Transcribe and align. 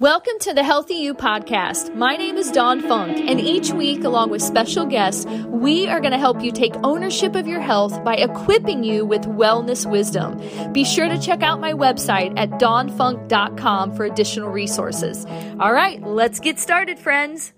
Welcome 0.00 0.38
to 0.42 0.54
the 0.54 0.62
Healthy 0.62 0.94
You 0.94 1.12
podcast. 1.12 1.92
My 1.96 2.14
name 2.14 2.36
is 2.36 2.52
Dawn 2.52 2.80
Funk, 2.80 3.18
and 3.18 3.40
each 3.40 3.72
week, 3.72 4.04
along 4.04 4.30
with 4.30 4.42
special 4.42 4.86
guests, 4.86 5.26
we 5.48 5.88
are 5.88 5.98
going 5.98 6.12
to 6.12 6.18
help 6.18 6.40
you 6.40 6.52
take 6.52 6.76
ownership 6.84 7.34
of 7.34 7.48
your 7.48 7.60
health 7.60 8.04
by 8.04 8.14
equipping 8.14 8.84
you 8.84 9.04
with 9.04 9.22
wellness 9.22 9.90
wisdom. 9.90 10.40
Be 10.72 10.84
sure 10.84 11.08
to 11.08 11.20
check 11.20 11.42
out 11.42 11.60
my 11.60 11.72
website 11.72 12.32
at 12.38 12.48
dawnfunk.com 12.60 13.96
for 13.96 14.04
additional 14.04 14.50
resources. 14.50 15.26
All 15.58 15.72
right, 15.72 16.00
let's 16.00 16.38
get 16.38 16.60
started, 16.60 17.00
friends. 17.00 17.52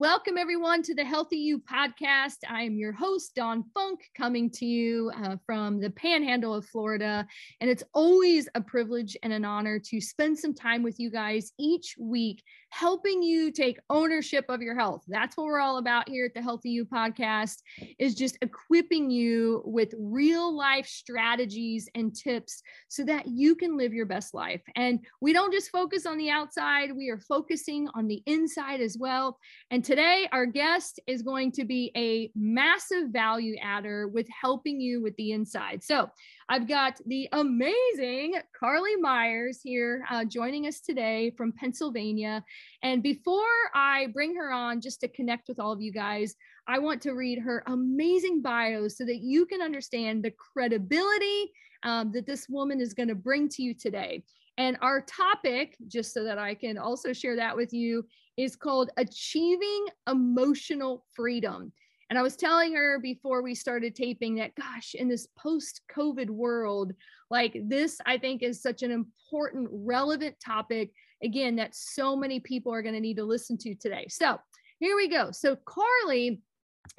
Welcome, 0.00 0.38
everyone, 0.38 0.82
to 0.84 0.94
the 0.94 1.04
Healthy 1.04 1.36
You 1.36 1.58
podcast. 1.58 2.36
I 2.48 2.62
am 2.62 2.78
your 2.78 2.90
host, 2.90 3.34
Dawn 3.34 3.62
Funk, 3.74 4.00
coming 4.16 4.48
to 4.52 4.64
you 4.64 5.12
uh, 5.14 5.36
from 5.44 5.78
the 5.78 5.90
panhandle 5.90 6.54
of 6.54 6.64
Florida. 6.64 7.26
And 7.60 7.68
it's 7.68 7.82
always 7.92 8.48
a 8.54 8.62
privilege 8.62 9.14
and 9.22 9.30
an 9.30 9.44
honor 9.44 9.78
to 9.78 10.00
spend 10.00 10.38
some 10.38 10.54
time 10.54 10.82
with 10.82 10.98
you 10.98 11.10
guys 11.10 11.52
each 11.58 11.96
week 11.98 12.42
helping 12.70 13.22
you 13.22 13.50
take 13.52 13.78
ownership 13.90 14.46
of 14.48 14.62
your 14.62 14.74
health. 14.74 15.02
That's 15.06 15.36
what 15.36 15.44
we're 15.44 15.60
all 15.60 15.76
about 15.76 16.08
here 16.08 16.24
at 16.24 16.32
the 16.32 16.40
Healthy 16.40 16.70
You 16.70 16.86
podcast 16.86 17.56
is 17.98 18.14
just 18.14 18.38
equipping 18.40 19.10
you 19.10 19.60
with 19.66 19.92
real 19.98 20.56
life 20.56 20.86
strategies 20.86 21.90
and 21.94 22.14
tips 22.14 22.62
so 22.88 23.04
that 23.04 23.26
you 23.26 23.54
can 23.54 23.76
live 23.76 23.92
your 23.92 24.06
best 24.06 24.32
life. 24.32 24.62
And 24.76 25.00
we 25.20 25.34
don't 25.34 25.52
just 25.52 25.70
focus 25.70 26.06
on 26.06 26.16
the 26.16 26.30
outside, 26.30 26.96
we 26.96 27.10
are 27.10 27.20
focusing 27.20 27.88
on 27.94 28.06
the 28.06 28.22
inside 28.24 28.80
as 28.80 28.96
well. 28.98 29.38
And 29.70 29.84
today 29.90 30.28
our 30.30 30.46
guest 30.46 31.00
is 31.08 31.20
going 31.20 31.50
to 31.50 31.64
be 31.64 31.90
a 31.96 32.30
massive 32.36 33.08
value 33.08 33.56
adder 33.60 34.06
with 34.06 34.28
helping 34.28 34.80
you 34.80 35.02
with 35.02 35.16
the 35.16 35.32
inside. 35.32 35.82
So, 35.82 36.08
I've 36.48 36.68
got 36.68 37.00
the 37.06 37.28
amazing 37.32 38.36
Carlee 38.60 39.00
Myers 39.00 39.60
here 39.64 40.04
uh, 40.08 40.24
joining 40.24 40.68
us 40.68 40.78
today 40.78 41.32
from 41.36 41.52
Pennsylvania. 41.52 42.44
And 42.84 43.02
before 43.02 43.42
I 43.74 44.06
bring 44.14 44.36
her 44.36 44.52
on 44.52 44.80
just 44.80 45.00
to 45.00 45.08
connect 45.08 45.48
with 45.48 45.58
all 45.58 45.72
of 45.72 45.80
you 45.80 45.92
guys, 45.92 46.36
I 46.68 46.78
want 46.78 47.02
to 47.02 47.12
read 47.12 47.40
her 47.40 47.64
amazing 47.66 48.42
bio 48.42 48.86
so 48.86 49.04
that 49.06 49.18
you 49.18 49.44
can 49.44 49.60
understand 49.60 50.22
the 50.22 50.32
credibility 50.32 51.50
um, 51.82 52.12
that 52.12 52.26
this 52.26 52.48
woman 52.48 52.80
is 52.80 52.94
going 52.94 53.08
to 53.08 53.16
bring 53.16 53.48
to 53.48 53.62
you 53.62 53.74
today. 53.74 54.22
And 54.56 54.76
our 54.82 55.00
topic, 55.00 55.76
just 55.88 56.12
so 56.12 56.22
that 56.24 56.38
I 56.38 56.54
can 56.54 56.78
also 56.78 57.12
share 57.12 57.36
that 57.36 57.56
with 57.56 57.72
you, 57.72 58.04
is 58.40 58.56
called 58.56 58.90
Achieving 58.96 59.86
Emotional 60.08 61.04
Freedom. 61.14 61.72
And 62.08 62.18
I 62.18 62.22
was 62.22 62.36
telling 62.36 62.74
her 62.74 62.98
before 62.98 63.42
we 63.42 63.54
started 63.54 63.94
taping 63.94 64.34
that, 64.36 64.54
gosh, 64.56 64.94
in 64.94 65.08
this 65.08 65.28
post 65.38 65.82
COVID 65.94 66.28
world, 66.28 66.92
like 67.30 67.56
this, 67.68 68.00
I 68.06 68.18
think 68.18 68.42
is 68.42 68.62
such 68.62 68.82
an 68.82 68.90
important, 68.90 69.68
relevant 69.70 70.34
topic, 70.44 70.90
again, 71.22 71.54
that 71.56 71.76
so 71.76 72.16
many 72.16 72.40
people 72.40 72.72
are 72.72 72.82
going 72.82 72.94
to 72.94 73.00
need 73.00 73.18
to 73.18 73.24
listen 73.24 73.56
to 73.58 73.74
today. 73.74 74.06
So 74.08 74.40
here 74.80 74.96
we 74.96 75.08
go. 75.08 75.30
So, 75.30 75.56
Carlee 75.56 76.40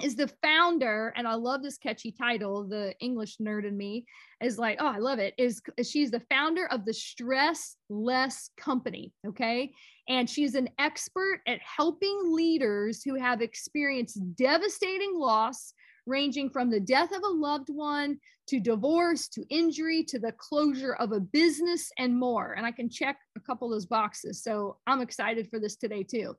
is 0.02 0.16
the 0.16 0.31
founder 0.42 1.14
and 1.16 1.28
i 1.28 1.34
love 1.34 1.61
this 1.61 1.78
catchy 1.78 2.11
title 2.11 2.64
the 2.67 2.94
english 3.02 3.38
nerd 3.38 3.67
in 3.67 3.78
me 3.78 4.06
is 4.42 4.58
like 4.58 4.78
oh 4.80 4.88
i 4.88 4.98
love 4.98 5.20
it 5.20 5.33
is 5.38 5.61
she's 5.83 6.11
the 6.11 6.22
founder 6.31 6.67
of 6.67 6.86
the 6.86 6.94
stress 6.94 7.75
less 7.89 8.50
company 8.58 9.11
okay? 9.28 9.72
And 10.09 10.30
she's 10.30 10.56
an 10.56 10.70
expert 10.80 11.42
at 11.48 11.59
helping 11.61 12.33
leaders 12.33 13.03
who 13.03 13.16
have 13.16 13.42
experienced 13.42 14.20
devastating 14.36 15.14
loss 15.16 15.73
ranging 16.08 16.50
from 16.50 16.70
the 16.70 16.80
death 16.80 17.11
of 17.16 17.22
a 17.23 17.28
loved 17.28 17.70
one 17.70 18.17
to 18.48 18.59
divorce 18.59 19.28
to 19.30 19.45
injury 19.50 20.03
to 20.03 20.17
the 20.17 20.33
closure 20.33 20.95
of 20.95 21.11
a 21.11 21.20
business 21.20 21.92
and 22.00 22.20
more. 22.20 22.53
And 22.53 22.66
i 22.66 22.72
can 22.72 22.89
check 22.89 23.17
a 23.38 23.39
couple 23.39 23.67
of 23.67 23.73
those 23.73 23.86
boxes 23.86 24.44
so 24.44 24.78
i'm 24.88 25.02
excited 25.02 25.48
for 25.50 25.59
this 25.59 25.76
today 25.76 26.03
too. 26.03 26.36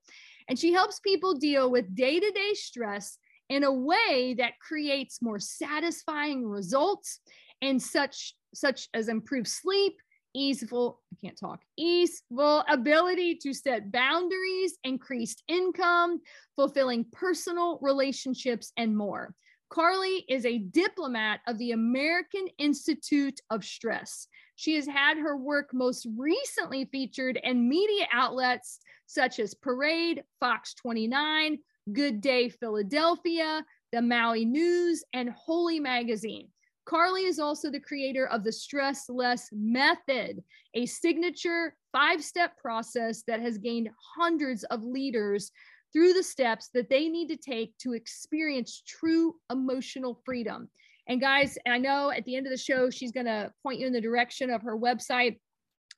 And 0.49 0.59
she 0.59 0.73
helps 0.73 0.99
people 1.01 1.35
deal 1.35 1.71
with 1.71 1.95
day-to-day 1.95 2.55
stress 2.55 3.17
in 3.49 3.65
a 3.65 3.73
way 3.73 4.35
that 4.39 4.59
creates 4.61 5.23
more 5.23 5.39
satisfying 5.39 6.47
results 6.47 7.21
and 7.61 7.81
such 7.81 8.35
such 8.55 8.89
as 8.95 9.09
improved 9.09 9.49
sleep 9.49 9.99
easeful 10.35 11.01
i 11.13 11.17
can't 11.27 11.39
talk 11.39 11.61
easeful 11.77 12.65
ability 12.69 13.35
to 13.35 13.53
set 13.53 13.93
boundaries 13.93 14.79
increased 14.85 15.43
income 15.49 16.21
fulfilling 16.57 17.05
personal 17.13 17.79
relationships 17.83 18.73
and 18.77 18.97
more. 18.97 19.35
Carlee 19.71 20.25
is 20.29 20.45
a 20.45 20.59
diplomat 20.59 21.41
of 21.47 21.57
the 21.59 21.73
american 21.73 22.47
institute 22.59 23.41
of 23.51 23.65
stress. 23.65 24.27
She 24.57 24.75
has 24.75 24.87
had 24.87 25.17
her 25.17 25.37
work 25.37 25.71
most 25.73 26.07
recently 26.17 26.85
featured 26.85 27.41
in 27.43 27.69
media 27.69 28.07
outlets 28.13 28.81
such 29.07 29.39
as 29.39 29.55
parade 29.55 30.23
fox 30.41 30.75
29 30.75 31.59
Good 31.91 32.21
Day 32.21 32.49
Philadelphia, 32.49 33.65
the 33.91 34.03
Maui 34.03 34.45
News, 34.45 35.03
and 35.13 35.31
Wholly 35.31 35.81
Magazine. 35.81 36.49
Carlee 36.89 37.27
is 37.27 37.39
also 37.39 37.71
the 37.71 37.81
creator 37.81 38.27
of 38.29 38.45
the 38.45 38.53
Stress 38.53 39.09
Less 39.09 39.49
Method, 39.53 40.43
a 40.75 40.87
signature 40.87 41.77
five 41.93 42.23
step 42.23 42.57
process 42.57 43.23
that 43.27 43.41
has 43.41 43.59
gained 43.59 43.91
hundreds 44.17 44.65
of 44.65 44.83
leaders 44.83 45.51
through 45.93 46.13
the 46.13 46.23
steps 46.23 46.71
that 46.73 46.89
they 46.89 47.09
need 47.09 47.29
to 47.29 47.37
take 47.37 47.77
to 47.79 47.93
experience 47.93 48.83
true 48.87 49.35
emotional 49.51 50.21
freedom. 50.25 50.69
And 51.09 51.21
guys, 51.21 51.59
I 51.67 51.79
know 51.79 52.11
at 52.11 52.25
the 52.25 52.37
end 52.37 52.47
of 52.47 52.53
the 52.53 52.57
show, 52.57 52.91
she's 52.91 53.13
going 53.13 53.27
to 53.27 53.53
point 53.63 53.81
you 53.81 53.87
in 53.87 53.93
the 53.93 54.01
direction 54.01 54.51
of 54.51 54.63
her 54.63 54.77
website. 54.77 55.39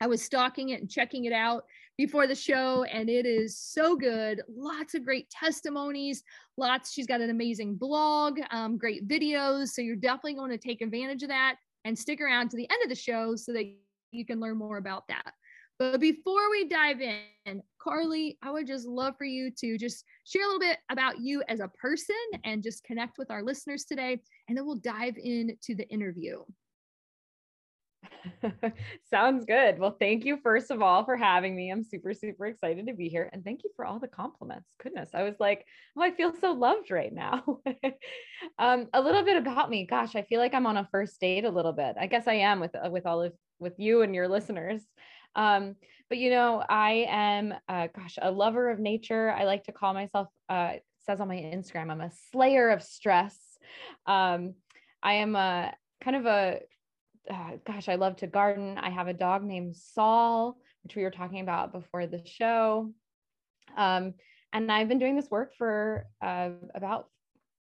I 0.00 0.06
was 0.06 0.22
stalking 0.22 0.70
it 0.70 0.80
and 0.80 0.90
checking 0.90 1.26
it 1.26 1.32
out 1.32 1.64
before 1.96 2.26
the 2.26 2.34
show, 2.34 2.84
and 2.84 3.08
it 3.08 3.26
is 3.26 3.58
so 3.58 3.96
good. 3.96 4.42
Lots 4.48 4.94
of 4.94 5.04
great 5.04 5.30
testimonies. 5.30 6.22
Lots. 6.56 6.92
She's 6.92 7.06
got 7.06 7.20
an 7.20 7.30
amazing 7.30 7.76
blog, 7.76 8.38
um, 8.50 8.76
great 8.76 9.06
videos. 9.08 9.68
So 9.68 9.82
you're 9.82 9.96
definitely 9.96 10.34
going 10.34 10.50
to 10.50 10.58
take 10.58 10.82
advantage 10.82 11.22
of 11.22 11.28
that 11.28 11.56
and 11.84 11.98
stick 11.98 12.20
around 12.20 12.50
to 12.50 12.56
the 12.56 12.68
end 12.70 12.82
of 12.82 12.88
the 12.88 12.94
show 12.94 13.36
so 13.36 13.52
that 13.52 13.64
you 14.10 14.24
can 14.24 14.40
learn 14.40 14.56
more 14.56 14.78
about 14.78 15.06
that. 15.08 15.32
But 15.78 16.00
before 16.00 16.50
we 16.50 16.68
dive 16.68 17.00
in, 17.00 17.62
Carlee, 17.84 18.36
I 18.42 18.52
would 18.52 18.66
just 18.66 18.86
love 18.86 19.14
for 19.18 19.24
you 19.24 19.50
to 19.58 19.76
just 19.76 20.04
share 20.24 20.44
a 20.44 20.46
little 20.46 20.60
bit 20.60 20.78
about 20.88 21.20
you 21.20 21.42
as 21.48 21.58
a 21.58 21.68
person 21.68 22.14
and 22.44 22.62
just 22.62 22.84
connect 22.84 23.18
with 23.18 23.30
our 23.30 23.42
listeners 23.42 23.84
today. 23.84 24.20
And 24.48 24.56
then 24.56 24.66
we'll 24.66 24.76
dive 24.76 25.16
into 25.16 25.74
the 25.74 25.88
interview. 25.88 26.42
Sounds 29.10 29.44
good. 29.44 29.78
Well, 29.78 29.96
thank 29.98 30.24
you, 30.24 30.38
first 30.42 30.70
of 30.70 30.82
all, 30.82 31.04
for 31.04 31.16
having 31.16 31.54
me. 31.54 31.70
I'm 31.70 31.82
super, 31.82 32.14
super 32.14 32.46
excited 32.46 32.86
to 32.86 32.94
be 32.94 33.08
here. 33.08 33.28
And 33.32 33.44
thank 33.44 33.64
you 33.64 33.70
for 33.76 33.84
all 33.84 33.98
the 33.98 34.08
compliments. 34.08 34.68
Goodness, 34.82 35.10
I 35.14 35.22
was 35.22 35.34
like, 35.38 35.66
oh, 35.96 36.02
I 36.02 36.10
feel 36.10 36.32
so 36.40 36.52
loved 36.52 36.90
right 36.90 37.12
now. 37.12 37.60
um, 38.58 38.88
a 38.92 39.00
little 39.00 39.24
bit 39.24 39.36
about 39.36 39.70
me. 39.70 39.86
Gosh, 39.86 40.16
I 40.16 40.22
feel 40.22 40.40
like 40.40 40.54
I'm 40.54 40.66
on 40.66 40.76
a 40.76 40.88
first 40.90 41.20
date 41.20 41.44
a 41.44 41.50
little 41.50 41.72
bit. 41.72 41.96
I 41.98 42.06
guess 42.06 42.26
I 42.26 42.34
am 42.34 42.60
with, 42.60 42.74
uh, 42.74 42.90
with 42.90 43.06
all 43.06 43.22
of, 43.22 43.32
with 43.58 43.78
you 43.78 44.02
and 44.02 44.14
your 44.14 44.28
listeners. 44.28 44.80
Um, 45.36 45.76
but 46.08 46.18
you 46.18 46.30
know, 46.30 46.62
I 46.68 47.06
am, 47.08 47.54
uh, 47.68 47.88
gosh, 47.94 48.18
a 48.20 48.30
lover 48.30 48.70
of 48.70 48.78
nature. 48.78 49.30
I 49.30 49.44
like 49.44 49.64
to 49.64 49.72
call 49.72 49.94
myself, 49.94 50.28
uh, 50.48 50.74
says 51.06 51.20
on 51.20 51.28
my 51.28 51.36
Instagram, 51.36 51.90
I'm 51.90 52.00
a 52.00 52.10
slayer 52.32 52.70
of 52.70 52.82
stress. 52.82 53.36
Um, 54.06 54.54
I 55.02 55.14
am 55.14 55.36
a 55.36 55.74
kind 56.02 56.16
of 56.16 56.26
a 56.26 56.60
uh, 57.30 57.52
gosh, 57.66 57.88
I 57.88 57.94
love 57.94 58.16
to 58.16 58.26
garden. 58.26 58.78
I 58.78 58.90
have 58.90 59.08
a 59.08 59.12
dog 59.12 59.44
named 59.44 59.76
Saul, 59.76 60.58
which 60.82 60.96
we 60.96 61.02
were 61.02 61.10
talking 61.10 61.40
about 61.40 61.72
before 61.72 62.06
the 62.06 62.24
show. 62.24 62.92
Um, 63.76 64.14
and 64.52 64.70
I've 64.70 64.88
been 64.88 64.98
doing 64.98 65.16
this 65.16 65.30
work 65.30 65.54
for 65.56 66.06
uh, 66.22 66.50
about 66.74 67.08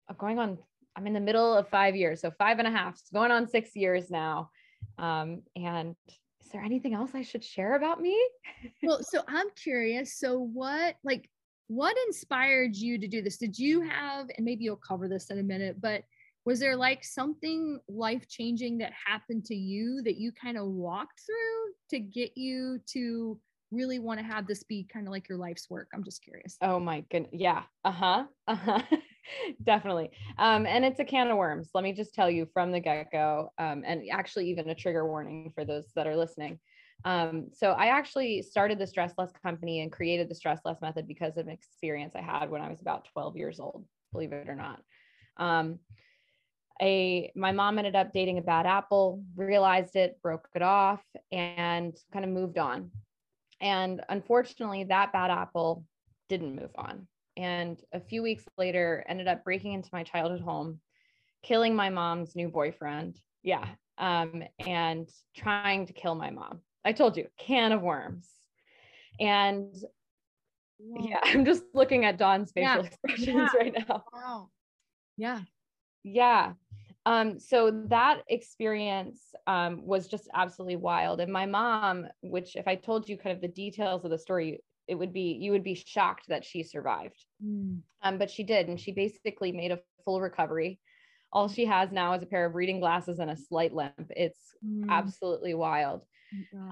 uh, 0.09 0.15
going 0.15 0.39
on, 0.39 0.59
I'm 0.97 1.07
in 1.07 1.13
the 1.13 1.21
middle 1.21 1.57
of 1.57 1.69
five 1.69 1.97
years. 1.97 2.21
So 2.21 2.31
five 2.33 2.59
and 2.59 2.69
a 2.69 2.71
half, 2.71 3.01
going 3.13 3.31
on 3.31 3.49
six 3.49 3.75
years 3.75 4.11
now. 4.11 4.51
Um, 4.99 5.43
and 5.57 5.95
is 6.09 6.49
there 6.53 6.63
anything 6.63 6.95
else 6.95 7.13
I 7.15 7.23
should 7.23 7.45
share 7.45 7.77
about 7.77 8.01
me? 8.01 8.21
well, 8.83 9.03
so 9.03 9.23
I'm 9.29 9.49
curious. 9.57 10.19
So 10.19 10.39
what, 10.39 10.97
like, 11.05 11.31
what 11.69 11.97
inspired 12.07 12.77
you 12.77 12.99
to 12.99 13.09
do 13.09 13.23
this? 13.23 13.39
Did 13.39 13.59
you 13.59 13.81
have, 13.81 14.27
and 14.37 14.45
maybe 14.45 14.65
you'll 14.65 14.77
cover 14.77 15.09
this 15.09 15.31
in 15.31 15.39
a 15.39 15.43
minute, 15.43 15.81
but 15.81 16.03
was 16.45 16.59
there 16.59 16.77
like 16.77 17.05
something 17.05 17.79
life 17.89 18.27
changing 18.29 18.79
that 18.79 18.93
happened 19.07 19.45
to 19.47 19.55
you 19.55 20.03
that 20.03 20.17
you 20.17 20.33
kind 20.33 20.59
of 20.59 20.67
walked 20.67 21.21
through 21.25 21.73
to 21.91 21.99
get 22.01 22.37
you 22.37 22.81
to 22.87 23.39
really 23.71 23.99
want 23.99 24.19
to 24.21 24.27
have 24.27 24.47
this 24.47 24.63
be 24.65 24.87
kind 24.93 25.07
of 25.07 25.13
like 25.13 25.29
your 25.29 25.39
life's 25.39 25.71
work? 25.71 25.89
I'm 25.95 26.05
just 26.05 26.23
curious. 26.23 26.57
Oh 26.61 26.79
my 26.79 27.05
goodness 27.11 27.31
yeah 27.33 27.63
uh-huh 27.85 28.25
uh-huh 28.49 28.83
definitely. 29.65 30.11
Um 30.39 30.67
and 30.67 30.85
it's 30.85 31.01
a 31.01 31.05
can 31.05 31.31
of 31.31 31.37
worms 31.37 31.71
let 31.75 31.85
me 31.85 31.93
just 31.93 32.15
tell 32.15 32.31
you 32.31 32.47
from 32.53 32.73
the 32.73 32.81
get-go 32.81 33.51
um 33.59 33.83
and 33.87 34.03
actually 34.11 34.51
even 34.51 34.69
a 34.69 34.75
trigger 34.75 35.07
warning 35.07 35.53
for 35.55 35.65
those 35.65 35.93
that 35.95 36.07
are 36.07 36.17
listening. 36.17 36.59
Um 37.05 37.49
so 37.53 37.73
i 37.73 37.87
actually 37.87 38.43
started 38.43 38.79
the 38.79 38.87
stress 38.87 39.15
less 39.17 39.33
company 39.43 39.81
and 39.81 39.93
created 39.93 40.29
the 40.29 40.35
stress 40.35 40.61
less 40.65 40.81
method 40.83 41.07
because 41.07 41.37
of 41.37 41.47
an 41.47 41.53
experience 41.53 42.15
i 42.17 42.21
had 42.21 42.51
when 42.51 42.63
i 42.63 42.69
was 42.69 42.81
about 42.81 43.09
12 43.13 43.37
years 43.37 43.61
old 43.61 43.85
believe 44.13 44.33
it 44.33 44.49
or 44.49 44.57
not. 44.57 44.81
Um 45.37 45.79
a 46.83 47.31
my 47.37 47.53
mom 47.53 47.79
ended 47.79 47.97
up 47.97 48.13
dating 48.13 48.39
a 48.39 48.43
bad 48.43 48.67
apple 48.67 49.23
realized 49.37 49.97
it 49.97 50.19
broke 50.23 50.49
it 50.55 50.63
off 50.63 51.03
and 51.31 51.97
kind 52.13 52.25
of 52.25 52.31
moved 52.31 52.59
on 52.59 52.91
And 53.63 54.03
unfortunately, 54.09 54.85
that 54.85 55.13
bad 55.13 55.31
apple 55.31 55.85
didn't 56.29 56.57
move 56.57 56.73
on. 56.75 57.07
And 57.37 57.81
a 57.93 58.01
few 58.01 58.23
weeks 58.23 58.45
later, 58.59 59.05
ended 59.09 59.29
up 59.29 59.45
breaking 59.45 59.73
into 59.73 59.89
my 59.93 60.03
childhood 60.03 60.41
home, 60.41 60.81
killing 61.43 61.75
my 61.75 61.89
mom's 61.89 62.35
new 62.35 62.49
boyfriend. 62.49 63.19
Yeah. 63.43 63.67
Um, 63.99 64.43
and 64.59 65.09
trying 65.37 65.87
to 65.87 65.93
kill 65.93 66.17
my 66.17 66.31
mom. 66.31 66.61
I 66.85 66.93
told 66.93 67.17
you, 67.17 67.29
can 67.39 67.71
of 67.71 67.83
worms. 67.83 68.29
And 69.21 69.73
yeah, 70.81 71.21
I'm 71.25 71.45
just 71.45 71.63
looking 71.73 72.05
at 72.05 72.19
Dawn's 72.19 72.51
facial 72.53 72.83
yeah. 72.83 72.83
expressions 72.89 73.29
yeah. 73.29 73.49
right 73.57 73.75
now. 73.89 74.05
Wow. 74.13 74.49
Yeah. 75.17 75.41
Yeah. 76.03 76.55
Um, 77.05 77.41
so 77.41 77.85
that 77.89 78.23
experience 78.29 79.21
um, 79.47 79.85
was 79.85 80.07
just 80.07 80.29
absolutely 80.35 80.77
wild. 80.77 81.21
And 81.21 81.33
my 81.33 81.47
mom, 81.47 82.07
which 82.23 82.55
if 82.55 82.69
I 82.69 82.77
told 82.77 83.09
you 83.09 83.17
kind 83.17 83.35
of 83.35 83.43
the 83.43 83.49
details 83.49 84.05
of 84.05 84.11
the 84.11 84.19
story, 84.19 84.63
it 84.87 84.95
would 84.95 85.13
be 85.13 85.39
you 85.41 85.53
would 85.53 85.65
be 85.65 85.75
shocked 85.75 86.29
that 86.29 86.45
she 86.45 86.63
survived. 86.63 87.25
Mm. 87.45 87.81
Um, 88.03 88.19
but 88.19 88.31
she 88.31 88.45
did, 88.45 88.69
and 88.69 88.79
she 88.79 88.93
basically 88.93 89.53
made 89.53 89.73
a 89.73 89.81
full 90.05 90.21
recovery. 90.21 90.79
All 91.33 91.49
she 91.49 91.65
has 91.65 91.91
now 91.91 92.13
is 92.15 92.23
a 92.23 92.27
pair 92.27 92.45
of 92.45 92.55
reading 92.55 92.79
glasses 92.79 93.19
and 93.19 93.31
a 93.31 93.37
slight 93.37 93.73
limp. 93.73 94.11
It's 94.11 94.55
mm. 94.65 94.87
absolutely 94.89 95.55
wild. 95.55 96.05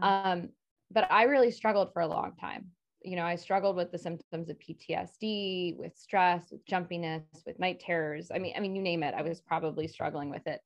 Um, 0.02 0.50
but 0.90 1.10
I 1.10 1.24
really 1.24 1.50
struggled 1.50 1.92
for 1.92 2.02
a 2.02 2.08
long 2.08 2.32
time. 2.40 2.66
You 3.02 3.16
know, 3.16 3.24
I 3.24 3.36
struggled 3.36 3.76
with 3.76 3.90
the 3.92 3.98
symptoms 3.98 4.50
of 4.50 4.58
PTSD, 4.58 5.76
with 5.78 5.96
stress, 5.96 6.50
with 6.50 6.64
jumpiness, 6.66 7.22
with 7.46 7.58
night 7.58 7.80
terrors. 7.80 8.30
I 8.34 8.38
mean, 8.38 8.52
I 8.56 8.60
mean, 8.60 8.74
you 8.74 8.82
name 8.82 9.02
it. 9.02 9.14
I 9.16 9.22
was 9.22 9.40
probably 9.40 9.88
struggling 9.88 10.28
with 10.30 10.46
it. 10.46 10.60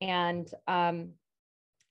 And 0.00 0.48
um, 0.66 1.10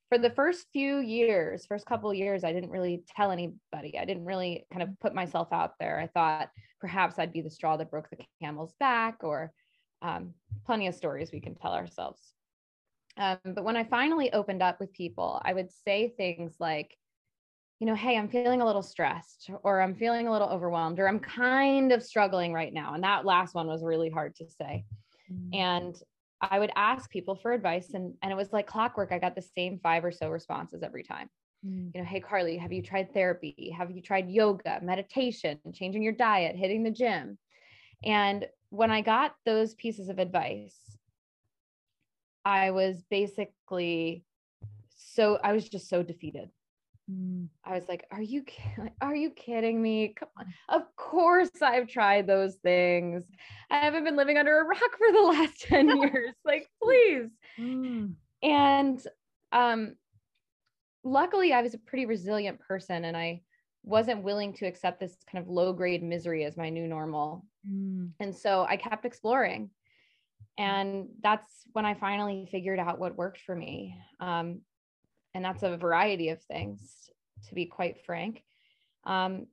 for 0.10 0.18
the 0.18 0.30
first 0.30 0.68
few 0.72 1.00
years, 1.00 1.66
first 1.66 1.86
couple 1.86 2.14
years, 2.14 2.44
I 2.44 2.54
didn't 2.54 2.70
really 2.70 3.04
tell 3.16 3.32
anybody. 3.32 3.98
I 4.00 4.06
didn't 4.06 4.26
really 4.26 4.66
kind 4.72 4.84
of 4.84 4.90
put 5.00 5.14
myself 5.14 5.50
out 5.52 5.74
there. 5.80 6.00
I 6.00 6.08
thought 6.08 6.50
perhaps 6.80 7.20
I'd 7.20 7.34
be 7.34 7.42
the 7.42 7.50
straw 7.50 7.78
that 7.78 7.92
broke 7.92 8.10
the 8.10 8.18
camel's 8.42 8.74
back, 8.80 9.18
or 9.22 9.52
um, 10.02 10.34
plenty 10.66 10.88
of 10.88 10.96
stories 10.96 11.32
we 11.32 11.42
can 11.42 11.56
tell 11.56 11.74
ourselves. 11.74 12.34
Um, 13.18 13.40
but 13.44 13.64
when 13.64 13.76
I 13.76 13.84
finally 13.84 14.32
opened 14.32 14.62
up 14.62 14.80
with 14.80 14.94
people, 14.94 15.42
I 15.44 15.54
would 15.54 15.72
say 15.72 16.14
things 16.16 16.56
like, 16.60 16.96
you 17.80 17.86
know, 17.86 17.96
hey, 17.96 18.18
I'm 18.18 18.28
feeling 18.28 18.62
a 18.62 18.66
little 18.66 18.82
stressed, 18.82 19.52
or 19.64 19.82
I'm 19.82 19.94
feeling 19.94 20.28
a 20.28 20.32
little 20.32 20.50
overwhelmed, 20.50 21.00
or 21.00 21.08
I'm 21.08 21.20
kind 21.20 21.92
of 21.92 22.02
struggling 22.02 22.54
right 22.54 22.74
now. 22.74 22.96
And 22.96 23.04
that 23.04 23.26
last 23.26 23.54
one 23.54 23.68
was 23.68 23.84
really 23.84 24.10
hard 24.10 24.36
to 24.38 24.46
say. 24.50 24.84
Mm-hmm. 25.32 25.54
And 25.54 25.96
I 26.42 26.60
would 26.60 26.72
ask 26.76 27.10
people 27.10 27.36
for 27.36 27.52
advice 27.52 27.94
and, 27.94 28.14
and 28.22 28.32
it 28.32 28.36
was 28.36 28.54
like 28.54 28.68
clockwork. 28.68 29.12
I 29.12 29.20
got 29.20 29.36
the 29.36 29.42
same 29.42 29.80
five 29.82 30.06
or 30.06 30.12
so 30.12 30.30
responses 30.30 30.84
every 30.84 31.04
time. 31.04 31.30
Mm. 31.66 31.92
You 31.94 32.02
know, 32.02 32.08
hey, 32.08 32.22
Carlee, 32.22 32.60
have 32.60 32.72
you 32.72 32.82
tried 32.82 33.14
therapy? 33.14 33.74
Have 33.76 33.92
you 33.92 34.02
tried 34.02 34.30
yoga, 34.30 34.80
meditation, 34.84 35.60
changing 35.74 36.04
your 36.04 36.14
diet, 36.14 36.56
hitting 36.56 36.84
the 36.84 36.92
gym? 36.92 37.38
And 38.04 38.46
when 38.70 38.92
I 38.92 39.02
got 39.02 39.34
those 39.46 39.74
pieces 39.76 40.10
of 40.10 40.20
advice, 40.20 40.78
I 42.46 42.72
was 42.72 43.04
basically 43.10 44.24
so, 44.96 45.40
I 45.44 45.54
was 45.54 45.68
just 45.68 45.90
so 45.90 46.04
defeated. 46.04 46.50
Mm. 47.10 47.48
I 47.64 47.74
was 47.74 47.88
like, 47.88 48.06
"Are 48.12 48.22
you 48.22 48.44
are 49.02 49.16
you 49.16 49.30
kidding 49.32 49.82
me? 49.82 50.14
Come 50.18 50.30
on. 50.38 50.54
Of 50.70 50.96
course 50.96 51.62
I've 51.62 51.88
tried 51.88 52.28
those 52.28 52.56
things. 52.56 53.24
I 53.72 53.78
haven't 53.78 54.04
been 54.04 54.18
living 54.18 54.38
under 54.38 54.60
a 54.60 54.66
rock 54.66 54.98
for 54.98 55.12
the 55.12 55.22
last 55.22 55.62
10 55.62 55.98
years. 55.98 56.36
Like, 56.44 56.68
please." 56.82 57.30
Mm. 57.58 58.16
And 58.44 59.02
um 59.52 59.96
luckily 61.04 61.54
I 61.54 61.62
was 61.62 61.74
a 61.74 61.80
pretty 61.80 62.06
resilient 62.06 62.60
person 62.60 63.06
and 63.06 63.16
I 63.16 63.42
wasn't 63.84 64.24
willing 64.24 64.52
to 64.54 64.66
accept 64.66 65.00
this 65.00 65.16
kind 65.32 65.42
of 65.42 65.50
low 65.50 65.72
grade 65.72 66.04
misery 66.04 66.44
as 66.44 66.58
my 66.58 66.70
new 66.70 66.88
normal. 66.88 67.46
Mm. 67.68 68.12
And 68.20 68.36
so 68.36 68.66
I 68.68 68.76
kept 68.76 69.06
exploring. 69.06 69.70
And 70.58 71.08
that's 71.22 71.52
when 71.72 71.86
I 71.86 71.94
finally 71.94 72.48
figured 72.52 72.80
out 72.80 73.00
what 73.00 73.16
worked 73.16 73.40
for 73.42 73.56
me. 73.56 73.96
Um, 74.20 74.62
and 75.38 75.46
that's 75.46 75.62
a 75.62 75.78
variety 75.78 76.30
of 76.30 76.42
things 76.42 77.12
to 77.48 77.54
be 77.54 77.68
quite 77.68 78.04
frank. 78.06 78.44
Um, 79.06 79.46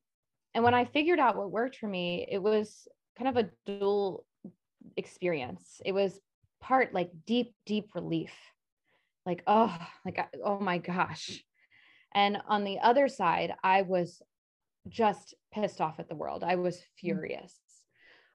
and 0.55 0.65
when 0.65 0.73
i 0.75 0.85
figured 0.85 1.19
out 1.19 1.37
what 1.37 1.51
worked 1.51 1.77
for 1.77 1.87
me 1.87 2.27
it 2.31 2.43
was 2.43 2.89
kind 3.19 3.29
of 3.29 3.37
a 3.37 3.51
dual 3.67 4.25
experience. 4.97 5.81
It 5.85 5.93
was 5.93 6.19
part 6.61 6.95
like 6.95 7.11
deep 7.27 7.55
deep 7.67 7.91
relief. 7.95 8.33
Like 9.27 9.43
oh 9.47 9.77
like 10.05 10.19
oh 10.43 10.59
my 10.59 10.79
gosh. 10.79 11.45
And 12.15 12.39
on 12.49 12.65
the 12.65 12.79
other 12.81 13.09
side 13.09 13.53
i 13.63 13.83
was 13.83 14.23
just 14.89 15.35
pissed 15.53 15.81
off 15.81 16.01
at 16.01 16.09
the 16.09 16.17
world. 16.17 16.43
I 16.43 16.57
was 16.57 16.77
mm. 16.77 16.83
furious. 16.97 17.55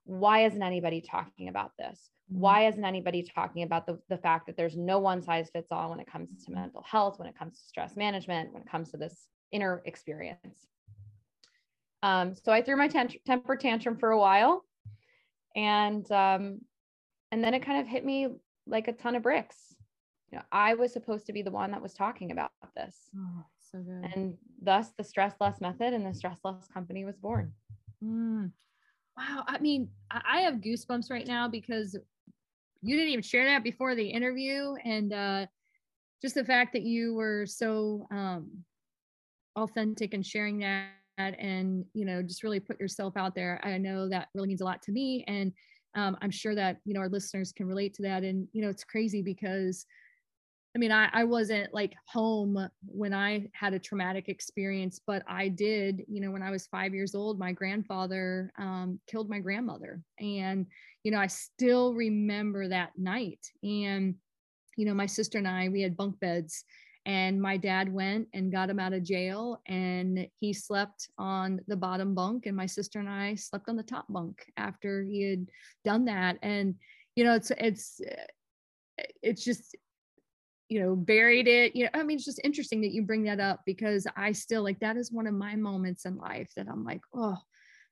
Why 0.06 0.46
isn't 0.46 0.62
anybody 0.62 1.02
talking 1.02 1.48
about 1.48 1.72
this? 1.80 1.98
Mm-hmm. 1.98 2.19
Why 2.30 2.68
isn't 2.68 2.86
anybody 2.86 3.24
talking 3.24 3.64
about 3.64 3.88
the, 3.88 4.00
the 4.08 4.18
fact 4.18 4.46
that 4.46 4.56
there's 4.56 4.78
no 4.78 5.00
one 5.00 5.22
size 5.22 5.50
fits 5.52 5.72
all 5.72 5.90
when 5.90 6.00
it 6.00 6.10
comes 6.10 6.30
to 6.30 6.36
mm-hmm. 6.36 6.62
mental 6.62 6.84
health 6.84 7.18
when 7.18 7.28
it 7.28 7.38
comes 7.38 7.60
to 7.60 7.68
stress 7.68 7.96
management 7.96 8.54
when 8.54 8.62
it 8.62 8.70
comes 8.70 8.92
to 8.92 8.98
this 8.98 9.28
inner 9.52 9.82
experience? 9.86 10.68
Um, 12.02 12.36
so 12.36 12.52
i 12.52 12.62
threw 12.62 12.78
my 12.78 12.88
temper 12.88 13.56
tantrum 13.58 13.98
for 13.98 14.12
a 14.12 14.20
while 14.20 14.64
and 15.56 16.10
um, 16.12 16.62
and 17.32 17.44
then 17.44 17.54
it 17.54 17.66
kind 17.66 17.82
of 17.82 17.88
hit 17.88 18.06
me 18.06 18.28
like 18.66 18.88
a 18.88 18.94
ton 18.94 19.16
of 19.16 19.24
bricks. 19.24 19.58
You 20.32 20.38
know 20.38 20.44
i 20.52 20.76
was 20.76 20.94
supposed 20.94 21.26
to 21.26 21.34
be 21.34 21.42
the 21.42 21.52
one 21.52 21.72
that 21.72 21.82
was 21.82 21.94
talking 21.94 22.32
about 22.32 22.52
this. 22.76 22.96
Oh, 23.18 23.44
so 23.72 23.80
good. 23.80 24.12
And 24.16 24.38
thus 24.62 24.92
the 24.98 25.04
stress 25.04 25.34
less 25.42 25.60
method 25.60 25.94
and 25.94 26.06
the 26.06 26.14
stress 26.14 26.38
less 26.44 26.68
company 26.72 27.04
was 27.06 27.18
born. 27.18 27.54
Mm. 28.04 28.52
wow 29.18 29.44
i 29.48 29.58
mean 29.60 29.90
i 30.10 30.40
have 30.42 30.62
goosebumps 30.62 31.12
right 31.12 31.28
now 31.28 31.50
because 31.50 31.98
you 32.82 32.96
didn't 32.96 33.12
even 33.12 33.24
share 33.24 33.46
that 33.46 33.64
before 33.64 33.96
the 33.96 34.08
interview. 34.08 34.74
And 34.86 35.14
uh, 35.14 35.46
just 36.22 36.36
the 36.36 36.46
fact 36.46 36.74
that 36.74 36.84
you 36.84 37.14
were 37.14 37.46
so 37.46 38.08
um, 38.12 38.50
authentic 39.56 40.14
and 40.14 40.26
sharing 40.26 40.60
that 40.60 40.90
and 41.18 41.84
you 41.94 42.06
know 42.06 42.22
just 42.22 42.44
really 42.44 42.62
put 42.62 42.80
yourself 42.80 43.18
out 43.18 43.36
there 43.36 43.60
i 43.64 43.78
know 43.78 44.08
that 44.08 44.30
really 44.34 44.48
means 44.48 44.62
a 44.62 44.64
lot 44.64 44.82
to 44.82 44.94
me. 44.94 45.26
And 45.28 45.52
um, 45.96 46.18
i'm 46.22 46.32
sure 46.32 46.56
that 46.56 46.78
you 46.86 46.94
know 46.94 47.02
our 47.02 47.10
listeners 47.10 47.52
can 47.52 47.68
relate 47.68 47.94
to 47.96 48.04
that. 48.04 48.24
And 48.24 48.48
you 48.54 48.62
know 48.62 48.70
it's 48.70 48.84
crazy 48.84 49.22
because 49.22 49.86
I 50.76 50.78
mean, 50.78 50.92
I, 50.92 51.10
I 51.12 51.24
wasn't 51.24 51.74
like 51.74 51.96
home 52.06 52.70
when 52.86 53.14
I 53.14 53.48
had 53.54 53.74
a 53.74 53.80
traumatic 53.80 54.30
experience, 54.30 55.00
but 55.06 55.24
I 55.28 55.48
did, 55.48 56.04
you 56.08 56.22
know, 56.22 56.30
when 56.30 56.44
I 56.44 56.52
was 56.52 56.68
five 56.68 56.94
years 56.94 57.16
old, 57.16 57.40
my 57.40 57.52
grandfather 57.52 58.52
um, 58.60 59.00
killed 59.08 59.30
my 59.30 59.40
grandmother. 59.40 60.02
And, 60.20 60.68
you 61.04 61.12
know, 61.12 61.18
I 61.18 61.28
still 61.28 61.96
remember 61.96 62.68
that 62.68 62.92
night. 62.98 63.40
And, 63.64 64.16
you 64.78 64.86
know, 64.86 64.94
my 64.94 65.08
sister 65.08 65.40
and 65.40 65.48
I, 65.48 65.70
we 65.70 65.82
had 65.82 65.98
bunk 65.98 66.20
beds 66.20 66.64
and 67.06 67.42
my 67.42 67.58
dad 67.58 67.92
went 67.92 68.28
and 68.36 68.52
got 68.52 68.70
him 68.70 68.80
out 68.80 68.94
of 68.94 69.02
jail 69.02 69.62
and 69.68 70.28
he 70.40 70.54
slept 70.54 71.10
on 71.18 71.62
the 71.68 71.76
bottom 71.76 72.14
bunk 72.14 72.46
and 72.46 72.56
my 72.56 72.68
sister 72.68 73.00
and 73.00 73.10
I 73.10 73.34
slept 73.34 73.70
on 73.70 73.76
the 73.76 73.82
top 73.82 74.06
bunk 74.08 74.46
after 74.56 75.04
he 75.04 75.28
had 75.32 75.48
done 75.84 76.06
that. 76.06 76.38
And, 76.44 76.76
you 77.16 77.24
know, 77.24 77.34
it's, 77.34 77.52
it's, 77.58 78.00
it's 79.24 79.44
just 79.44 79.76
you 80.70 80.80
know 80.80 80.96
buried 80.96 81.48
it 81.48 81.76
you 81.76 81.84
know 81.84 81.90
i 81.94 82.04
mean 82.04 82.16
it's 82.16 82.26
just 82.26 82.42
interesting 82.44 82.80
that 82.80 82.92
you 82.92 83.02
bring 83.02 83.24
that 83.24 83.40
up 83.40 83.62
because 83.66 84.06
i 84.16 84.32
still 84.32 84.64
like 84.64 84.80
that 84.80 84.98
is 84.98 85.12
one 85.12 85.28
of 85.28 85.34
my 85.34 85.56
moments 85.56 86.06
in 86.06 86.16
life 86.18 86.50
that 86.56 86.68
i'm 86.70 86.84
like 86.86 87.02
oh 87.16 87.38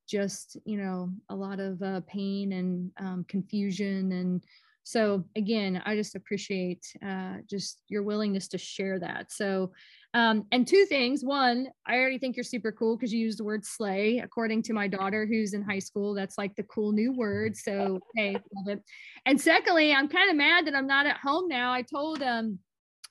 just 0.08 0.58
you 0.66 0.78
know 0.78 1.12
a 1.30 1.36
lot 1.36 1.60
of 1.60 1.82
uh, 1.82 2.02
pain 2.08 2.54
and 2.54 2.92
um, 2.98 3.26
confusion. 3.28 4.12
And 4.14 4.44
so 4.84 5.26
again 5.36 5.82
i 5.86 5.98
just 5.98 6.16
appreciate 6.16 6.86
uh, 7.06 7.36
just 7.50 7.82
your 7.90 8.04
willingness 8.04 8.48
to 8.50 8.58
share 8.58 9.00
that. 9.00 9.32
So 9.32 9.72
um, 10.14 10.46
and 10.52 10.66
two 10.66 10.86
things. 10.86 11.24
One 11.24 11.68
i 11.86 11.98
already 11.98 12.18
think 12.18 12.38
you're 12.38 12.44
super 12.44 12.72
cool 12.72 12.96
because 12.96 13.14
you 13.14 13.20
used 13.20 13.40
the 13.40 13.44
word 13.44 13.66
slay. 13.66 14.20
According 14.20 14.64
to 14.64 14.74
my 14.74 14.88
daughter 14.88 15.26
who's 15.26 15.54
in 15.54 15.62
high 15.62 15.80
school 15.80 16.14
that's 16.14 16.38
like 16.38 16.56
the 16.56 16.64
cool 16.64 16.94
new 16.94 17.12
word. 17.12 17.56
So 17.58 18.00
hey 18.16 18.34
love 18.34 18.78
it. 18.78 18.82
And 19.26 19.40
secondly 19.40 19.94
i'm 19.94 20.08
kind 20.08 20.30
of 20.30 20.38
mad 20.38 20.66
that 20.68 20.76
i'm 20.76 20.88
not 20.88 21.06
at 21.06 21.18
home 21.18 21.50
now. 21.50 21.74
I 21.74 21.82
told 21.82 22.24
um 22.24 22.60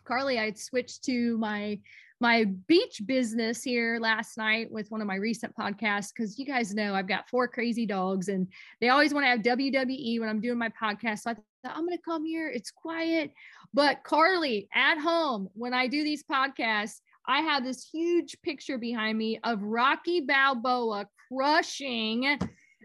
Carlee, 0.06 0.38
I'd 0.38 0.58
switched 0.58 1.04
to 1.04 1.36
my 1.38 1.78
my 2.20 2.44
beach 2.66 3.02
business 3.04 3.62
here 3.62 3.98
last 4.00 4.38
night 4.38 4.70
with 4.70 4.90
one 4.90 5.02
of 5.02 5.06
my 5.06 5.16
recent 5.16 5.54
podcasts 5.54 6.12
because 6.14 6.38
you 6.38 6.46
guys 6.46 6.74
know 6.74 6.94
I've 6.94 7.08
got 7.08 7.28
four 7.28 7.46
crazy 7.46 7.84
dogs 7.84 8.28
and 8.28 8.48
they 8.80 8.88
always 8.88 9.12
want 9.12 9.24
to 9.24 9.28
have 9.28 9.40
WWE 9.40 10.20
when 10.20 10.28
I'm 10.28 10.40
doing 10.40 10.58
my 10.58 10.70
podcast. 10.70 11.20
So 11.20 11.32
I 11.32 11.34
thought 11.34 11.76
I'm 11.76 11.84
going 11.84 11.96
to 11.96 12.02
come 12.02 12.24
here. 12.24 12.48
It's 12.48 12.70
quiet. 12.70 13.32
But 13.74 13.98
Carlee, 14.02 14.66
at 14.74 14.98
home, 14.98 15.48
when 15.52 15.74
I 15.74 15.88
do 15.88 16.04
these 16.04 16.24
podcasts, 16.24 17.00
I 17.28 17.40
have 17.40 17.64
this 17.64 17.86
huge 17.86 18.36
picture 18.42 18.78
behind 18.78 19.18
me 19.18 19.38
of 19.44 19.62
Rocky 19.62 20.20
Balboa 20.20 21.06
crushing, 21.28 22.38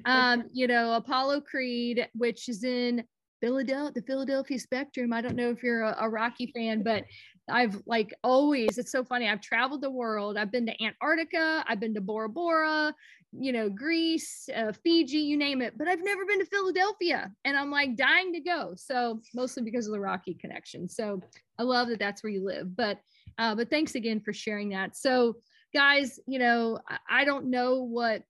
um, 0.05 0.43
you 0.51 0.67
know, 0.67 0.93
Apollo 0.93 1.41
Creed, 1.41 2.07
which 2.15 2.49
is 2.49 2.63
in 2.63 3.03
Philadelphia, 3.41 3.91
the 3.93 4.01
Philadelphia 4.03 4.59
Spectrum. 4.59 5.11
I 5.11 5.21
don't 5.21 5.35
know 5.35 5.49
if 5.49 5.63
you're 5.63 5.81
a, 5.81 5.97
a 6.01 6.09
Rocky 6.09 6.51
fan, 6.55 6.83
but 6.83 7.03
I've 7.49 7.81
like 7.85 8.13
always, 8.23 8.77
it's 8.77 8.91
so 8.91 9.03
funny. 9.03 9.27
I've 9.27 9.41
traveled 9.41 9.81
the 9.81 9.89
world. 9.89 10.37
I've 10.37 10.51
been 10.51 10.65
to 10.67 10.83
Antarctica, 10.83 11.65
I've 11.67 11.79
been 11.79 11.93
to 11.95 12.01
Bora 12.01 12.29
Bora, 12.29 12.93
you 13.33 13.51
know, 13.51 13.69
Greece, 13.69 14.47
uh, 14.55 14.71
Fiji, 14.83 15.17
you 15.17 15.37
name 15.37 15.61
it, 15.61 15.77
but 15.77 15.87
I've 15.87 16.03
never 16.03 16.25
been 16.25 16.39
to 16.39 16.45
Philadelphia 16.45 17.31
and 17.45 17.57
I'm 17.57 17.71
like 17.71 17.95
dying 17.95 18.33
to 18.33 18.39
go. 18.39 18.73
So, 18.75 19.21
mostly 19.33 19.63
because 19.63 19.87
of 19.87 19.93
the 19.93 19.99
Rocky 19.99 20.33
connection. 20.33 20.87
So, 20.87 21.21
I 21.57 21.63
love 21.63 21.87
that 21.89 21.99
that's 21.99 22.23
where 22.23 22.31
you 22.31 22.45
live. 22.45 22.75
But, 22.75 22.99
uh, 23.37 23.55
but 23.55 23.69
thanks 23.69 23.95
again 23.95 24.19
for 24.19 24.33
sharing 24.33 24.69
that. 24.69 24.95
So, 24.95 25.37
guys, 25.73 26.19
you 26.27 26.39
know, 26.39 26.79
I, 26.89 27.21
I 27.21 27.25
don't 27.25 27.49
know 27.49 27.83
what 27.83 28.23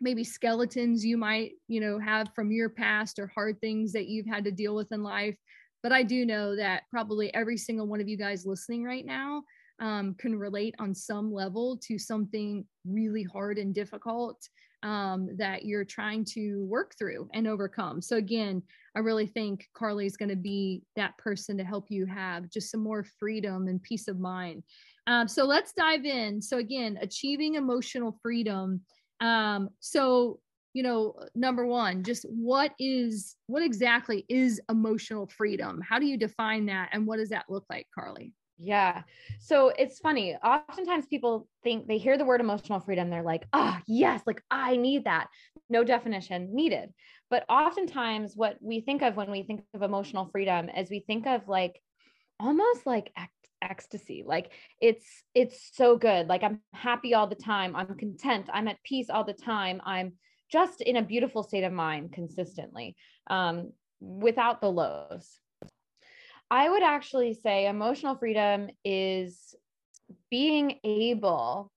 maybe 0.00 0.24
skeletons 0.24 1.04
you 1.04 1.16
might, 1.16 1.52
you 1.68 1.80
know, 1.80 1.98
have 1.98 2.28
from 2.34 2.50
your 2.50 2.68
past 2.68 3.18
or 3.18 3.26
hard 3.28 3.60
things 3.60 3.92
that 3.92 4.08
you've 4.08 4.26
had 4.26 4.44
to 4.44 4.50
deal 4.50 4.74
with 4.74 4.92
in 4.92 5.02
life 5.02 5.36
but 5.84 5.92
I 5.92 6.02
do 6.02 6.24
know 6.24 6.56
that 6.56 6.84
probably 6.90 7.32
every 7.34 7.58
single 7.58 7.86
one 7.86 8.00
of 8.00 8.08
you 8.08 8.16
guys 8.16 8.46
listening 8.46 8.84
right 8.84 9.04
now 9.04 9.44
um, 9.80 10.14
can 10.18 10.34
relate 10.34 10.74
on 10.78 10.94
some 10.94 11.30
level 11.30 11.78
to 11.86 11.98
something 11.98 12.64
really 12.86 13.22
hard 13.22 13.58
and 13.58 13.74
difficult 13.74 14.48
um, 14.82 15.28
that 15.36 15.66
you're 15.66 15.84
trying 15.84 16.24
to 16.32 16.64
work 16.64 16.94
through 16.98 17.28
and 17.34 17.46
overcome. 17.46 18.00
So, 18.00 18.16
again, 18.16 18.62
I 18.96 19.00
really 19.00 19.26
think 19.26 19.68
Carlee 19.76 20.06
is 20.06 20.16
going 20.16 20.30
to 20.30 20.36
be 20.36 20.82
that 20.96 21.18
person 21.18 21.58
to 21.58 21.64
help 21.64 21.90
you 21.90 22.06
have 22.06 22.48
just 22.48 22.70
some 22.70 22.82
more 22.82 23.04
freedom 23.18 23.68
and 23.68 23.82
peace 23.82 24.08
of 24.08 24.18
mind. 24.18 24.62
Um, 25.06 25.28
so, 25.28 25.44
let's 25.44 25.74
dive 25.74 26.06
in. 26.06 26.40
So, 26.40 26.58
again, 26.58 26.98
achieving 27.02 27.56
emotional 27.56 28.18
freedom. 28.22 28.80
Um, 29.20 29.70
so, 29.80 30.40
you 30.74 30.82
know 30.82 31.14
number 31.36 31.64
one 31.64 32.02
just 32.02 32.26
what 32.28 32.72
is 32.80 33.36
what 33.46 33.62
exactly 33.62 34.26
is 34.28 34.60
emotional 34.68 35.28
freedom 35.28 35.80
how 35.88 36.00
do 36.00 36.04
you 36.04 36.16
define 36.16 36.66
that 36.66 36.88
and 36.92 37.06
what 37.06 37.18
does 37.18 37.28
that 37.28 37.44
look 37.48 37.64
like 37.70 37.86
carlee 37.96 38.32
yeah. 38.58 39.02
So 39.40 39.72
it's 39.76 39.98
funny. 39.98 40.36
Oftentimes 40.36 41.06
people 41.06 41.48
think 41.62 41.88
they 41.88 41.98
hear 41.98 42.16
the 42.16 42.24
word 42.24 42.40
emotional 42.40 42.80
freedom. 42.80 43.10
They're 43.10 43.22
like, 43.22 43.46
ah, 43.52 43.78
oh, 43.78 43.82
yes, 43.86 44.22
like 44.26 44.42
I 44.50 44.76
need 44.76 45.04
that. 45.04 45.28
No 45.68 45.82
definition 45.82 46.54
needed. 46.54 46.90
But 47.30 47.44
oftentimes 47.48 48.34
what 48.36 48.56
we 48.60 48.80
think 48.80 49.02
of 49.02 49.16
when 49.16 49.30
we 49.30 49.42
think 49.42 49.62
of 49.74 49.82
emotional 49.82 50.28
freedom 50.30 50.68
is 50.68 50.88
we 50.88 51.00
think 51.00 51.26
of 51.26 51.48
like 51.48 51.80
almost 52.38 52.86
like 52.86 53.10
ecstasy. 53.64 54.22
Like 54.26 54.52
it's, 54.80 55.06
it's 55.34 55.70
so 55.72 55.96
good. 55.96 56.28
Like 56.28 56.42
I'm 56.42 56.60
happy 56.72 57.14
all 57.14 57.26
the 57.26 57.34
time. 57.34 57.74
I'm 57.74 57.94
content. 57.96 58.48
I'm 58.52 58.68
at 58.68 58.82
peace 58.84 59.10
all 59.10 59.24
the 59.24 59.32
time. 59.32 59.80
I'm 59.84 60.12
just 60.50 60.80
in 60.80 60.96
a 60.96 61.02
beautiful 61.02 61.42
state 61.42 61.64
of 61.64 61.72
mind 61.72 62.12
consistently 62.12 62.96
um, 63.28 63.72
without 64.00 64.60
the 64.60 64.70
lows. 64.70 65.40
I 66.50 66.68
would 66.68 66.82
actually 66.82 67.34
say 67.34 67.66
emotional 67.66 68.16
freedom 68.16 68.68
is 68.84 69.54
being 70.30 70.78
able 70.84 71.72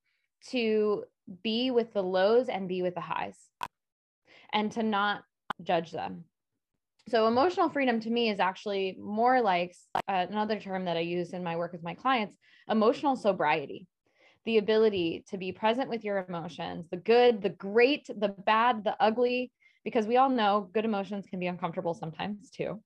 to 0.50 1.04
be 1.42 1.70
with 1.70 1.92
the 1.92 2.02
lows 2.02 2.48
and 2.48 2.68
be 2.68 2.82
with 2.82 2.94
the 2.94 3.00
highs 3.00 3.36
and 4.52 4.70
to 4.72 4.82
not 4.82 5.22
judge 5.62 5.90
them. 5.90 6.24
So, 7.08 7.26
emotional 7.26 7.68
freedom 7.70 8.00
to 8.00 8.10
me 8.10 8.30
is 8.30 8.40
actually 8.40 8.96
more 9.00 9.40
like 9.40 9.74
uh, 9.94 10.26
another 10.28 10.60
term 10.60 10.84
that 10.84 10.96
I 10.96 11.00
use 11.00 11.32
in 11.32 11.42
my 11.42 11.56
work 11.56 11.72
with 11.72 11.82
my 11.82 11.94
clients 11.94 12.36
emotional 12.68 13.16
sobriety 13.16 13.86
the 14.44 14.58
ability 14.58 15.24
to 15.28 15.36
be 15.36 15.52
present 15.52 15.90
with 15.90 16.04
your 16.04 16.24
emotions, 16.26 16.86
the 16.90 16.96
good, 16.96 17.42
the 17.42 17.50
great, 17.50 18.06
the 18.06 18.30
bad, 18.30 18.82
the 18.82 18.96
ugly, 18.98 19.52
because 19.84 20.06
we 20.06 20.16
all 20.16 20.30
know 20.30 20.70
good 20.72 20.86
emotions 20.86 21.26
can 21.28 21.38
be 21.38 21.46
uncomfortable 21.46 21.92
sometimes 21.92 22.48
too. 22.50 22.80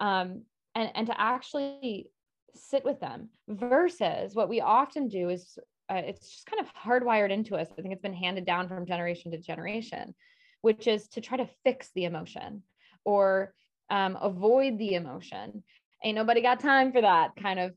Um, 0.00 0.42
and, 0.74 0.90
and 0.94 1.06
to 1.06 1.18
actually 1.18 2.10
sit 2.54 2.84
with 2.84 3.00
them 3.00 3.30
versus 3.48 4.34
what 4.34 4.50
we 4.50 4.60
often 4.60 5.08
do 5.08 5.30
is 5.30 5.58
uh, 5.90 6.02
it's 6.04 6.28
just 6.28 6.46
kind 6.46 6.60
of 6.60 6.70
hardwired 6.74 7.30
into 7.30 7.56
us. 7.56 7.68
I 7.78 7.80
think 7.80 7.94
it's 7.94 8.02
been 8.02 8.12
handed 8.12 8.44
down 8.44 8.68
from 8.68 8.84
generation 8.84 9.30
to 9.30 9.38
generation, 9.38 10.14
which 10.60 10.86
is 10.86 11.08
to 11.08 11.22
try 11.22 11.38
to 11.38 11.48
fix 11.64 11.90
the 11.94 12.04
emotion 12.04 12.62
or 13.06 13.54
um, 13.88 14.18
avoid 14.20 14.78
the 14.78 14.94
emotion. 14.94 15.62
Ain't 16.04 16.16
nobody 16.16 16.42
got 16.42 16.60
time 16.60 16.92
for 16.92 17.00
that 17.00 17.30
kind 17.40 17.58
of 17.58 17.72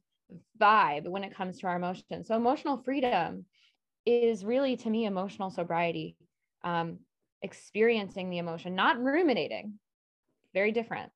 vibe 0.59 1.07
when 1.07 1.24
it 1.24 1.36
comes 1.36 1.59
to 1.59 1.67
our 1.67 1.77
emotions. 1.77 2.27
So 2.27 2.36
emotional 2.36 2.81
freedom 2.83 3.45
is 4.05 4.43
really 4.43 4.75
to 4.77 4.89
me 4.89 5.05
emotional 5.05 5.51
sobriety, 5.51 6.17
um, 6.63 7.00
experiencing 7.41 8.29
the 8.29 8.39
emotion, 8.39 8.75
not 8.75 9.01
ruminating, 9.01 9.79
very 10.53 10.71
different, 10.71 11.12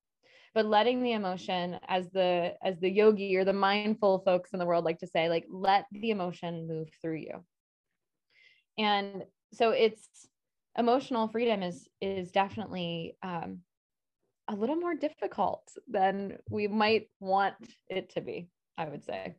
but 0.54 0.64
letting 0.64 1.02
the 1.02 1.12
emotion, 1.12 1.78
as 1.88 2.08
the 2.10 2.54
as 2.62 2.78
the 2.80 2.88
yogi 2.90 3.36
or 3.36 3.44
the 3.44 3.52
mindful 3.52 4.20
folks 4.20 4.52
in 4.52 4.58
the 4.58 4.66
world 4.66 4.84
like 4.84 5.00
to 5.00 5.06
say, 5.06 5.28
like 5.28 5.44
let 5.50 5.86
the 5.92 6.10
emotion 6.10 6.68
move 6.68 6.88
through 7.02 7.16
you. 7.16 7.44
And 8.78 9.24
so 9.52 9.70
it's 9.70 10.08
emotional 10.76 11.28
freedom 11.28 11.62
is 11.62 11.88
is 12.00 12.30
definitely 12.30 13.16
um, 13.22 13.60
a 14.48 14.54
little 14.54 14.76
more 14.76 14.94
difficult 14.94 15.70
than 15.88 16.38
we 16.50 16.68
might 16.68 17.08
want 17.20 17.54
it 17.88 18.10
to 18.10 18.20
be. 18.20 18.48
I 18.76 18.88
would 18.88 19.04
say. 19.04 19.36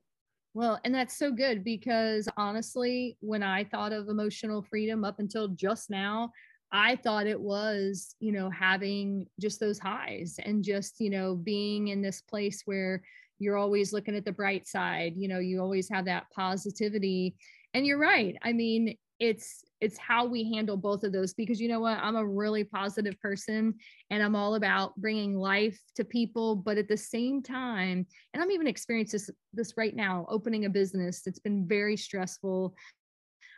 Well, 0.54 0.80
and 0.86 0.96
that's 0.96 1.18
so 1.18 1.32
good 1.32 1.64
because 1.64 2.30
honestly, 2.38 3.18
when 3.20 3.44
I 3.44 3.66
thought 3.66 3.92
of 3.92 4.08
emotional 4.08 4.62
freedom 4.62 5.04
up 5.04 5.20
until 5.20 5.50
just 5.50 5.90
now, 5.90 6.32
I 6.72 6.96
thought 6.96 7.28
it 7.28 7.40
was, 7.40 8.16
you 8.20 8.32
know, 8.32 8.50
having 8.50 9.28
just 9.40 9.60
those 9.60 9.80
highs 9.80 10.40
and 10.44 10.64
just, 10.64 11.00
you 11.00 11.10
know, 11.10 11.36
being 11.36 11.90
in 11.90 12.02
this 12.02 12.22
place 12.22 12.62
where 12.66 13.04
you're 13.38 13.58
always 13.58 13.92
looking 13.92 14.16
at 14.16 14.24
the 14.24 14.32
bright 14.32 14.66
side, 14.66 15.14
you 15.18 15.28
know, 15.28 15.40
you 15.40 15.62
always 15.62 15.90
have 15.90 16.06
that 16.06 16.28
positivity. 16.34 17.36
And 17.74 17.86
you're 17.86 18.00
right. 18.00 18.38
I 18.42 18.54
mean, 18.54 18.98
it's 19.20 19.66
it's 19.86 19.98
how 19.98 20.26
we 20.26 20.52
handle 20.52 20.78
both 20.78 21.04
of 21.04 21.14
those 21.14 21.34
because 21.34 21.62
you 21.62 21.68
know 21.68 21.80
what? 21.80 22.00
I'm 22.00 22.16
a 22.16 22.26
really 22.26 22.64
positive 22.64 23.20
person 23.20 23.76
and 24.10 24.24
i'm 24.24 24.36
all 24.36 24.56
about 24.56 24.96
bringing 24.98 25.38
life 25.38 25.80
to 25.96 26.04
people 26.04 26.56
but 26.56 26.78
at 26.78 26.88
the 26.88 26.98
same 26.98 27.42
time 27.42 28.06
and 28.34 28.44
i'm 28.44 28.52
even 28.52 28.68
experiencing 28.68 29.18
this, 29.18 29.30
this 29.54 29.74
right 29.78 29.96
now 29.96 30.26
opening 30.30 30.66
a 30.66 30.70
business 30.70 31.22
that's 31.22 31.40
been 31.40 31.68
very 31.68 31.98
stressful. 31.98 32.76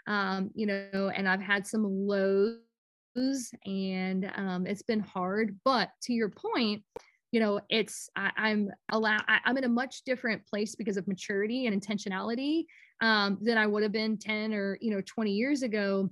Um, 0.07 0.51
you 0.55 0.65
know 0.65 1.11
and 1.13 1.27
i've 1.27 1.41
had 1.41 1.67
some 1.67 1.83
lows 1.83 2.59
and 3.65 4.31
um, 4.35 4.65
it's 4.65 4.83
been 4.83 5.01
hard 5.01 5.59
but 5.65 5.89
to 6.03 6.13
your 6.13 6.29
point 6.29 6.83
you 7.31 7.41
know 7.41 7.59
it's 7.69 8.09
I, 8.15 8.31
am 8.37 8.69
allow 8.89 9.17
I, 9.27 9.39
i'm 9.43 9.57
in 9.57 9.65
a 9.65 9.69
much 9.69 10.03
different 10.05 10.45
place 10.45 10.75
because 10.75 10.95
of 10.95 11.09
maturity 11.09 11.67
and 11.67 11.81
intentionality 11.81 12.65
um, 13.01 13.37
than 13.41 13.57
I 13.57 13.67
would 13.67 13.83
have 13.83 13.91
been 13.91 14.17
10 14.17 14.53
or, 14.53 14.77
you 14.81 14.91
know, 14.91 15.01
20 15.01 15.31
years 15.31 15.63
ago. 15.63 16.09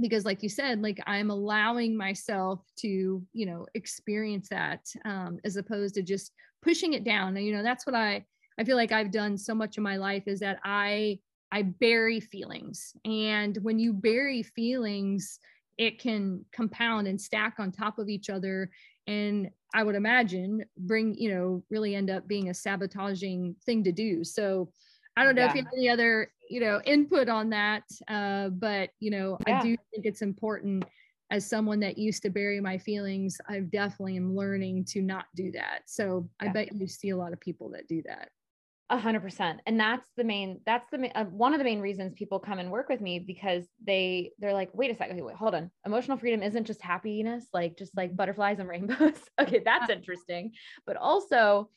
Because, 0.00 0.24
like 0.24 0.42
you 0.42 0.48
said, 0.48 0.82
like 0.82 0.98
I'm 1.06 1.30
allowing 1.30 1.96
myself 1.96 2.64
to, 2.78 3.22
you 3.32 3.46
know, 3.46 3.66
experience 3.74 4.48
that 4.48 4.80
um, 5.04 5.38
as 5.44 5.56
opposed 5.56 5.94
to 5.94 6.02
just 6.02 6.32
pushing 6.62 6.94
it 6.94 7.04
down. 7.04 7.36
And, 7.36 7.46
you 7.46 7.52
know, 7.52 7.62
that's 7.62 7.86
what 7.86 7.94
I, 7.94 8.24
I 8.58 8.64
feel 8.64 8.76
like 8.76 8.90
I've 8.90 9.12
done 9.12 9.38
so 9.38 9.54
much 9.54 9.76
of 9.76 9.84
my 9.84 9.96
life 9.96 10.24
is 10.26 10.40
that 10.40 10.58
I, 10.64 11.20
I 11.52 11.62
bury 11.62 12.18
feelings. 12.18 12.92
And 13.04 13.56
when 13.62 13.78
you 13.78 13.92
bury 13.92 14.42
feelings, 14.42 15.38
it 15.78 15.98
can 16.00 16.44
compound 16.52 17.06
and 17.06 17.20
stack 17.20 17.54
on 17.58 17.70
top 17.70 17.98
of 17.98 18.08
each 18.08 18.30
other 18.30 18.70
and 19.06 19.50
i 19.74 19.82
would 19.82 19.94
imagine 19.94 20.64
bring 20.78 21.14
you 21.14 21.32
know 21.32 21.62
really 21.70 21.94
end 21.94 22.10
up 22.10 22.26
being 22.28 22.48
a 22.48 22.54
sabotaging 22.54 23.54
thing 23.64 23.82
to 23.82 23.92
do 23.92 24.24
so 24.24 24.68
I 25.16 25.24
don't 25.24 25.34
know 25.34 25.42
yeah. 25.42 25.50
if 25.50 25.54
you 25.54 25.62
have 25.64 25.72
any 25.76 25.88
other, 25.88 26.32
you 26.48 26.60
know, 26.60 26.80
input 26.84 27.28
on 27.28 27.50
that. 27.50 27.84
Uh, 28.08 28.48
but 28.48 28.90
you 29.00 29.10
know, 29.10 29.38
yeah. 29.46 29.58
I 29.58 29.62
do 29.62 29.76
think 29.92 30.06
it's 30.06 30.22
important 30.22 30.84
as 31.30 31.48
someone 31.48 31.80
that 31.80 31.98
used 31.98 32.22
to 32.22 32.30
bury 32.30 32.60
my 32.60 32.78
feelings, 32.78 33.38
I 33.48 33.60
definitely 33.60 34.16
am 34.16 34.36
learning 34.36 34.84
to 34.90 35.02
not 35.02 35.24
do 35.34 35.50
that. 35.52 35.82
So 35.86 36.28
yeah. 36.40 36.48
I 36.48 36.52
bet 36.52 36.74
you 36.74 36.86
see 36.86 37.10
a 37.10 37.16
lot 37.16 37.32
of 37.32 37.40
people 37.40 37.70
that 37.70 37.88
do 37.88 38.02
that. 38.06 38.28
A 38.90 38.98
hundred 38.98 39.22
percent. 39.22 39.60
And 39.66 39.80
that's 39.80 40.06
the 40.16 40.24
main, 40.24 40.60
that's 40.66 40.88
the, 40.90 41.10
uh, 41.18 41.24
one 41.24 41.54
of 41.54 41.58
the 41.58 41.64
main 41.64 41.80
reasons 41.80 42.12
people 42.14 42.38
come 42.38 42.58
and 42.58 42.70
work 42.70 42.90
with 42.90 43.00
me 43.00 43.18
because 43.18 43.64
they, 43.84 44.32
they're 44.38 44.52
like, 44.52 44.68
wait 44.74 44.90
a 44.90 44.94
second, 44.94 45.24
wait, 45.24 45.34
hold 45.34 45.54
on. 45.54 45.70
Emotional 45.86 46.18
freedom 46.18 46.42
isn't 46.42 46.66
just 46.66 46.82
happiness, 46.82 47.46
like 47.54 47.78
just 47.78 47.96
like 47.96 48.14
butterflies 48.14 48.58
and 48.58 48.68
rainbows. 48.68 49.16
okay. 49.40 49.62
That's 49.64 49.88
interesting. 49.88 50.52
But 50.86 50.98
also 50.98 51.70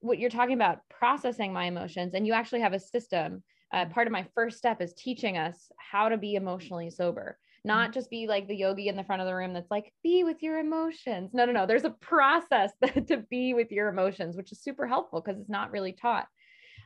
what 0.00 0.18
you're 0.18 0.30
talking 0.30 0.54
about 0.54 0.80
processing 0.88 1.52
my 1.52 1.64
emotions 1.66 2.14
and 2.14 2.26
you 2.26 2.32
actually 2.32 2.60
have 2.60 2.72
a 2.72 2.80
system 2.80 3.42
uh, 3.72 3.86
part 3.86 4.06
of 4.06 4.12
my 4.12 4.26
first 4.34 4.58
step 4.58 4.80
is 4.80 4.92
teaching 4.94 5.38
us 5.38 5.70
how 5.76 6.08
to 6.08 6.16
be 6.16 6.34
emotionally 6.34 6.90
sober. 6.90 7.38
Not 7.64 7.90
mm-hmm. 7.90 7.92
just 7.92 8.10
be 8.10 8.26
like 8.26 8.48
the 8.48 8.56
yogi 8.56 8.88
in 8.88 8.96
the 8.96 9.04
front 9.04 9.22
of 9.22 9.28
the 9.28 9.34
room 9.34 9.52
that's 9.52 9.70
like 9.70 9.92
be 10.02 10.24
with 10.24 10.42
your 10.42 10.58
emotions. 10.58 11.30
No 11.32 11.44
no 11.44 11.52
no. 11.52 11.66
There's 11.66 11.84
a 11.84 11.90
process 11.90 12.72
that, 12.80 13.06
to 13.08 13.18
be 13.30 13.54
with 13.54 13.70
your 13.70 13.88
emotions 13.88 14.36
which 14.36 14.52
is 14.52 14.62
super 14.62 14.86
helpful 14.86 15.20
because 15.20 15.40
it's 15.40 15.50
not 15.50 15.70
really 15.70 15.92
taught. 15.92 16.26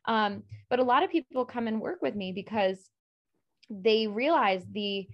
Um, 0.06 0.42
but 0.68 0.80
a 0.80 0.84
lot 0.84 1.02
of 1.02 1.10
people 1.10 1.46
come 1.46 1.68
and 1.68 1.80
work 1.80 2.02
with 2.02 2.14
me 2.14 2.32
because 2.32 2.90
they 3.70 4.06
realize 4.06 4.64
the 4.70 5.08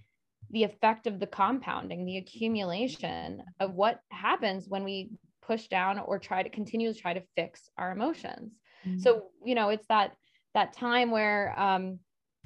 the 0.50 0.64
effect 0.64 1.06
of 1.06 1.20
the 1.20 1.28
compounding 1.28 2.04
the 2.04 2.16
accumulation 2.16 3.40
of 3.60 3.74
what 3.74 4.00
happens 4.10 4.66
when 4.68 4.82
we 4.82 5.10
push 5.50 5.66
down 5.66 5.98
or 5.98 6.18
try 6.18 6.42
to 6.42 6.48
continue 6.48 6.92
to 6.92 6.98
try 6.98 7.12
to 7.12 7.22
fix 7.34 7.68
our 7.76 7.90
emotions. 7.90 8.52
Mm-hmm. 8.86 9.00
So, 9.00 9.24
you 9.44 9.56
know, 9.56 9.70
it's 9.70 9.86
that 9.88 10.12
that 10.54 10.72
time 10.72 11.10
where 11.10 11.58
um 11.58 11.98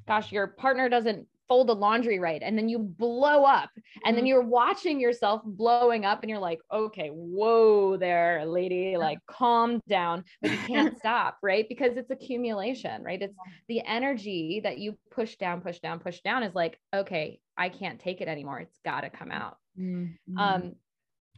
gosh, 0.07 0.33
your 0.33 0.47
partner 0.47 0.89
doesn't 0.89 1.27
fold 1.47 1.69
the 1.69 1.75
laundry 1.75 2.19
right 2.19 2.43
and 2.43 2.57
then 2.57 2.71
you 2.71 2.79
blow 2.79 3.45
up 3.45 3.69
and 4.05 4.17
then 4.17 4.23
mm-hmm. 4.23 4.29
you're 4.29 4.43
watching 4.43 4.99
yourself 4.99 5.43
blowing 5.45 6.07
up 6.07 6.23
and 6.23 6.31
you're 6.31 6.39
like 6.39 6.59
okay 6.73 7.09
whoa 7.09 7.99
there 7.99 8.47
lady 8.47 8.97
like 8.97 9.19
calm 9.27 9.79
down 9.87 10.25
but 10.41 10.51
you 10.51 10.57
can't 10.67 10.97
stop 10.99 11.37
right 11.43 11.69
because 11.69 11.99
it's 11.99 12.11
accumulation 12.11 13.03
right 13.03 13.21
it's 13.21 13.37
the 13.69 13.83
energy 13.83 14.63
that 14.65 14.79
you 14.79 14.97
push 15.11 15.37
down 15.37 15.61
push 15.61 15.81
down 15.81 15.99
push 15.99 16.21
down 16.21 16.43
is 16.43 16.55
like 16.55 16.79
okay 16.95 17.39
i 17.59 17.69
can't 17.69 18.01
take 18.01 18.23
it 18.23 18.29
anymore 18.29 18.61
it's 18.61 18.79
got 18.83 19.03
to 19.03 19.11
come 19.11 19.31
out 19.31 19.59
mm-hmm. 19.79 20.39
um 20.39 20.75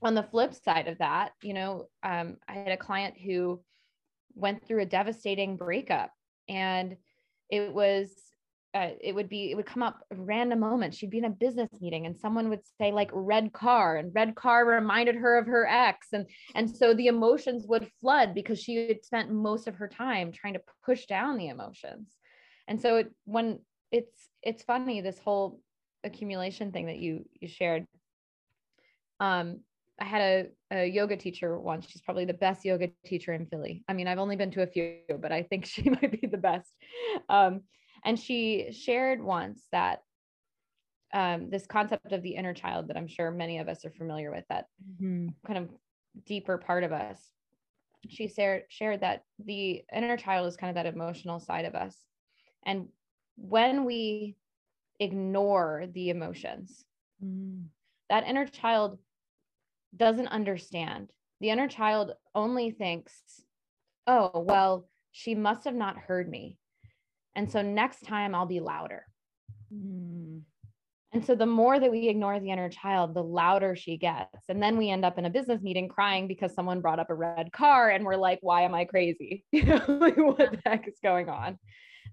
on 0.03 0.15
the 0.15 0.23
flip 0.23 0.55
side 0.55 0.89
of 0.89 0.99
that 0.99 1.33
you 1.43 1.55
know 1.55 1.87
um 2.03 2.37
i 2.49 2.53
had 2.53 2.69
a 2.69 2.77
client 2.77 3.15
who 3.19 3.61
went 4.35 4.67
through 4.67 4.83
a 4.83 4.87
devastating 4.87 5.57
breakup 5.57 6.11
and 6.49 6.97
it 7.51 7.73
was 7.73 8.11
uh, 8.77 8.91
it 9.01 9.15
would 9.15 9.31
be 9.31 9.51
it 9.51 9.55
would 9.55 9.65
come 9.65 9.83
up 9.83 10.05
random 10.11 10.61
moments. 10.61 10.99
She'd 10.99 11.09
be 11.09 11.19
in 11.19 11.25
a 11.25 11.31
business 11.31 11.71
meeting 11.81 12.05
and 12.05 12.19
someone 12.19 12.51
would 12.51 12.61
say 12.79 12.93
like 12.93 13.09
red 13.13 13.53
car 13.55 13.97
and 13.97 14.15
red 14.15 14.35
car 14.35 14.67
reminded 14.67 15.15
her 15.15 15.39
of 15.39 15.47
her 15.47 15.67
ex. 15.67 16.09
And 16.13 16.27
and 16.55 16.69
so 16.69 16.93
the 16.93 17.07
emotions 17.07 17.67
would 17.67 17.91
flood 18.01 18.35
because 18.35 18.61
she 18.61 18.87
had 18.89 19.03
spent 19.03 19.33
most 19.33 19.67
of 19.67 19.77
her 19.77 19.89
time 19.89 20.31
trying 20.31 20.55
to 20.55 20.61
push 20.85 21.07
down 21.07 21.39
the 21.39 21.49
emotions. 21.49 22.11
And 22.69 22.79
so 22.79 22.97
it, 22.97 23.11
when 23.25 23.61
it's 23.93 24.29
it's 24.43 24.63
funny 24.63 25.01
this 25.01 25.19
whole 25.19 25.61
accumulation 26.05 26.71
thing 26.71 26.87
that 26.87 26.99
you 26.99 27.25
you 27.41 27.49
shared 27.49 27.87
um 29.21 29.61
I 30.01 30.05
had 30.05 30.21
a, 30.21 30.47
a 30.71 30.87
yoga 30.87 31.17
teacher 31.17 31.59
once. 31.59 31.87
She's 31.89 32.03
probably 32.03 32.27
the 32.27 32.35
best 32.35 32.65
yoga 32.65 32.91
teacher 33.05 33.33
in 33.33 33.47
Philly. 33.47 33.83
I 33.89 33.95
mean, 33.95 34.09
I've 34.09 34.19
only 34.19 34.37
been 34.37 34.51
to 34.53 34.63
a 34.63 34.67
few, 34.67 34.99
but 35.21 35.33
I 35.33 35.43
think 35.43 35.67
she 35.67 35.89
might 35.91 36.21
be 36.21 36.27
the 36.27 36.37
best. 36.37 36.71
Um, 37.29 37.63
and 38.05 38.19
she 38.19 38.73
shared 38.73 39.23
once 39.23 39.63
that 39.73 40.01
um, 41.15 41.51
this 41.51 41.67
concept 41.67 42.13
of 42.13 42.23
the 42.23 42.35
inner 42.35 42.53
child 42.53 42.89
that 42.89 42.97
I'm 42.97 43.09
sure 43.09 43.31
many 43.31 43.59
of 43.59 43.69
us 43.69 43.85
are 43.85 43.91
familiar 43.91 44.31
with, 44.31 44.45
that 44.51 44.67
mm-hmm. 45.01 45.29
kind 45.47 45.59
of 45.59 45.71
deeper 46.27 46.59
part 46.59 46.85
of 46.85 46.93
us. 46.93 47.19
She 48.09 48.29
shared, 48.29 48.65
shared 48.69 49.01
that 49.01 49.23
the 49.39 49.83
inner 49.95 50.17
child 50.17 50.47
is 50.47 50.57
kind 50.57 50.71
of 50.71 50.75
that 50.75 50.93
emotional 50.93 51.41
side 51.41 51.65
of 51.65 51.75
us. 51.75 51.97
And 52.65 52.89
when 53.37 53.85
we 53.85 54.37
ignore 55.01 55.87
the 55.93 56.11
emotions, 56.11 56.85
mm. 57.23 57.65
that 58.09 58.27
inner 58.27 58.47
child 58.47 58.99
doesn't 59.97 60.29
understand. 60.29 61.11
The 61.41 61.51
inner 61.51 61.69
child 61.69 62.13
only 62.35 62.71
thinks, 62.71 63.15
oh, 64.07 64.31
well, 64.35 64.89
she 65.13 65.35
must 65.35 65.65
have 65.65 65.75
not 65.75 65.99
heard 65.99 66.29
me. 66.29 66.59
And 67.35 67.51
so 67.51 67.63
next 67.63 68.05
time 68.05 68.35
I'll 68.35 68.47
be 68.47 68.61
louder. 68.61 69.05
Mm. 69.73 70.43
And 71.13 71.25
so 71.25 71.35
the 71.35 71.47
more 71.47 71.79
that 71.79 71.91
we 71.91 72.09
ignore 72.09 72.39
the 72.41 72.51
inner 72.51 72.69
child, 72.69 73.15
the 73.15 73.23
louder 73.23 73.75
she 73.77 73.97
gets. 73.97 74.49
And 74.49 74.63
then 74.63 74.77
we 74.77 74.91
end 74.91 75.05
up 75.05 75.19
in 75.19 75.25
a 75.25 75.31
business 75.31 75.63
meeting 75.63 75.89
crying 75.89 76.29
because 76.29 76.55
someone 76.55 76.81
brought 76.81 76.99
up 76.99 77.11
a 77.11 77.15
red 77.15 77.53
car 77.53 77.91
and 77.91 78.05
we're 78.05 78.17
like, 78.17 78.39
why 78.43 78.63
am 78.63 78.75
I 78.75 78.85
crazy? 78.85 79.45
You 79.53 79.65
know, 79.65 79.83
like 79.89 80.17
what 80.17 80.37
the 80.37 80.61
heck 80.67 80.87
is 80.89 80.99
going 81.03 81.29
on? 81.29 81.59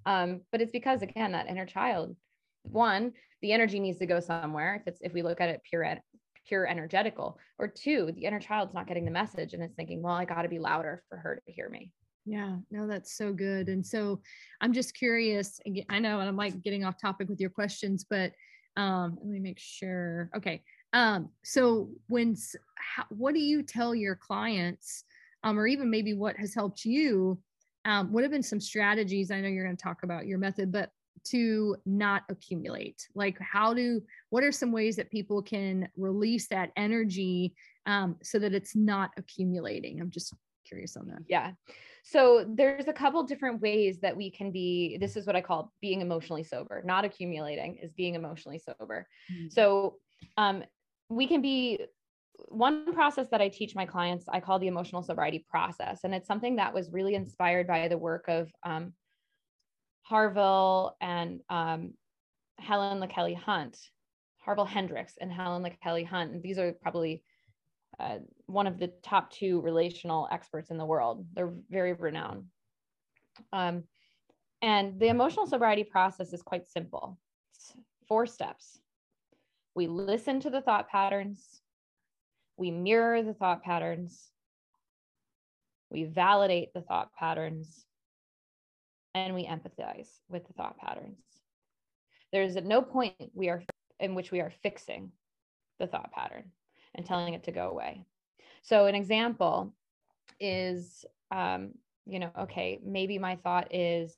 Um, 0.05 0.41
but 0.51 0.61
it's 0.61 0.71
because 0.71 1.01
again, 1.01 1.33
that 1.33 1.49
inner 1.49 1.65
child, 1.65 2.15
one, 2.63 3.13
the 3.41 3.51
energy 3.51 3.79
needs 3.79 3.99
to 3.99 4.05
go 4.05 4.19
somewhere. 4.21 4.75
If 4.75 4.87
it's 4.87 5.01
if 5.01 5.13
we 5.13 5.21
look 5.21 5.41
at 5.41 5.49
it 5.49 5.61
pure 5.69 5.83
pure 6.47 6.67
energetical, 6.67 7.39
or 7.59 7.67
two, 7.67 8.11
the 8.15 8.25
inner 8.25 8.39
child's 8.39 8.73
not 8.73 8.87
getting 8.87 9.05
the 9.05 9.11
message 9.11 9.53
and 9.53 9.63
it's 9.63 9.75
thinking, 9.75 10.01
well, 10.01 10.13
I 10.13 10.25
gotta 10.25 10.49
be 10.49 10.59
louder 10.59 11.03
for 11.09 11.17
her 11.17 11.41
to 11.45 11.51
hear 11.51 11.69
me. 11.69 11.91
Yeah, 12.25 12.57
no, 12.71 12.87
that's 12.87 13.17
so 13.17 13.33
good. 13.33 13.67
And 13.67 13.85
so 13.85 14.21
I'm 14.61 14.71
just 14.73 14.93
curious. 14.93 15.59
I 15.89 15.99
know, 15.99 16.19
I'm 16.19 16.37
like 16.37 16.61
getting 16.63 16.85
off 16.85 16.95
topic 16.99 17.27
with 17.27 17.39
your 17.39 17.49
questions, 17.49 18.05
but 18.09 18.31
um, 18.77 19.17
let 19.21 19.27
me 19.27 19.39
make 19.39 19.59
sure. 19.59 20.29
Okay. 20.35 20.63
Um, 20.93 21.29
so 21.43 21.89
when, 22.07 22.35
how, 22.75 23.05
what 23.09 23.33
do 23.33 23.41
you 23.41 23.61
tell 23.63 23.93
your 23.93 24.15
clients, 24.15 25.03
um, 25.43 25.59
or 25.59 25.67
even 25.67 25.89
maybe 25.89 26.13
what 26.13 26.37
has 26.37 26.53
helped 26.53 26.85
you? 26.85 27.39
Um, 27.85 28.13
what 28.13 28.23
have 28.23 28.31
been 28.31 28.41
some 28.41 28.61
strategies? 28.61 29.29
I 29.29 29.41
know 29.41 29.49
you're 29.49 29.65
going 29.65 29.75
to 29.75 29.83
talk 29.83 30.03
about 30.03 30.25
your 30.25 30.37
method, 30.37 30.71
but 30.71 30.89
to 31.25 31.75
not 31.85 32.23
accumulate? 32.29 33.07
Like 33.15 33.37
how 33.39 33.73
do 33.73 34.01
what 34.29 34.43
are 34.43 34.51
some 34.51 34.71
ways 34.71 34.95
that 34.97 35.11
people 35.11 35.41
can 35.41 35.87
release 35.97 36.47
that 36.47 36.71
energy 36.75 37.53
um, 37.85 38.17
so 38.21 38.39
that 38.39 38.53
it's 38.53 38.75
not 38.75 39.11
accumulating? 39.17 39.99
I'm 40.01 40.11
just 40.11 40.33
curious 40.65 40.95
on 40.97 41.07
that. 41.07 41.19
Yeah. 41.27 41.51
So 42.03 42.45
there's 42.47 42.87
a 42.87 42.93
couple 42.93 43.23
different 43.23 43.61
ways 43.61 43.99
that 44.01 44.15
we 44.15 44.29
can 44.29 44.51
be 44.51 44.97
this 44.99 45.15
is 45.15 45.25
what 45.25 45.35
i 45.35 45.41
call 45.41 45.71
being 45.81 46.01
emotionally 46.01 46.43
sober. 46.43 46.81
Not 46.85 47.05
accumulating 47.05 47.77
is 47.81 47.93
being 47.93 48.15
emotionally 48.15 48.59
sober. 48.59 49.07
Mm-hmm. 49.31 49.49
so 49.49 49.97
um, 50.37 50.63
we 51.09 51.27
can 51.27 51.41
be 51.41 51.79
one 52.47 52.93
process 52.93 53.27
that 53.29 53.41
i 53.41 53.47
teach 53.47 53.75
my 53.75 53.85
clients 53.85 54.25
i 54.29 54.39
call 54.39 54.57
the 54.59 54.67
emotional 54.67 55.03
sobriety 55.03 55.45
process. 55.49 56.01
And 56.03 56.13
it's 56.13 56.27
something 56.27 56.55
that 56.57 56.73
was 56.73 56.91
really 56.91 57.15
inspired 57.15 57.67
by 57.67 57.87
the 57.87 57.97
work 57.97 58.25
of 58.27 58.51
um, 58.63 58.93
harville 60.03 60.95
and 61.01 61.39
um, 61.49 61.93
helen 62.59 63.01
lakelly 63.01 63.35
hunt 63.35 63.77
harville 64.37 64.65
hendrix 64.65 65.15
and 65.19 65.31
helen 65.31 65.63
lakelly 65.63 66.05
hunt 66.05 66.31
and 66.31 66.43
these 66.43 66.59
are 66.59 66.73
probably 66.73 67.23
uh, 67.99 68.17
one 68.47 68.67
of 68.67 68.79
the 68.79 68.87
top 69.03 69.31
two 69.31 69.61
relational 69.61 70.27
experts 70.31 70.71
in 70.71 70.77
the 70.77 70.85
world. 70.85 71.25
They're 71.33 71.53
very 71.69 71.93
renowned. 71.93 72.45
Um, 73.51 73.83
and 74.61 74.99
the 74.99 75.07
emotional 75.07 75.45
sobriety 75.45 75.83
process 75.83 76.33
is 76.33 76.41
quite 76.41 76.67
simple. 76.67 77.19
It's 77.53 77.73
four 78.07 78.25
steps. 78.25 78.79
We 79.75 79.87
listen 79.87 80.39
to 80.41 80.49
the 80.49 80.61
thought 80.61 80.89
patterns. 80.89 81.61
We 82.57 82.71
mirror 82.71 83.21
the 83.21 83.33
thought 83.33 83.63
patterns. 83.63 84.29
We 85.89 86.05
validate 86.05 86.73
the 86.73 86.81
thought 86.81 87.13
patterns. 87.13 87.85
And 89.15 89.35
we 89.35 89.45
empathize 89.45 90.07
with 90.29 90.47
the 90.47 90.53
thought 90.53 90.77
patterns. 90.77 91.17
There's 92.31 92.55
at 92.55 92.65
no 92.65 92.81
point 92.81 93.13
we 93.33 93.49
are 93.49 93.61
in 93.99 94.15
which 94.15 94.31
we 94.31 94.41
are 94.41 94.51
fixing 94.63 95.11
the 95.79 95.87
thought 95.87 96.11
pattern 96.11 96.51
and 96.95 97.05
telling 97.05 97.33
it 97.33 97.43
to 97.43 97.51
go 97.51 97.69
away. 97.69 98.05
So, 98.63 98.85
an 98.85 98.95
example 98.95 99.73
is, 100.39 101.05
um, 101.31 101.73
you 102.05 102.19
know, 102.19 102.31
okay, 102.39 102.79
maybe 102.83 103.17
my 103.19 103.35
thought 103.37 103.73
is, 103.73 104.15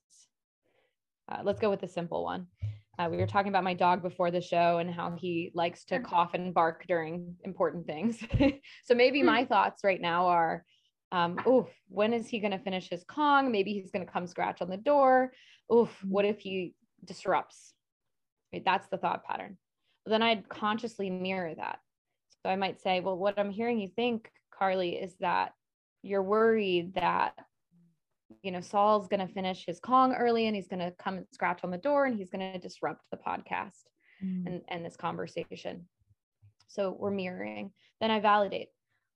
uh, 1.29 1.39
let's 1.43 1.59
go 1.59 1.69
with 1.69 1.81
the 1.81 1.87
simple 1.87 2.23
one. 2.23 2.47
Uh, 2.97 3.09
we 3.11 3.17
were 3.17 3.27
talking 3.27 3.49
about 3.49 3.63
my 3.63 3.73
dog 3.73 4.01
before 4.01 4.31
the 4.31 4.39
show 4.39 4.77
and 4.77 4.89
how 4.89 5.15
he 5.17 5.51
likes 5.53 5.83
to 5.85 5.99
cough 5.99 6.33
and 6.33 6.53
bark 6.53 6.85
during 6.87 7.35
important 7.43 7.85
things. 7.85 8.23
so 8.85 8.95
maybe 8.95 9.21
my 9.21 9.41
hmm. 9.41 9.47
thoughts 9.47 9.83
right 9.83 9.99
now 9.99 10.27
are, 10.27 10.63
um, 11.11 11.39
oof, 11.47 11.67
when 11.87 12.13
is 12.13 12.27
he 12.27 12.39
going 12.39 12.51
to 12.51 12.59
finish 12.59 12.89
his 12.89 13.03
Kong? 13.03 13.51
Maybe 13.51 13.73
he's 13.73 13.91
going 13.91 14.05
to 14.05 14.11
come 14.11 14.27
scratch 14.27 14.61
on 14.61 14.69
the 14.69 14.77
door. 14.77 15.31
Oof, 15.73 15.89
what 16.03 16.25
if 16.25 16.39
he 16.39 16.73
disrupts? 17.03 17.73
Right, 18.53 18.63
that's 18.65 18.87
the 18.87 18.97
thought 18.97 19.23
pattern. 19.23 19.57
But 20.03 20.11
then 20.11 20.23
I'd 20.23 20.49
consciously 20.49 21.09
mirror 21.09 21.53
that. 21.55 21.79
So 22.43 22.49
I 22.49 22.55
might 22.55 22.81
say, 22.81 22.99
well, 22.99 23.17
what 23.17 23.39
I'm 23.39 23.49
hearing 23.49 23.79
you 23.79 23.89
think, 23.95 24.29
Carlee, 24.59 25.01
is 25.01 25.15
that 25.19 25.53
you're 26.03 26.21
worried 26.21 26.93
that, 26.95 27.33
you 28.43 28.51
know, 28.51 28.61
Saul's 28.61 29.07
going 29.07 29.25
to 29.25 29.33
finish 29.33 29.65
his 29.65 29.79
Kong 29.79 30.13
early 30.13 30.45
and 30.45 30.55
he's 30.55 30.67
going 30.67 30.79
to 30.79 30.93
come 30.99 31.17
and 31.17 31.25
scratch 31.31 31.61
on 31.63 31.71
the 31.71 31.77
door 31.77 32.05
and 32.05 32.15
he's 32.15 32.29
going 32.29 32.53
to 32.53 32.59
disrupt 32.59 33.01
the 33.09 33.17
podcast 33.17 33.81
mm. 34.23 34.45
and, 34.45 34.61
and 34.67 34.85
this 34.85 34.95
conversation. 34.95 35.87
So 36.67 36.95
we're 36.97 37.11
mirroring. 37.11 37.71
Then 37.99 38.11
I 38.11 38.19
validate. 38.19 38.67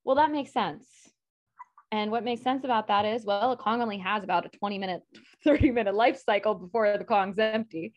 Well, 0.04 0.15
that 0.15 0.32
makes 0.32 0.52
sense. 0.52 0.88
And 1.91 2.12
what 2.12 2.23
makes 2.23 2.43
sense 2.43 2.63
about 2.63 2.88
that 2.88 3.06
is, 3.06 3.25
well, 3.25 3.52
a 3.52 3.58
Kong 3.58 3.82
only 3.82 3.97
has 3.97 4.23
about 4.23 4.45
a 4.45 4.49
20 4.49 4.78
minute, 4.78 5.02
30 5.43 5.71
minute 5.71 5.95
life 5.95 6.21
cycle 6.23 6.56
before 6.56 6.97
the 6.97 7.04
Kong's 7.04 7.39
empty. 7.39 7.93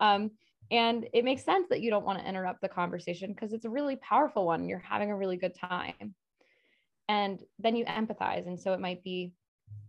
Um, 0.00 0.30
and 0.70 1.08
it 1.12 1.24
makes 1.24 1.44
sense 1.44 1.66
that 1.70 1.80
you 1.80 1.90
don't 1.90 2.04
want 2.04 2.18
to 2.18 2.28
interrupt 2.28 2.60
the 2.60 2.68
conversation 2.68 3.32
because 3.32 3.52
it's 3.52 3.64
a 3.64 3.70
really 3.70 3.96
powerful 3.96 4.46
one. 4.46 4.68
You're 4.68 4.78
having 4.78 5.10
a 5.10 5.16
really 5.16 5.36
good 5.36 5.54
time. 5.58 6.14
And 7.08 7.40
then 7.58 7.74
you 7.74 7.86
empathize. 7.86 8.46
And 8.46 8.60
so 8.60 8.74
it 8.74 8.80
might 8.80 9.02
be, 9.02 9.32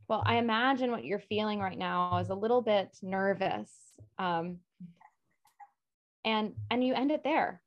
well, 0.08 0.24
I 0.26 0.36
imagine 0.36 0.92
what 0.92 1.04
you're 1.04 1.20
feeling 1.20 1.60
right 1.60 1.78
now 1.78 2.18
is 2.18 2.30
a 2.30 2.36
little 2.36 2.62
bit 2.62 2.96
nervous. 3.02 3.72
Um, 4.18 4.60
and 6.26 6.54
and 6.70 6.86
you 6.86 6.94
end 6.94 7.12
it 7.12 7.24
there 7.24 7.62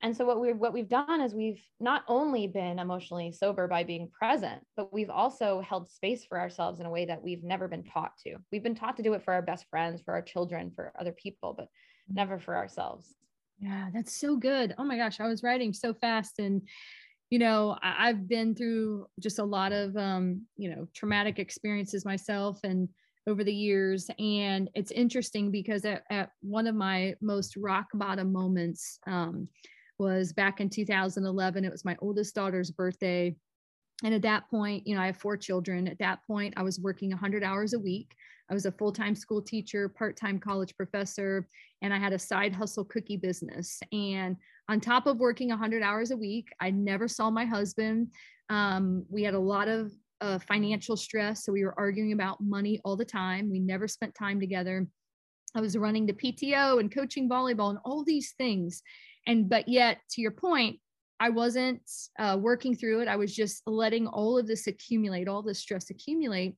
and 0.00 0.16
so 0.16 0.24
what 0.24 0.40
we've 0.40 0.56
what 0.56 0.72
we've 0.72 0.88
done 0.88 1.20
is 1.20 1.34
we've 1.34 1.62
not 1.80 2.04
only 2.06 2.46
been 2.46 2.78
emotionally 2.78 3.32
sober 3.32 3.66
by 3.66 3.82
being 3.82 4.08
present, 4.16 4.62
but 4.76 4.92
we've 4.92 5.10
also 5.10 5.60
held 5.60 5.90
space 5.90 6.24
for 6.24 6.38
ourselves 6.38 6.78
in 6.78 6.86
a 6.86 6.90
way 6.90 7.04
that 7.04 7.22
we've 7.22 7.42
never 7.42 7.66
been 7.66 7.82
taught 7.82 8.12
to. 8.24 8.36
We've 8.52 8.62
been 8.62 8.76
taught 8.76 8.96
to 8.98 9.02
do 9.02 9.14
it 9.14 9.24
for 9.24 9.34
our 9.34 9.42
best 9.42 9.66
friends, 9.70 10.00
for 10.04 10.14
our 10.14 10.22
children, 10.22 10.70
for 10.74 10.92
other 10.98 11.12
people, 11.12 11.54
but 11.56 11.68
never 12.08 12.38
for 12.38 12.56
ourselves. 12.56 13.14
Yeah, 13.58 13.88
that's 13.92 14.20
so 14.20 14.36
good. 14.36 14.74
Oh 14.78 14.84
my 14.84 14.96
gosh, 14.96 15.18
I 15.18 15.26
was 15.26 15.42
writing 15.42 15.72
so 15.72 15.92
fast 15.94 16.38
and 16.38 16.62
you 17.30 17.38
know, 17.38 17.76
I, 17.82 18.06
have 18.06 18.26
been 18.26 18.54
through 18.54 19.06
just 19.20 19.38
a 19.38 19.44
lot 19.44 19.72
of, 19.72 19.94
um, 19.96 20.46
you 20.56 20.70
know, 20.70 20.88
traumatic 20.94 21.38
experiences 21.38 22.06
myself 22.06 22.58
and 22.64 22.88
over 23.26 23.44
the 23.44 23.52
years. 23.52 24.10
And 24.18 24.70
it's 24.74 24.90
interesting 24.90 25.50
because 25.50 25.84
at, 25.84 26.04
at 26.10 26.30
one 26.40 26.66
of 26.66 26.74
my 26.74 27.14
most 27.20 27.56
rock 27.56 27.88
bottom 27.92 28.32
moments 28.32 28.98
um, 29.06 29.48
was 29.98 30.32
back 30.32 30.60
in 30.60 30.68
2011. 30.68 31.64
It 31.64 31.72
was 31.72 31.84
my 31.84 31.96
oldest 32.00 32.34
daughter's 32.34 32.70
birthday. 32.70 33.36
And 34.04 34.14
at 34.14 34.22
that 34.22 34.48
point, 34.48 34.86
you 34.86 34.94
know, 34.94 35.00
I 35.00 35.06
have 35.06 35.16
four 35.16 35.36
children. 35.36 35.88
At 35.88 35.98
that 35.98 36.20
point, 36.26 36.54
I 36.56 36.62
was 36.62 36.78
working 36.78 37.10
100 37.10 37.42
hours 37.42 37.72
a 37.72 37.78
week. 37.78 38.14
I 38.50 38.54
was 38.54 38.64
a 38.64 38.72
full 38.72 38.92
time 38.92 39.14
school 39.14 39.42
teacher, 39.42 39.88
part 39.88 40.16
time 40.16 40.38
college 40.38 40.74
professor, 40.76 41.48
and 41.82 41.92
I 41.92 41.98
had 41.98 42.12
a 42.12 42.18
side 42.18 42.54
hustle 42.54 42.84
cookie 42.84 43.16
business. 43.16 43.80
And 43.92 44.36
on 44.68 44.80
top 44.80 45.06
of 45.06 45.18
working 45.18 45.48
100 45.48 45.82
hours 45.82 46.10
a 46.10 46.16
week, 46.16 46.48
I 46.60 46.70
never 46.70 47.08
saw 47.08 47.30
my 47.30 47.44
husband. 47.44 48.08
Um, 48.48 49.04
we 49.10 49.22
had 49.22 49.34
a 49.34 49.38
lot 49.38 49.68
of 49.68 49.92
uh, 50.20 50.38
financial 50.38 50.96
stress. 50.96 51.44
So 51.44 51.52
we 51.52 51.64
were 51.64 51.78
arguing 51.78 52.12
about 52.12 52.40
money 52.40 52.80
all 52.84 52.96
the 52.96 53.04
time. 53.04 53.50
We 53.50 53.60
never 53.60 53.86
spent 53.86 54.14
time 54.14 54.40
together. 54.40 54.86
I 55.54 55.60
was 55.60 55.76
running 55.76 56.06
the 56.06 56.12
PTO 56.12 56.80
and 56.80 56.92
coaching 56.92 57.28
volleyball 57.28 57.70
and 57.70 57.78
all 57.84 58.04
these 58.04 58.32
things. 58.32 58.82
And, 59.28 59.48
but 59.48 59.68
yet, 59.68 59.98
to 60.12 60.20
your 60.20 60.32
point, 60.32 60.80
I 61.20 61.28
wasn't 61.28 61.82
uh, 62.18 62.38
working 62.40 62.74
through 62.74 63.02
it. 63.02 63.08
I 63.08 63.16
was 63.16 63.34
just 63.34 63.62
letting 63.66 64.06
all 64.06 64.38
of 64.38 64.46
this 64.46 64.66
accumulate, 64.66 65.28
all 65.28 65.42
this 65.42 65.58
stress 65.58 65.90
accumulate. 65.90 66.56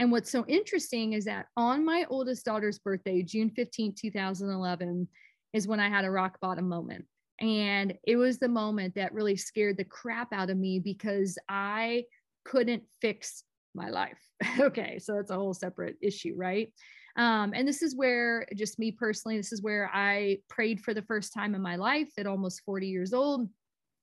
And 0.00 0.10
what's 0.12 0.30
so 0.30 0.44
interesting 0.46 1.12
is 1.12 1.24
that 1.24 1.46
on 1.56 1.84
my 1.84 2.04
oldest 2.10 2.44
daughter's 2.44 2.78
birthday, 2.78 3.22
June 3.22 3.50
15, 3.50 3.94
2011, 3.98 5.08
is 5.52 5.66
when 5.66 5.80
I 5.80 5.88
had 5.88 6.04
a 6.04 6.10
rock 6.10 6.38
bottom 6.40 6.68
moment. 6.68 7.04
And 7.40 7.94
it 8.04 8.16
was 8.16 8.38
the 8.38 8.48
moment 8.48 8.96
that 8.96 9.14
really 9.14 9.36
scared 9.36 9.76
the 9.76 9.84
crap 9.84 10.32
out 10.32 10.50
of 10.50 10.56
me 10.56 10.80
because 10.80 11.38
I 11.48 12.04
couldn't 12.44 12.82
fix 13.00 13.44
my 13.74 13.90
life. 13.90 14.18
okay, 14.60 14.98
so 14.98 15.14
that's 15.14 15.30
a 15.30 15.36
whole 15.36 15.54
separate 15.54 15.96
issue, 16.02 16.34
right? 16.36 16.72
Um, 17.18 17.52
and 17.54 17.66
this 17.66 17.82
is 17.82 17.96
where, 17.96 18.46
just 18.54 18.78
me 18.78 18.92
personally, 18.92 19.36
this 19.36 19.52
is 19.52 19.60
where 19.60 19.90
I 19.92 20.38
prayed 20.48 20.80
for 20.80 20.94
the 20.94 21.02
first 21.02 21.34
time 21.34 21.56
in 21.56 21.60
my 21.60 21.74
life 21.74 22.08
at 22.16 22.28
almost 22.28 22.62
40 22.64 22.86
years 22.86 23.12
old 23.12 23.48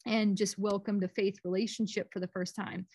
and 0.05 0.37
just 0.37 0.59
welcomed 0.59 1.03
a 1.03 1.07
faith 1.07 1.39
relationship 1.45 2.09
for 2.11 2.19
the 2.19 2.27
first 2.27 2.55
time. 2.55 2.85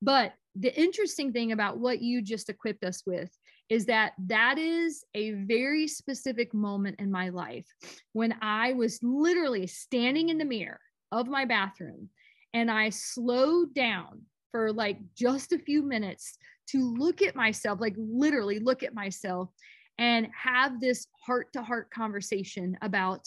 But 0.00 0.32
the 0.54 0.74
interesting 0.80 1.32
thing 1.32 1.50
about 1.50 1.78
what 1.78 2.00
you 2.00 2.22
just 2.22 2.48
equipped 2.48 2.84
us 2.84 3.02
with 3.04 3.36
is 3.68 3.86
that 3.86 4.12
that 4.26 4.58
is 4.58 5.04
a 5.14 5.32
very 5.32 5.88
specific 5.88 6.54
moment 6.54 7.00
in 7.00 7.10
my 7.10 7.30
life 7.30 7.66
when 8.12 8.34
I 8.40 8.74
was 8.74 9.00
literally 9.02 9.66
standing 9.66 10.28
in 10.28 10.38
the 10.38 10.44
mirror 10.44 10.80
of 11.10 11.26
my 11.26 11.44
bathroom 11.46 12.10
and 12.52 12.70
I 12.70 12.90
slowed 12.90 13.74
down 13.74 14.22
for 14.52 14.72
like 14.72 14.98
just 15.16 15.52
a 15.52 15.58
few 15.58 15.82
minutes 15.82 16.38
to 16.70 16.94
look 16.94 17.22
at 17.22 17.36
myself, 17.36 17.80
like 17.80 17.94
literally 17.96 18.58
look 18.58 18.82
at 18.82 18.94
myself 18.94 19.50
and 19.98 20.28
have 20.34 20.80
this 20.80 21.06
heart 21.24 21.52
to 21.52 21.62
heart 21.62 21.90
conversation 21.90 22.76
about 22.82 23.20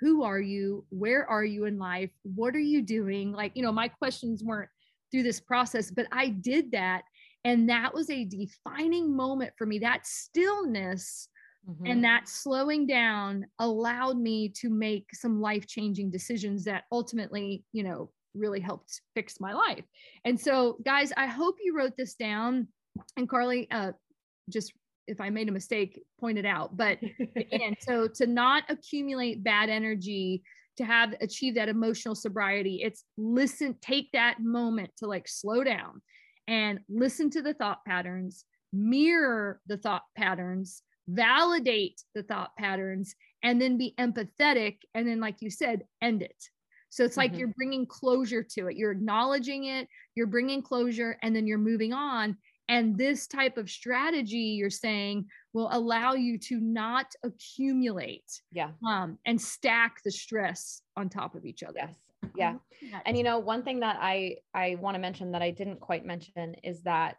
who 0.00 0.22
are 0.22 0.40
you? 0.40 0.84
Where 0.90 1.28
are 1.28 1.44
you 1.44 1.64
in 1.64 1.78
life? 1.78 2.10
What 2.22 2.54
are 2.54 2.60
you 2.60 2.82
doing? 2.82 3.32
Like, 3.32 3.52
you 3.54 3.62
know, 3.62 3.72
my 3.72 3.88
questions 3.88 4.42
weren't 4.44 4.68
through 5.10 5.22
this 5.22 5.40
process, 5.40 5.90
but 5.90 6.06
I 6.12 6.28
did 6.28 6.70
that. 6.72 7.02
And 7.44 7.68
that 7.70 7.94
was 7.94 8.10
a 8.10 8.24
defining 8.24 9.14
moment 9.14 9.52
for 9.56 9.66
me. 9.66 9.78
That 9.78 10.06
stillness 10.06 11.28
mm-hmm. 11.68 11.86
and 11.86 12.04
that 12.04 12.28
slowing 12.28 12.86
down 12.86 13.46
allowed 13.58 14.18
me 14.18 14.48
to 14.60 14.68
make 14.68 15.06
some 15.14 15.40
life 15.40 15.66
changing 15.66 16.10
decisions 16.10 16.64
that 16.64 16.84
ultimately, 16.92 17.64
you 17.72 17.82
know, 17.82 18.10
really 18.34 18.60
helped 18.60 19.00
fix 19.14 19.40
my 19.40 19.54
life. 19.54 19.84
And 20.24 20.38
so, 20.38 20.76
guys, 20.84 21.12
I 21.16 21.26
hope 21.26 21.56
you 21.62 21.76
wrote 21.76 21.96
this 21.96 22.14
down. 22.14 22.68
And 23.16 23.28
Carlee, 23.28 23.66
uh, 23.70 23.92
just 24.50 24.72
if 25.06 25.20
I 25.20 25.30
made 25.30 25.48
a 25.48 25.52
mistake, 25.52 26.02
point 26.20 26.38
it 26.38 26.46
out. 26.46 26.76
But 26.76 26.98
again, 27.36 27.74
so 27.80 28.08
to 28.08 28.26
not 28.26 28.64
accumulate 28.68 29.44
bad 29.44 29.68
energy, 29.68 30.42
to 30.76 30.84
have 30.84 31.14
achieve 31.20 31.54
that 31.54 31.68
emotional 31.68 32.14
sobriety, 32.14 32.80
it's 32.82 33.04
listen, 33.16 33.76
take 33.80 34.10
that 34.12 34.40
moment 34.40 34.90
to 34.98 35.06
like 35.06 35.26
slow 35.26 35.64
down 35.64 36.02
and 36.48 36.80
listen 36.88 37.30
to 37.30 37.42
the 37.42 37.54
thought 37.54 37.84
patterns, 37.86 38.44
mirror 38.72 39.60
the 39.66 39.78
thought 39.78 40.02
patterns, 40.16 40.82
validate 41.08 42.02
the 42.14 42.22
thought 42.22 42.50
patterns, 42.58 43.14
and 43.42 43.60
then 43.60 43.78
be 43.78 43.94
empathetic. 43.98 44.78
And 44.94 45.08
then, 45.08 45.20
like 45.20 45.36
you 45.40 45.50
said, 45.50 45.84
end 46.02 46.22
it. 46.22 46.36
So 46.90 47.04
it's 47.04 47.16
like 47.16 47.32
mm-hmm. 47.32 47.40
you're 47.40 47.54
bringing 47.56 47.86
closure 47.86 48.42
to 48.42 48.68
it. 48.68 48.76
You're 48.76 48.92
acknowledging 48.92 49.64
it, 49.64 49.88
you're 50.14 50.26
bringing 50.26 50.62
closure, 50.62 51.18
and 51.22 51.34
then 51.34 51.46
you're 51.46 51.58
moving 51.58 51.92
on. 51.92 52.36
And 52.68 52.98
this 52.98 53.26
type 53.26 53.58
of 53.58 53.70
strategy 53.70 54.56
you're 54.58 54.70
saying 54.70 55.26
will 55.52 55.68
allow 55.70 56.14
you 56.14 56.38
to 56.38 56.60
not 56.60 57.06
accumulate 57.22 58.42
yeah. 58.52 58.70
um, 58.86 59.18
and 59.24 59.40
stack 59.40 60.02
the 60.04 60.10
stress 60.10 60.82
on 60.96 61.08
top 61.08 61.34
of 61.34 61.44
each 61.44 61.62
other. 61.62 61.88
Yes. 62.34 62.56
Yeah. 62.82 63.00
And 63.06 63.16
you 63.16 63.22
know, 63.22 63.38
one 63.38 63.62
thing 63.62 63.80
that 63.80 63.98
I 64.00 64.36
I 64.52 64.76
want 64.80 64.96
to 64.96 64.98
mention 64.98 65.32
that 65.32 65.42
I 65.42 65.50
didn't 65.50 65.80
quite 65.80 66.04
mention 66.04 66.56
is 66.64 66.82
that 66.82 67.16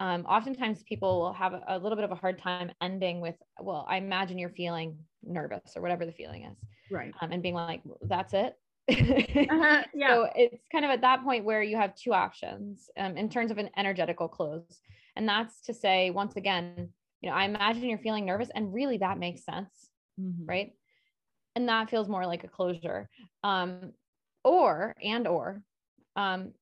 um, 0.00 0.24
oftentimes 0.26 0.82
people 0.82 1.20
will 1.20 1.32
have 1.34 1.54
a, 1.68 1.78
little 1.78 1.94
bit 1.94 2.04
of 2.04 2.10
a 2.10 2.14
hard 2.14 2.38
time 2.38 2.72
ending 2.80 3.20
with, 3.20 3.34
well, 3.60 3.84
I 3.86 3.98
imagine 3.98 4.38
you're 4.38 4.48
feeling 4.48 4.96
nervous 5.22 5.76
or 5.76 5.82
whatever 5.82 6.06
the 6.06 6.12
feeling 6.12 6.44
is. 6.44 6.56
Right. 6.90 7.12
Um, 7.20 7.32
and 7.32 7.42
being 7.42 7.54
like, 7.54 7.82
that's 8.08 8.32
it 8.32 8.56
uh-huh, 8.90 9.82
yeah. 9.94 10.08
So 10.08 10.28
it's 10.34 10.64
kind 10.70 10.84
of 10.84 10.90
at 10.90 11.00
that 11.02 11.22
point 11.24 11.44
where 11.44 11.62
you 11.62 11.76
have 11.76 11.94
two 11.94 12.12
options 12.12 12.90
um, 12.96 13.16
in 13.16 13.28
terms 13.28 13.50
of 13.50 13.58
an 13.58 13.70
energetical 13.76 14.28
close. 14.28 14.80
And 15.16 15.28
that's 15.28 15.60
to 15.62 15.74
say, 15.74 16.10
once 16.10 16.36
again, 16.36 16.90
you 17.20 17.28
know, 17.28 17.36
I 17.36 17.44
imagine 17.44 17.84
you're 17.84 17.98
feeling 17.98 18.26
nervous 18.26 18.50
and 18.54 18.72
really 18.72 18.98
that 18.98 19.18
makes 19.18 19.44
sense. 19.44 19.90
Mm-hmm. 20.20 20.46
Right. 20.46 20.72
And 21.56 21.68
that 21.68 21.90
feels 21.90 22.08
more 22.08 22.26
like 22.26 22.44
a 22.44 22.48
closure. 22.48 23.08
Um, 23.42 23.92
or, 24.44 24.94
and, 25.02 25.26
or, 25.26 25.62
um, 26.16 26.52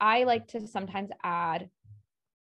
I 0.00 0.24
like 0.24 0.48
to 0.48 0.66
sometimes 0.66 1.10
add 1.24 1.70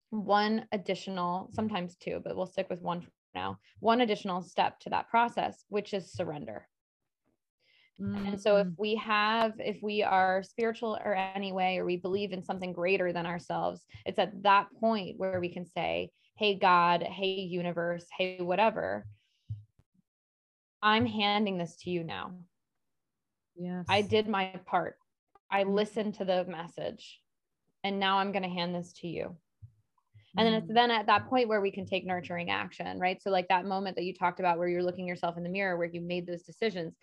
one 0.09 0.65
additional, 0.71 1.49
sometimes 1.53 1.95
two, 1.95 2.21
but 2.23 2.35
we'll 2.35 2.45
stick 2.45 2.69
with 2.69 2.81
one 2.81 3.01
for 3.01 3.09
now, 3.35 3.59
one 3.79 4.01
additional 4.01 4.41
step 4.41 4.79
to 4.81 4.89
that 4.89 5.09
process, 5.09 5.63
which 5.69 5.93
is 5.93 6.11
surrender. 6.11 6.67
Mm-hmm. 8.01 8.27
And 8.27 8.41
so 8.41 8.57
if 8.57 8.67
we 8.77 8.95
have, 8.95 9.53
if 9.59 9.81
we 9.81 10.03
are 10.03 10.43
spiritual 10.43 10.99
or 11.03 11.15
any 11.15 11.51
way, 11.51 11.77
or 11.77 11.85
we 11.85 11.97
believe 11.97 12.31
in 12.31 12.43
something 12.43 12.73
greater 12.73 13.11
than 13.11 13.25
ourselves, 13.25 13.85
it's 14.05 14.19
at 14.19 14.43
that 14.43 14.67
point 14.79 15.17
where 15.17 15.39
we 15.39 15.49
can 15.49 15.65
say, 15.65 16.11
Hey, 16.37 16.53
God, 16.53 17.01
hey, 17.01 17.41
universe, 17.41 18.05
hey, 18.15 18.37
whatever, 18.39 19.07
I'm 20.81 21.05
handing 21.05 21.57
this 21.57 21.75
to 21.77 21.89
you 21.89 22.03
now. 22.03 22.33
Yes. 23.55 23.85
I 23.89 24.03
did 24.03 24.27
my 24.27 24.53
part. 24.65 24.97
I 25.49 25.63
mm. 25.63 25.73
listened 25.73 26.15
to 26.15 26.25
the 26.25 26.45
message 26.45 27.19
and 27.83 27.99
now 27.99 28.19
I'm 28.19 28.31
going 28.31 28.43
to 28.43 28.49
hand 28.49 28.75
this 28.75 28.93
to 29.01 29.07
you. 29.07 29.35
And 30.37 30.45
then 30.45 30.53
it's 30.53 30.69
mm. 30.69 30.75
then 30.75 30.91
at 30.91 31.07
that 31.07 31.27
point 31.27 31.47
where 31.47 31.61
we 31.61 31.71
can 31.71 31.85
take 31.85 32.05
nurturing 32.05 32.51
action, 32.51 32.99
right? 32.99 33.21
So 33.21 33.31
like 33.31 33.47
that 33.47 33.65
moment 33.65 33.95
that 33.95 34.03
you 34.03 34.13
talked 34.13 34.39
about 34.39 34.59
where 34.59 34.67
you're 34.67 34.83
looking 34.83 35.07
yourself 35.07 35.37
in 35.37 35.43
the 35.43 35.49
mirror 35.49 35.77
where 35.77 35.87
you 35.87 36.01
made 36.01 36.27
those 36.27 36.43
decisions, 36.43 36.95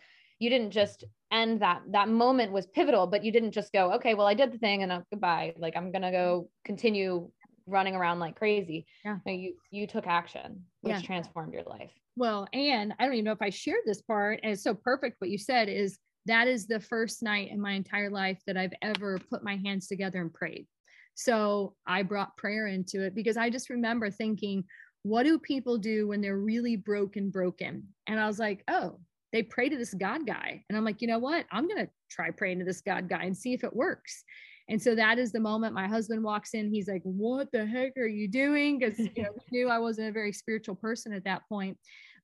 you 0.44 0.50
didn't 0.50 0.72
just 0.72 1.04
end 1.32 1.62
that 1.62 1.80
that 1.90 2.08
moment 2.08 2.52
was 2.52 2.66
pivotal 2.66 3.06
but 3.06 3.24
you 3.24 3.32
didn't 3.32 3.50
just 3.50 3.72
go 3.72 3.92
okay 3.92 4.12
well 4.12 4.26
i 4.26 4.34
did 4.34 4.52
the 4.52 4.58
thing 4.58 4.82
and 4.82 4.92
uh, 4.92 5.00
goodbye. 5.10 5.54
Like 5.56 5.74
i'm 5.74 5.90
gonna 5.90 6.12
go 6.12 6.50
continue 6.64 7.30
running 7.66 7.94
around 7.94 8.18
like 8.18 8.36
crazy. 8.36 8.86
Yeah. 9.06 9.16
No, 9.24 9.32
you 9.32 9.54
you 9.70 9.86
took 9.86 10.06
action 10.06 10.64
which 10.82 10.96
yeah. 10.96 11.00
transformed 11.00 11.54
your 11.54 11.62
life. 11.62 11.90
Well 12.16 12.46
and 12.52 12.92
i 12.98 13.04
don't 13.04 13.14
even 13.14 13.24
know 13.24 13.32
if 13.32 13.42
i 13.42 13.50
shared 13.50 13.84
this 13.86 14.02
part 14.02 14.40
and 14.42 14.52
it's 14.52 14.62
so 14.62 14.74
perfect 14.74 15.16
what 15.18 15.30
you 15.30 15.38
said 15.38 15.68
is 15.68 15.98
that 16.26 16.46
is 16.46 16.66
the 16.66 16.80
first 16.80 17.22
night 17.22 17.50
in 17.50 17.60
my 17.60 17.72
entire 17.72 18.10
life 18.10 18.40
that 18.46 18.58
i've 18.58 18.74
ever 18.82 19.18
put 19.30 19.42
my 19.42 19.56
hands 19.56 19.86
together 19.86 20.20
and 20.20 20.32
prayed. 20.32 20.66
So 21.14 21.74
i 21.86 22.02
brought 22.02 22.36
prayer 22.36 22.66
into 22.66 23.02
it 23.02 23.14
because 23.14 23.38
i 23.38 23.48
just 23.48 23.70
remember 23.70 24.10
thinking 24.10 24.64
what 25.04 25.24
do 25.24 25.38
people 25.38 25.78
do 25.78 26.08
when 26.08 26.20
they're 26.20 26.38
really 26.38 26.76
broken 26.76 27.30
broken? 27.30 27.88
And 28.06 28.20
i 28.20 28.26
was 28.26 28.38
like 28.38 28.62
oh 28.68 29.00
they 29.34 29.42
pray 29.42 29.68
to 29.68 29.76
this 29.76 29.92
God 29.92 30.28
guy. 30.28 30.64
And 30.68 30.78
I'm 30.78 30.84
like, 30.84 31.02
you 31.02 31.08
know 31.08 31.18
what? 31.18 31.44
I'm 31.50 31.66
going 31.66 31.84
to 31.84 31.90
try 32.08 32.30
praying 32.30 32.60
to 32.60 32.64
this 32.64 32.80
God 32.80 33.08
guy 33.08 33.24
and 33.24 33.36
see 33.36 33.52
if 33.52 33.64
it 33.64 33.74
works. 33.74 34.22
And 34.68 34.80
so 34.80 34.94
that 34.94 35.18
is 35.18 35.32
the 35.32 35.40
moment 35.40 35.74
my 35.74 35.88
husband 35.88 36.22
walks 36.22 36.54
in. 36.54 36.70
He's 36.70 36.86
like, 36.86 37.02
What 37.02 37.50
the 37.52 37.66
heck 37.66 37.98
are 37.98 38.06
you 38.06 38.28
doing? 38.28 38.78
Because 38.78 38.98
you 38.98 39.24
know, 39.24 39.34
knew 39.50 39.68
I 39.68 39.78
wasn't 39.78 40.08
a 40.08 40.12
very 40.12 40.32
spiritual 40.32 40.76
person 40.76 41.12
at 41.12 41.24
that 41.24 41.42
point. 41.48 41.76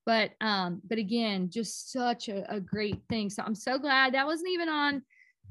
But 0.06 0.30
um, 0.40 0.80
but 0.88 0.98
again, 0.98 1.50
just 1.50 1.92
such 1.92 2.28
a, 2.28 2.50
a 2.50 2.60
great 2.60 3.00
thing. 3.10 3.28
So 3.28 3.42
I'm 3.44 3.56
so 3.56 3.76
glad 3.76 4.14
that 4.14 4.24
wasn't 4.24 4.50
even 4.50 4.68
on 4.68 5.02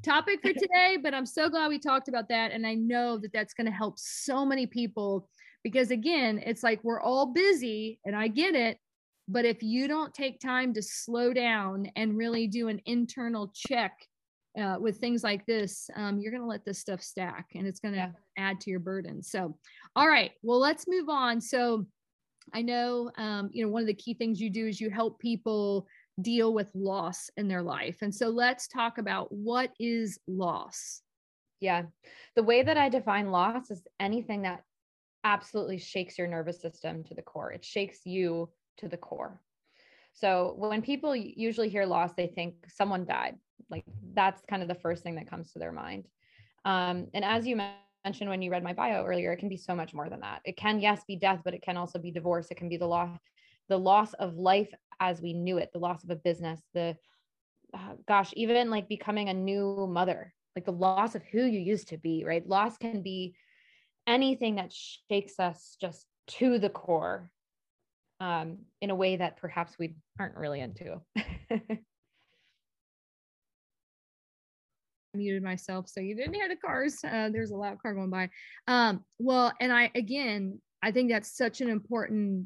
topic 0.01 0.41
for 0.41 0.53
today, 0.53 0.97
but 1.03 1.13
I'm 1.13 1.25
so 1.25 1.49
glad 1.49 1.67
we 1.67 1.77
talked 1.77 2.07
about 2.07 2.29
that. 2.29 2.53
And 2.53 2.65
I 2.65 2.73
know 2.73 3.17
that 3.17 3.33
that's 3.33 3.53
going 3.53 3.67
to 3.67 3.71
help 3.71 3.99
so 3.99 4.45
many 4.45 4.65
people 4.65 5.29
because 5.63 5.91
again, 5.91 6.41
it's 6.43 6.63
like 6.63 6.79
we're 6.83 7.01
all 7.01 7.27
busy 7.27 7.99
and 8.05 8.15
I 8.15 8.29
get 8.29 8.55
it, 8.55 8.79
but 9.29 9.45
if 9.45 9.61
you 9.61 9.87
don't 9.87 10.13
take 10.13 10.39
time 10.39 10.73
to 10.73 10.81
slow 10.81 11.33
down 11.33 11.85
and 11.95 12.17
really 12.17 12.47
do 12.47 12.67
an 12.67 12.81
internal 12.87 13.51
check 13.55 13.93
uh, 14.59 14.77
with 14.79 14.97
things 14.97 15.23
like 15.23 15.45
this, 15.45 15.87
um, 15.95 16.17
you're 16.17 16.31
going 16.31 16.41
to 16.41 16.49
let 16.49 16.65
this 16.65 16.79
stuff 16.79 16.99
stack 16.99 17.45
and 17.53 17.67
it's 17.67 17.79
going 17.79 17.93
to 17.93 17.99
yeah. 17.99 18.11
add 18.37 18.59
to 18.61 18.71
your 18.71 18.79
burden. 18.79 19.21
So, 19.21 19.55
all 19.95 20.07
right, 20.07 20.31
well, 20.41 20.59
let's 20.59 20.87
move 20.87 21.09
on. 21.09 21.39
So, 21.39 21.85
I 22.55 22.63
know, 22.63 23.11
um, 23.19 23.51
you 23.53 23.63
know, 23.63 23.69
one 23.69 23.83
of 23.83 23.87
the 23.87 23.93
key 23.93 24.15
things 24.15 24.41
you 24.41 24.49
do 24.49 24.65
is 24.65 24.81
you 24.81 24.89
help 24.89 25.19
people 25.19 25.85
deal 26.21 26.51
with 26.51 26.71
loss 26.73 27.29
in 27.37 27.47
their 27.47 27.61
life. 27.61 27.97
And 28.01 28.13
so, 28.13 28.29
let's 28.29 28.67
talk 28.67 28.97
about 28.97 29.31
what 29.31 29.69
is 29.79 30.17
loss. 30.27 31.03
Yeah. 31.59 31.83
The 32.35 32.43
way 32.43 32.63
that 32.63 32.77
I 32.77 32.89
define 32.89 33.29
loss 33.29 33.69
is 33.69 33.83
anything 33.99 34.41
that 34.41 34.63
absolutely 35.23 35.77
shakes 35.77 36.17
your 36.17 36.27
nervous 36.27 36.59
system 36.59 37.03
to 37.03 37.13
the 37.13 37.21
core, 37.21 37.51
it 37.51 37.63
shakes 37.63 37.99
you 38.05 38.49
to 38.79 38.87
the 38.87 38.97
core. 38.97 39.41
So 40.13 40.55
when 40.57 40.81
people 40.81 41.15
usually 41.15 41.69
hear 41.69 41.85
loss, 41.85 42.11
they 42.13 42.27
think 42.27 42.55
someone 42.67 43.05
died. 43.05 43.35
Like 43.69 43.85
that's 44.13 44.41
kind 44.49 44.61
of 44.61 44.67
the 44.67 44.75
first 44.75 45.03
thing 45.03 45.15
that 45.15 45.29
comes 45.29 45.51
to 45.51 45.59
their 45.59 45.71
mind. 45.71 46.07
Um, 46.65 47.07
and 47.13 47.23
as 47.23 47.47
you 47.47 47.55
mentioned 48.03 48.29
when 48.29 48.41
you 48.41 48.51
read 48.51 48.63
my 48.63 48.73
bio 48.73 49.05
earlier, 49.05 49.31
it 49.31 49.37
can 49.37 49.49
be 49.49 49.57
so 49.57 49.75
much 49.75 49.93
more 49.93 50.09
than 50.09 50.21
that. 50.21 50.41
It 50.45 50.57
can, 50.57 50.79
yes, 50.79 51.03
be 51.07 51.15
death, 51.15 51.41
but 51.45 51.53
it 51.53 51.61
can 51.61 51.77
also 51.77 51.99
be 51.99 52.11
divorce. 52.11 52.47
It 52.51 52.57
can 52.57 52.69
be 52.69 52.77
the 52.77 52.87
loss, 52.87 53.17
the 53.69 53.77
loss 53.77 54.13
of 54.13 54.35
life 54.35 54.73
as 54.99 55.21
we 55.21 55.33
knew 55.33 55.57
it, 55.57 55.69
the 55.71 55.79
loss 55.79 56.03
of 56.03 56.09
a 56.09 56.15
business, 56.15 56.61
the 56.73 56.97
uh, 57.73 57.93
gosh, 58.07 58.31
even 58.35 58.69
like 58.69 58.89
becoming 58.89 59.29
a 59.29 59.33
new 59.33 59.87
mother, 59.87 60.33
like 60.55 60.65
the 60.65 60.71
loss 60.71 61.15
of 61.15 61.23
who 61.23 61.43
you 61.43 61.59
used 61.59 61.87
to 61.89 61.97
be, 61.97 62.23
right? 62.25 62.47
Loss 62.47 62.77
can 62.77 63.01
be 63.01 63.35
anything 64.07 64.55
that 64.55 64.73
shakes 64.73 65.39
us 65.39 65.77
just 65.79 66.07
to 66.27 66.57
the 66.57 66.69
core 66.69 67.31
um, 68.19 68.57
in 68.81 68.89
a 68.89 68.95
way 68.95 69.15
that 69.17 69.37
perhaps 69.37 69.77
we 69.79 69.95
aren't 70.19 70.35
really 70.35 70.59
into. 70.59 71.01
muted 75.13 75.43
myself 75.43 75.87
so 75.87 75.99
you 75.99 76.15
didn't 76.15 76.33
hear 76.33 76.47
the 76.47 76.55
cars. 76.55 76.99
Uh, 77.03 77.29
there's 77.31 77.51
a 77.51 77.55
loud 77.55 77.81
car 77.81 77.93
going 77.93 78.09
by. 78.09 78.29
Um, 78.67 79.03
well 79.17 79.51
and 79.59 79.73
i 79.73 79.91
again 79.95 80.59
i 80.83 80.91
think 80.91 81.09
that's 81.09 81.35
such 81.35 81.61
an 81.61 81.69
important 81.69 82.45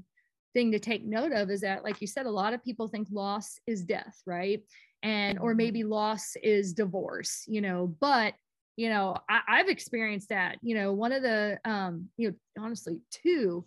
thing 0.53 0.71
to 0.71 0.79
take 0.79 1.05
note 1.05 1.31
of 1.31 1.49
is 1.49 1.61
that 1.61 1.83
like 1.83 1.99
you 1.99 2.07
said 2.07 2.25
a 2.25 2.31
lot 2.31 2.53
of 2.53 2.63
people 2.63 2.87
think 2.87 3.07
loss 3.11 3.59
is 3.67 3.83
death 3.83 4.21
right? 4.25 4.61
And 5.01 5.37
or 5.39 5.51
mm-hmm. 5.51 5.57
maybe 5.57 5.83
loss 5.83 6.35
is 6.41 6.73
divorce 6.73 7.43
you 7.47 7.61
know? 7.61 7.95
But 7.99 8.33
you 8.75 8.89
know 8.89 9.17
I, 9.29 9.57
have 9.57 9.69
experienced 9.69 10.29
that. 10.29 10.57
You 10.61 10.75
know 10.75 10.93
one 10.93 11.11
of 11.11 11.21
the 11.21 11.59
um 11.65 12.09
you 12.17 12.29
know 12.29 12.63
honestly 12.63 12.99
two 13.11 13.65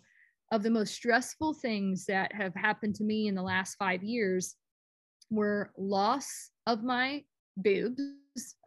of 0.51 0.63
the 0.63 0.69
most 0.69 0.93
stressful 0.93 1.53
things 1.53 2.05
that 2.05 2.33
have 2.33 2.55
happened 2.55 2.95
to 2.95 3.03
me 3.03 3.27
in 3.27 3.35
the 3.35 3.41
last 3.41 3.75
five 3.75 4.03
years 4.03 4.55
were 5.29 5.71
loss 5.77 6.51
of 6.67 6.83
my 6.83 7.23
boobs 7.57 8.01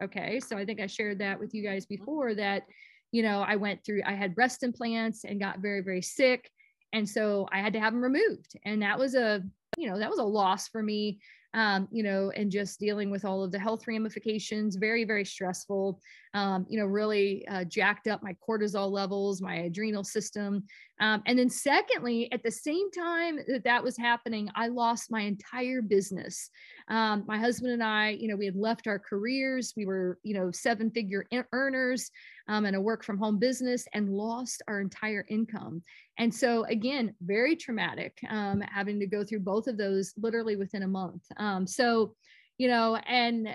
okay? 0.03 0.39
So 0.39 0.57
i 0.57 0.65
think 0.65 0.81
i 0.81 0.87
shared 0.87 1.19
that 1.19 1.39
with 1.39 1.53
you 1.53 1.63
guys 1.63 1.85
mm-hmm. 1.85 2.03
before 2.03 2.35
that 2.35 2.63
you 3.11 3.23
know 3.23 3.41
i 3.41 3.55
went 3.55 3.83
through 3.85 4.01
i 4.05 4.13
had 4.13 4.35
breast 4.35 4.63
implants 4.63 5.23
and 5.23 5.39
got 5.39 5.59
very 5.59 5.81
very 5.81 6.01
sick 6.01 6.49
and 6.93 7.07
so 7.07 7.47
i 7.51 7.59
had 7.59 7.73
to 7.73 7.79
have 7.79 7.93
them 7.93 8.01
removed 8.01 8.53
and 8.65 8.81
that 8.81 8.97
was 8.97 9.15
a 9.15 9.41
you 9.77 9.89
know 9.89 9.97
that 9.97 10.09
was 10.09 10.19
a 10.19 10.23
loss 10.23 10.67
for 10.67 10.83
me 10.83 11.19
um, 11.53 11.87
you 11.91 12.01
know, 12.03 12.31
and 12.35 12.49
just 12.51 12.79
dealing 12.79 13.09
with 13.09 13.25
all 13.25 13.43
of 13.43 13.51
the 13.51 13.59
health 13.59 13.85
ramifications, 13.87 14.77
very, 14.77 15.03
very 15.03 15.25
stressful, 15.25 15.99
um, 16.33 16.65
you 16.69 16.79
know, 16.79 16.85
really 16.85 17.45
uh, 17.49 17.65
jacked 17.65 18.07
up 18.07 18.23
my 18.23 18.35
cortisol 18.47 18.89
levels, 18.89 19.41
my 19.41 19.55
adrenal 19.55 20.03
system. 20.03 20.63
Um, 21.01 21.21
and 21.25 21.37
then, 21.37 21.49
secondly, 21.49 22.31
at 22.31 22.43
the 22.43 22.51
same 22.51 22.89
time 22.91 23.39
that 23.47 23.63
that 23.65 23.83
was 23.83 23.97
happening, 23.97 24.49
I 24.55 24.67
lost 24.67 25.11
my 25.11 25.21
entire 25.21 25.81
business. 25.81 26.49
Um, 26.87 27.25
my 27.27 27.37
husband 27.37 27.73
and 27.73 27.83
I, 27.83 28.11
you 28.11 28.27
know, 28.27 28.37
we 28.37 28.45
had 28.45 28.55
left 28.55 28.87
our 28.87 28.99
careers, 28.99 29.73
we 29.75 29.85
were, 29.85 30.19
you 30.23 30.33
know, 30.33 30.51
seven 30.51 30.89
figure 30.91 31.25
earners 31.51 32.11
um, 32.51 32.65
and 32.65 32.75
a 32.75 32.81
work 32.81 33.01
from 33.01 33.17
home 33.17 33.39
business 33.39 33.87
and 33.93 34.09
lost 34.09 34.61
our 34.67 34.81
entire 34.81 35.25
income. 35.29 35.81
And 36.17 36.33
so, 36.33 36.65
again, 36.65 37.15
very 37.21 37.55
traumatic 37.55 38.17
um, 38.29 38.61
having 38.61 38.99
to 38.99 39.07
go 39.07 39.23
through 39.23 39.39
both 39.39 39.67
of 39.67 39.77
those 39.77 40.13
literally 40.21 40.57
within 40.57 40.83
a 40.83 40.87
month. 40.87 41.23
Um, 41.37 41.65
so, 41.65 42.13
you 42.57 42.67
know, 42.67 42.97
and 43.07 43.47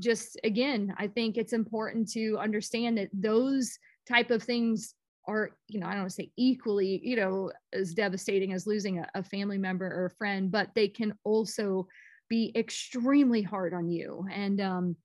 just 0.00 0.36
again, 0.42 0.92
I 0.98 1.06
think 1.06 1.36
it's 1.36 1.52
important 1.52 2.10
to 2.12 2.38
understand 2.38 2.98
that 2.98 3.10
those 3.12 3.78
type 4.08 4.32
of 4.32 4.42
things 4.42 4.94
are, 5.28 5.50
you 5.68 5.78
know, 5.78 5.86
I 5.86 5.90
don't 5.90 6.00
want 6.00 6.10
to 6.10 6.16
say 6.16 6.32
equally, 6.36 7.00
you 7.04 7.14
know, 7.14 7.52
as 7.72 7.94
devastating 7.94 8.52
as 8.52 8.66
losing 8.66 8.98
a, 8.98 9.08
a 9.14 9.22
family 9.22 9.58
member 9.58 9.86
or 9.86 10.06
a 10.06 10.16
friend, 10.16 10.50
but 10.50 10.70
they 10.74 10.88
can 10.88 11.14
also 11.22 11.86
be 12.28 12.50
extremely 12.56 13.42
hard 13.42 13.72
on 13.72 13.88
you. 13.88 14.26
And, 14.32 14.60
um, 14.60 14.96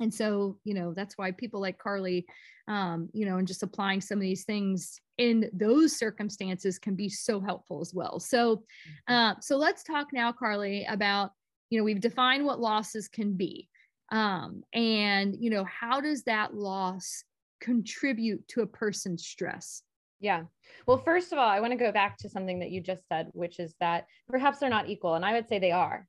and 0.00 0.12
so 0.12 0.58
you 0.64 0.74
know 0.74 0.92
that's 0.94 1.18
why 1.18 1.30
people 1.30 1.60
like 1.60 1.78
carlee 1.78 2.24
um, 2.68 3.08
you 3.12 3.26
know 3.26 3.38
and 3.38 3.48
just 3.48 3.62
applying 3.62 4.00
some 4.00 4.18
of 4.18 4.22
these 4.22 4.44
things 4.44 5.00
in 5.18 5.50
those 5.52 5.96
circumstances 5.96 6.78
can 6.78 6.94
be 6.94 7.08
so 7.08 7.40
helpful 7.40 7.80
as 7.80 7.92
well 7.94 8.18
so 8.18 8.56
mm-hmm. 8.56 9.12
uh, 9.12 9.34
so 9.40 9.56
let's 9.56 9.82
talk 9.82 10.08
now 10.12 10.32
carlee 10.32 10.90
about 10.90 11.32
you 11.70 11.78
know 11.78 11.84
we've 11.84 12.00
defined 12.00 12.44
what 12.44 12.60
losses 12.60 13.08
can 13.08 13.34
be 13.34 13.68
um, 14.10 14.62
and 14.72 15.36
you 15.38 15.50
know 15.50 15.64
how 15.64 16.00
does 16.00 16.22
that 16.24 16.54
loss 16.54 17.24
contribute 17.60 18.46
to 18.48 18.62
a 18.62 18.66
person's 18.66 19.26
stress 19.26 19.82
yeah. 20.22 20.44
Well, 20.86 20.98
first 20.98 21.32
of 21.32 21.38
all, 21.38 21.48
I 21.48 21.58
want 21.58 21.72
to 21.72 21.76
go 21.76 21.90
back 21.90 22.16
to 22.18 22.28
something 22.28 22.60
that 22.60 22.70
you 22.70 22.80
just 22.80 23.02
said, 23.08 23.30
which 23.32 23.58
is 23.58 23.74
that 23.80 24.06
perhaps 24.28 24.60
they're 24.60 24.70
not 24.70 24.88
equal. 24.88 25.16
And 25.16 25.24
I 25.24 25.32
would 25.32 25.48
say 25.48 25.58
they 25.58 25.72
are. 25.72 26.06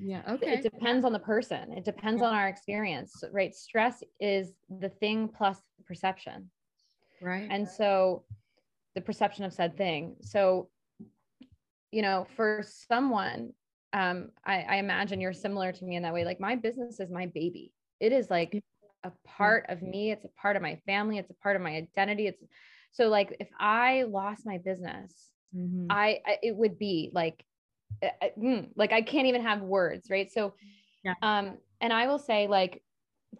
Yeah. 0.00 0.22
Okay. 0.28 0.54
It 0.54 0.62
depends 0.62 1.04
on 1.04 1.12
the 1.12 1.18
person. 1.18 1.72
It 1.72 1.84
depends 1.84 2.20
yeah. 2.20 2.28
on 2.28 2.34
our 2.34 2.48
experience, 2.48 3.24
right? 3.32 3.54
Stress 3.54 4.02
is 4.20 4.52
the 4.80 4.88
thing 4.88 5.28
plus 5.28 5.58
perception. 5.86 6.50
Right. 7.20 7.48
And 7.50 7.68
so 7.68 8.24
the 8.94 9.00
perception 9.00 9.44
of 9.44 9.52
said 9.52 9.76
thing. 9.76 10.16
So, 10.20 10.68
you 11.90 12.02
know, 12.02 12.26
for 12.36 12.64
someone, 12.88 13.52
um, 13.92 14.30
I, 14.44 14.62
I 14.62 14.76
imagine 14.76 15.20
you're 15.20 15.32
similar 15.32 15.72
to 15.72 15.84
me 15.84 15.96
in 15.96 16.02
that 16.02 16.14
way. 16.14 16.24
Like 16.24 16.40
my 16.40 16.56
business 16.56 17.00
is 17.00 17.10
my 17.10 17.26
baby. 17.26 17.72
It 18.00 18.12
is 18.12 18.30
like 18.30 18.62
a 19.04 19.12
part 19.24 19.66
of 19.68 19.82
me. 19.82 20.10
It's 20.10 20.24
a 20.24 20.40
part 20.40 20.56
of 20.56 20.62
my 20.62 20.76
family. 20.86 21.18
It's 21.18 21.30
a 21.30 21.42
part 21.42 21.56
of 21.56 21.62
my 21.62 21.76
identity. 21.76 22.26
It's 22.26 22.42
so 22.92 23.08
like 23.08 23.36
if 23.40 23.48
I 23.58 24.04
lost 24.04 24.46
my 24.46 24.58
business, 24.58 25.30
mm-hmm. 25.56 25.86
I, 25.90 26.20
I 26.26 26.38
it 26.42 26.56
would 26.56 26.78
be 26.78 27.10
like 27.12 27.44
uh, 28.02 28.28
mm, 28.38 28.68
like 28.76 28.92
I 28.92 29.02
can't 29.02 29.26
even 29.26 29.42
have 29.42 29.62
words, 29.62 30.08
right? 30.10 30.30
So, 30.30 30.54
yeah. 31.04 31.14
um, 31.22 31.58
and 31.80 31.92
I 31.92 32.06
will 32.06 32.18
say, 32.18 32.46
like, 32.46 32.82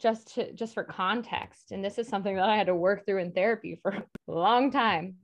just 0.00 0.34
to 0.34 0.52
just 0.52 0.74
for 0.74 0.84
context, 0.84 1.72
and 1.72 1.84
this 1.84 1.98
is 1.98 2.08
something 2.08 2.36
that 2.36 2.48
I 2.48 2.56
had 2.56 2.66
to 2.66 2.74
work 2.74 3.06
through 3.06 3.18
in 3.18 3.32
therapy 3.32 3.78
for 3.82 3.92
a 4.28 4.32
long 4.32 4.70
time, 4.70 5.16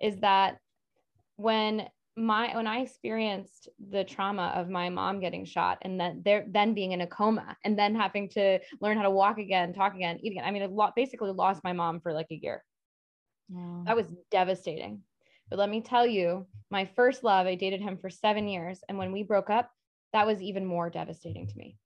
is 0.00 0.18
that 0.20 0.58
when 1.36 1.88
my 2.16 2.54
when 2.54 2.66
I 2.66 2.80
experienced 2.80 3.68
the 3.90 4.02
trauma 4.02 4.52
of 4.56 4.68
my 4.68 4.88
mom 4.88 5.20
getting 5.20 5.44
shot 5.44 5.78
and 5.82 6.00
then 6.00 6.22
there 6.24 6.44
then 6.48 6.74
being 6.74 6.92
in 6.92 7.00
a 7.00 7.06
coma 7.06 7.56
and 7.64 7.78
then 7.78 7.94
having 7.94 8.28
to 8.30 8.58
learn 8.80 8.96
how 8.96 9.04
to 9.04 9.10
walk 9.10 9.38
again, 9.38 9.72
talk 9.72 9.94
again, 9.94 10.18
eat 10.22 10.32
again. 10.32 10.44
I 10.44 10.50
mean, 10.50 10.68
lo- 10.74 10.90
basically 10.96 11.30
lost 11.30 11.62
my 11.62 11.72
mom 11.72 12.00
for 12.00 12.12
like 12.12 12.26
a 12.30 12.34
year. 12.34 12.64
Wow. 13.48 13.84
That 13.86 13.96
was 13.96 14.06
devastating. 14.30 15.02
But 15.50 15.58
let 15.58 15.70
me 15.70 15.80
tell 15.80 16.06
you, 16.06 16.46
my 16.70 16.84
first 16.84 17.24
love, 17.24 17.46
I 17.46 17.54
dated 17.54 17.80
him 17.80 17.96
for 17.96 18.10
seven 18.10 18.48
years. 18.48 18.80
And 18.88 18.98
when 18.98 19.12
we 19.12 19.22
broke 19.22 19.50
up, 19.50 19.70
that 20.12 20.26
was 20.26 20.42
even 20.42 20.64
more 20.64 20.90
devastating 20.90 21.46
to 21.46 21.56
me. 21.56 21.76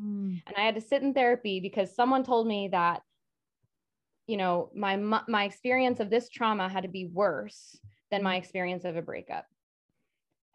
Mm. 0.00 0.42
And 0.46 0.56
I 0.56 0.62
had 0.62 0.74
to 0.76 0.80
sit 0.80 1.02
in 1.02 1.14
therapy 1.14 1.60
because 1.60 1.94
someone 1.94 2.24
told 2.24 2.46
me 2.46 2.68
that, 2.68 3.02
you 4.26 4.36
know, 4.36 4.70
my 4.74 4.96
my 4.96 5.44
experience 5.44 6.00
of 6.00 6.10
this 6.10 6.28
trauma 6.28 6.68
had 6.68 6.84
to 6.84 6.88
be 6.88 7.06
worse 7.06 7.78
than 8.10 8.22
my 8.22 8.36
experience 8.36 8.84
of 8.84 8.96
a 8.96 9.02
breakup. 9.02 9.46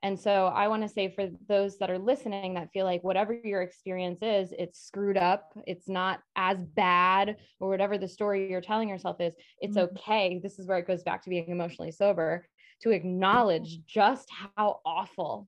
And 0.04 0.19
so 0.19 0.47
I 0.47 0.67
want 0.67 0.84
to 0.84 0.89
say 0.89 1.10
for 1.10 1.30
those 1.47 1.80
that 1.80 1.89
are 1.89 1.97
listening 1.97 2.54
that 2.54 2.71
feel 2.71 2.86
like 2.86 3.04
whatever 3.04 3.34
your 3.34 3.63
experience 3.63 4.19
is, 4.21 4.54
it's 4.58 4.80
screwed 4.80 5.17
up, 5.17 5.51
it's 5.65 5.89
not 5.89 6.19
as 6.36 6.60
bad, 6.75 7.38
or 7.60 7.69
whatever 7.69 7.97
the 7.97 8.08
story 8.08 8.51
you're 8.51 8.62
telling 8.62 8.88
yourself 8.88 9.19
is, 9.19 9.34
it's 9.60 9.78
mm-hmm. 9.78 9.95
okay. 9.97 10.39
This 10.43 10.60
is 10.60 10.67
where 10.67 10.78
it 10.78 10.86
goes 10.86 11.01
back 11.01 11.23
to 11.23 11.30
being 11.32 11.49
emotionally 11.49 11.91
sober 11.91 12.47
to 12.81 12.91
acknowledge 12.91 13.79
just 13.85 14.29
how 14.55 14.79
awful 14.85 15.47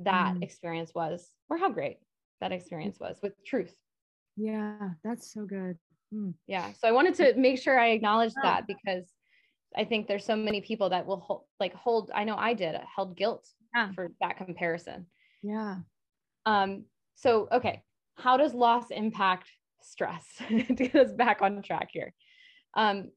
that 0.00 0.34
mm. 0.34 0.42
experience 0.42 0.92
was 0.94 1.30
or 1.48 1.58
how 1.58 1.70
great 1.70 1.98
that 2.40 2.52
experience 2.52 2.98
was 2.98 3.18
with 3.22 3.32
truth. 3.44 3.74
Yeah, 4.36 4.90
that's 5.04 5.32
so 5.32 5.44
good. 5.44 5.78
Mm. 6.14 6.34
Yeah. 6.46 6.72
So 6.78 6.88
I 6.88 6.92
wanted 6.92 7.14
to 7.16 7.34
make 7.34 7.60
sure 7.60 7.78
I 7.78 7.88
acknowledged 7.88 8.36
that 8.42 8.66
because 8.66 9.04
I 9.76 9.84
think 9.84 10.06
there's 10.06 10.24
so 10.24 10.36
many 10.36 10.60
people 10.60 10.90
that 10.90 11.06
will 11.06 11.20
hold, 11.20 11.42
like 11.60 11.74
hold, 11.74 12.10
I 12.14 12.24
know 12.24 12.36
I 12.36 12.54
did, 12.54 12.76
held 12.94 13.16
guilt 13.16 13.48
yeah. 13.74 13.90
for 13.94 14.12
that 14.20 14.36
comparison. 14.36 15.06
Yeah. 15.42 15.76
Um, 16.44 16.84
so, 17.14 17.48
okay. 17.52 17.82
How 18.16 18.36
does 18.36 18.54
loss 18.54 18.86
impact 18.90 19.48
stress? 19.82 20.24
to 20.48 20.62
get 20.74 20.94
us 20.94 21.12
back 21.12 21.42
on 21.42 21.62
track 21.62 21.88
here. 21.92 22.14
Um, 22.74 23.10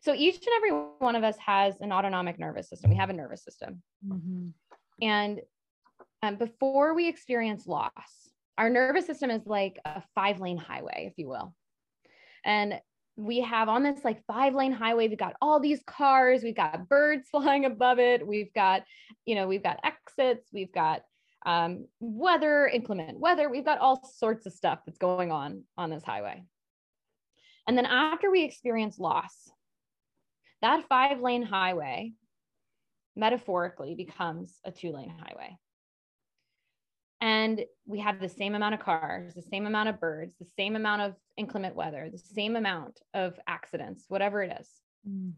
so 0.00 0.14
each 0.14 0.36
and 0.36 0.48
every 0.56 0.70
one 0.98 1.14
of 1.14 1.24
us 1.24 1.36
has 1.38 1.80
an 1.80 1.92
autonomic 1.92 2.38
nervous 2.38 2.68
system. 2.68 2.90
We 2.90 2.96
have 2.96 3.10
a 3.10 3.14
nervous 3.14 3.44
system. 3.44 3.82
Mm-hmm. 4.06 4.48
And 5.02 5.40
um, 6.22 6.36
before 6.36 6.94
we 6.94 7.08
experience 7.08 7.66
loss, 7.66 7.92
our 8.56 8.70
nervous 8.70 9.06
system 9.06 9.30
is 9.30 9.46
like 9.46 9.78
a 9.84 10.02
five 10.14 10.40
lane 10.40 10.56
highway, 10.56 11.06
if 11.10 11.18
you 11.18 11.28
will. 11.28 11.54
And 12.44 12.80
we 13.16 13.40
have 13.40 13.68
on 13.68 13.82
this 13.82 14.02
like 14.04 14.24
five 14.26 14.54
lane 14.54 14.72
highway, 14.72 15.08
we've 15.08 15.18
got 15.18 15.36
all 15.42 15.60
these 15.60 15.82
cars, 15.86 16.42
we've 16.42 16.56
got 16.56 16.88
birds 16.88 17.28
flying 17.30 17.66
above 17.66 17.98
it, 17.98 18.26
we've 18.26 18.52
got, 18.54 18.82
you 19.26 19.34
know, 19.34 19.46
we've 19.46 19.62
got 19.62 19.80
exits, 19.84 20.48
we've 20.52 20.72
got 20.72 21.02
um, 21.44 21.86
weather, 22.00 22.66
inclement 22.66 23.18
weather, 23.18 23.50
we've 23.50 23.64
got 23.64 23.78
all 23.78 24.02
sorts 24.14 24.46
of 24.46 24.52
stuff 24.52 24.80
that's 24.86 24.98
going 24.98 25.30
on 25.30 25.64
on 25.76 25.90
this 25.90 26.04
highway. 26.04 26.42
And 27.66 27.76
then 27.76 27.86
after 27.86 28.30
we 28.30 28.44
experience 28.44 28.98
loss, 28.98 29.50
that 30.62 30.84
five 30.88 31.20
lane 31.20 31.42
highway 31.42 32.12
metaphorically 33.16 33.94
becomes 33.94 34.58
a 34.64 34.70
two 34.70 34.92
lane 34.92 35.10
highway. 35.10 35.56
And 37.20 37.64
we 37.86 37.98
have 38.00 38.18
the 38.18 38.28
same 38.28 38.54
amount 38.54 38.74
of 38.74 38.80
cars, 38.80 39.34
the 39.34 39.42
same 39.42 39.66
amount 39.66 39.90
of 39.90 40.00
birds, 40.00 40.34
the 40.38 40.48
same 40.56 40.74
amount 40.74 41.02
of 41.02 41.14
inclement 41.36 41.74
weather, 41.74 42.08
the 42.10 42.18
same 42.18 42.56
amount 42.56 43.00
of 43.12 43.38
accidents, 43.46 44.06
whatever 44.08 44.42
it 44.42 44.56
is. 44.58 44.68
Mm. 45.06 45.32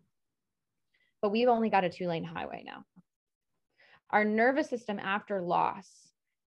But 1.20 1.30
we've 1.30 1.48
only 1.48 1.70
got 1.70 1.84
a 1.84 1.90
two 1.90 2.06
lane 2.06 2.24
highway 2.24 2.62
now. 2.64 2.84
Our 4.10 4.24
nervous 4.24 4.68
system 4.68 5.00
after 5.00 5.40
loss 5.40 5.88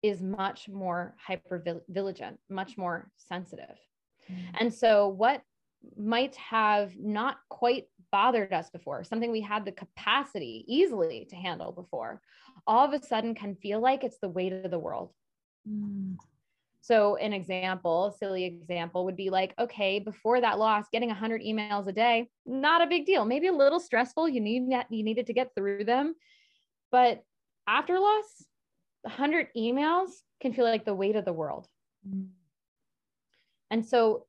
is 0.03 0.23
much 0.23 0.69
more 0.69 1.15
hyper 1.25 1.63
vigilant, 1.89 2.41
much 2.49 2.77
more 2.77 3.11
sensitive. 3.17 3.77
Mm. 4.31 4.37
And 4.59 4.75
so, 4.75 5.09
what 5.09 5.43
might 5.97 6.37
have 6.37 6.97
not 6.99 7.39
quite 7.49 7.87
bothered 8.13 8.53
us 8.53 8.71
before, 8.71 9.05
something 9.05 9.31
we 9.31 9.41
had 9.41 9.65
the 9.65 9.73
capacity 9.73 10.65
easily 10.67 11.27
to 11.31 11.37
handle 11.37 11.73
before, 11.73 12.21
all 12.67 12.87
of 12.87 12.93
a 12.93 13.05
sudden 13.05 13.35
can 13.35 13.55
feel 13.57 13.81
like 13.81 14.05
it's 14.05 14.19
the 14.19 14.29
weight 14.29 14.53
of 14.53 14.71
the 14.71 14.79
world. 14.79 15.13
Mm. 15.69 16.17
So, 16.83 17.17
an 17.17 17.33
example, 17.33 18.17
silly 18.19 18.45
example 18.45 19.05
would 19.05 19.17
be 19.17 19.31
like, 19.31 19.55
okay, 19.59 19.99
before 19.99 20.41
that 20.41 20.59
loss, 20.59 20.87
getting 20.91 21.11
100 21.11 21.43
emails 21.43 21.87
a 21.87 21.93
day, 21.93 22.31
not 22.47 22.83
a 22.83 22.87
big 22.87 23.05
deal. 23.05 23.25
Maybe 23.25 23.49
a 23.49 23.53
little 23.53 23.81
stressful. 23.81 24.29
You 24.29 24.41
need 24.41 24.63
you 24.91 25.03
needed 25.05 25.27
to 25.27 25.33
get 25.33 25.55
through 25.55 25.85
them, 25.85 26.15
but 26.91 27.23
after 27.67 27.99
loss, 27.99 28.45
100 29.03 29.49
emails 29.57 30.09
can 30.41 30.53
feel 30.53 30.65
like 30.65 30.85
the 30.85 30.95
weight 30.95 31.17
of 31.17 31.25
the 31.25 31.33
world. 31.33 31.69
Mm. 32.09 32.29
And 33.71 33.87
so, 33.87 34.27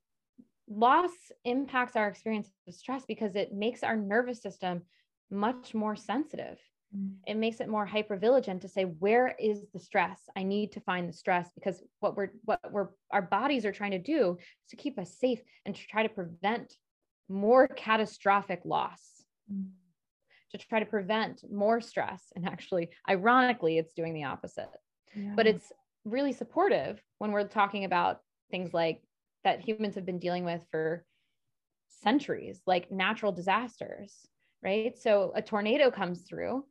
loss 0.73 1.11
impacts 1.45 1.95
our 1.95 2.07
experience 2.07 2.49
of 2.67 2.73
stress 2.73 3.03
because 3.07 3.35
it 3.35 3.53
makes 3.53 3.83
our 3.83 3.95
nervous 3.95 4.41
system 4.41 4.83
much 5.29 5.73
more 5.73 5.95
sensitive. 5.95 6.57
Mm. 6.95 7.15
It 7.27 7.37
makes 7.37 7.59
it 7.59 7.69
more 7.69 7.85
hyper 7.85 8.17
vigilant 8.17 8.61
to 8.61 8.67
say, 8.67 8.83
where 8.83 9.35
is 9.39 9.63
the 9.73 9.79
stress? 9.79 10.21
I 10.35 10.43
need 10.43 10.71
to 10.73 10.81
find 10.81 11.07
the 11.07 11.13
stress 11.13 11.49
because 11.55 11.81
what 11.99 12.15
we're 12.15 12.31
what 12.43 12.59
we're 12.71 12.89
our 13.11 13.21
bodies 13.21 13.65
are 13.65 13.71
trying 13.71 13.91
to 13.91 13.99
do 13.99 14.37
is 14.39 14.69
to 14.69 14.75
keep 14.75 14.99
us 14.99 15.17
safe 15.17 15.39
and 15.65 15.75
to 15.75 15.87
try 15.87 16.03
to 16.03 16.09
prevent 16.09 16.73
more 17.29 17.67
catastrophic 17.67 18.61
loss. 18.65 19.23
Mm. 19.51 19.69
To 20.51 20.57
try 20.57 20.81
to 20.81 20.85
prevent 20.85 21.45
more 21.49 21.79
stress. 21.79 22.25
And 22.35 22.45
actually, 22.45 22.89
ironically, 23.09 23.77
it's 23.77 23.93
doing 23.93 24.13
the 24.13 24.25
opposite. 24.25 24.69
Yeah. 25.15 25.31
But 25.33 25.47
it's 25.47 25.71
really 26.03 26.33
supportive 26.33 27.01
when 27.19 27.31
we're 27.31 27.47
talking 27.47 27.85
about 27.85 28.19
things 28.49 28.73
like 28.73 29.01
that 29.43 29.61
humans 29.61 29.95
have 29.95 30.05
been 30.05 30.19
dealing 30.19 30.45
with 30.45 30.65
for 30.71 31.05
centuries, 31.87 32.61
like 32.65 32.91
natural 32.91 33.31
disasters, 33.31 34.25
right? 34.63 34.97
So 34.97 35.31
a 35.35 35.41
tornado 35.41 35.91
comes 35.91 36.21
through. 36.21 36.65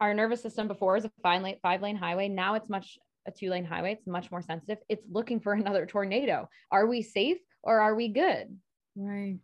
Our 0.00 0.14
nervous 0.14 0.42
system 0.42 0.68
before 0.68 0.96
is 0.96 1.04
a 1.04 1.10
five 1.22 1.42
lane, 1.42 1.56
five 1.62 1.82
lane 1.82 1.96
highway. 1.96 2.28
Now 2.28 2.54
it's 2.54 2.68
much 2.68 2.98
a 3.26 3.30
two 3.30 3.50
lane 3.50 3.64
highway. 3.64 3.92
It's 3.92 4.06
much 4.06 4.30
more 4.30 4.42
sensitive. 4.42 4.78
It's 4.88 5.04
looking 5.10 5.40
for 5.40 5.52
another 5.54 5.86
tornado. 5.86 6.48
Are 6.70 6.86
we 6.86 7.02
safe 7.02 7.38
or 7.62 7.80
are 7.80 7.94
we 7.94 8.08
good? 8.08 8.56
Right. 8.96 9.38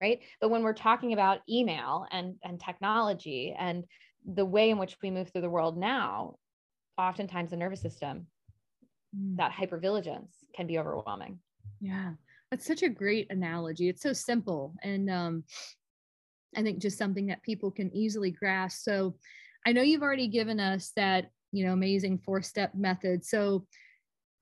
Right. 0.00 0.20
But 0.40 0.48
when 0.50 0.62
we're 0.62 0.72
talking 0.72 1.12
about 1.12 1.40
email 1.48 2.06
and, 2.10 2.36
and 2.42 2.58
technology 2.58 3.54
and 3.58 3.84
the 4.24 4.44
way 4.44 4.70
in 4.70 4.78
which 4.78 4.96
we 5.02 5.10
move 5.10 5.28
through 5.30 5.42
the 5.42 5.50
world 5.50 5.76
now, 5.76 6.36
oftentimes 6.96 7.50
the 7.50 7.56
nervous 7.56 7.82
system 7.82 8.26
mm. 9.16 9.36
that 9.36 9.52
hypervigilance 9.52 10.34
can 10.54 10.66
be 10.66 10.78
overwhelming. 10.78 11.38
Yeah, 11.80 12.12
that's 12.50 12.66
such 12.66 12.82
a 12.82 12.88
great 12.88 13.30
analogy. 13.30 13.88
It's 13.88 14.02
so 14.02 14.12
simple. 14.12 14.74
And 14.82 15.10
um, 15.10 15.44
I 16.56 16.62
think 16.62 16.80
just 16.80 16.98
something 16.98 17.26
that 17.26 17.42
people 17.42 17.70
can 17.70 17.94
easily 17.94 18.30
grasp. 18.30 18.82
So 18.82 19.16
I 19.66 19.72
know 19.72 19.82
you've 19.82 20.02
already 20.02 20.28
given 20.28 20.58
us 20.58 20.92
that, 20.96 21.30
you 21.52 21.64
know, 21.64 21.72
amazing 21.72 22.18
four 22.18 22.42
step 22.42 22.74
method. 22.74 23.24
So, 23.24 23.66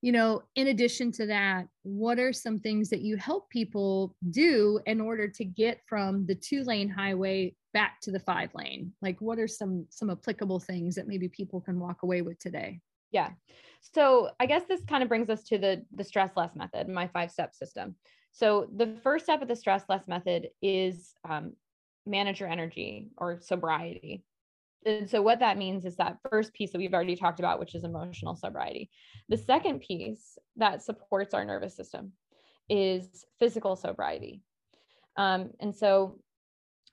you 0.00 0.12
know, 0.12 0.42
in 0.54 0.68
addition 0.68 1.10
to 1.12 1.26
that, 1.26 1.66
what 1.82 2.18
are 2.18 2.32
some 2.32 2.60
things 2.60 2.88
that 2.90 3.00
you 3.00 3.16
help 3.16 3.50
people 3.50 4.14
do 4.30 4.80
in 4.86 5.00
order 5.00 5.28
to 5.28 5.44
get 5.44 5.80
from 5.86 6.24
the 6.26 6.36
two 6.36 6.62
lane 6.62 6.88
highway 6.88 7.54
back 7.74 8.00
to 8.02 8.12
the 8.12 8.20
five 8.20 8.50
lane? 8.54 8.92
Like 9.02 9.20
what 9.20 9.38
are 9.38 9.48
some 9.48 9.86
some 9.90 10.10
applicable 10.10 10.60
things 10.60 10.94
that 10.94 11.08
maybe 11.08 11.28
people 11.28 11.60
can 11.60 11.80
walk 11.80 12.04
away 12.04 12.22
with 12.22 12.38
today? 12.38 12.80
Yeah. 13.10 13.30
So 13.80 14.30
I 14.38 14.46
guess 14.46 14.64
this 14.68 14.84
kind 14.84 15.02
of 15.02 15.08
brings 15.08 15.30
us 15.30 15.44
to 15.44 15.58
the 15.58 15.84
the 15.94 16.04
stress 16.04 16.32
less 16.36 16.54
method, 16.54 16.88
my 16.88 17.06
five 17.08 17.30
step 17.30 17.54
system. 17.54 17.96
So 18.32 18.68
the 18.76 18.98
first 19.02 19.24
step 19.24 19.42
of 19.42 19.48
the 19.48 19.56
stress 19.56 19.84
less 19.88 20.06
method 20.06 20.48
is 20.60 21.14
um, 21.28 21.54
manage 22.06 22.40
your 22.40 22.48
energy 22.48 23.08
or 23.16 23.40
sobriety. 23.40 24.24
And 24.86 25.08
so 25.10 25.22
what 25.22 25.40
that 25.40 25.58
means 25.58 25.84
is 25.84 25.96
that 25.96 26.18
first 26.30 26.52
piece 26.52 26.72
that 26.72 26.78
we've 26.78 26.94
already 26.94 27.16
talked 27.16 27.40
about, 27.40 27.58
which 27.58 27.74
is 27.74 27.84
emotional 27.84 28.36
sobriety. 28.36 28.90
The 29.28 29.36
second 29.36 29.80
piece 29.80 30.38
that 30.56 30.82
supports 30.82 31.34
our 31.34 31.44
nervous 31.44 31.76
system 31.76 32.12
is 32.68 33.24
physical 33.38 33.76
sobriety. 33.76 34.42
Um, 35.16 35.50
and 35.60 35.74
so 35.74 36.20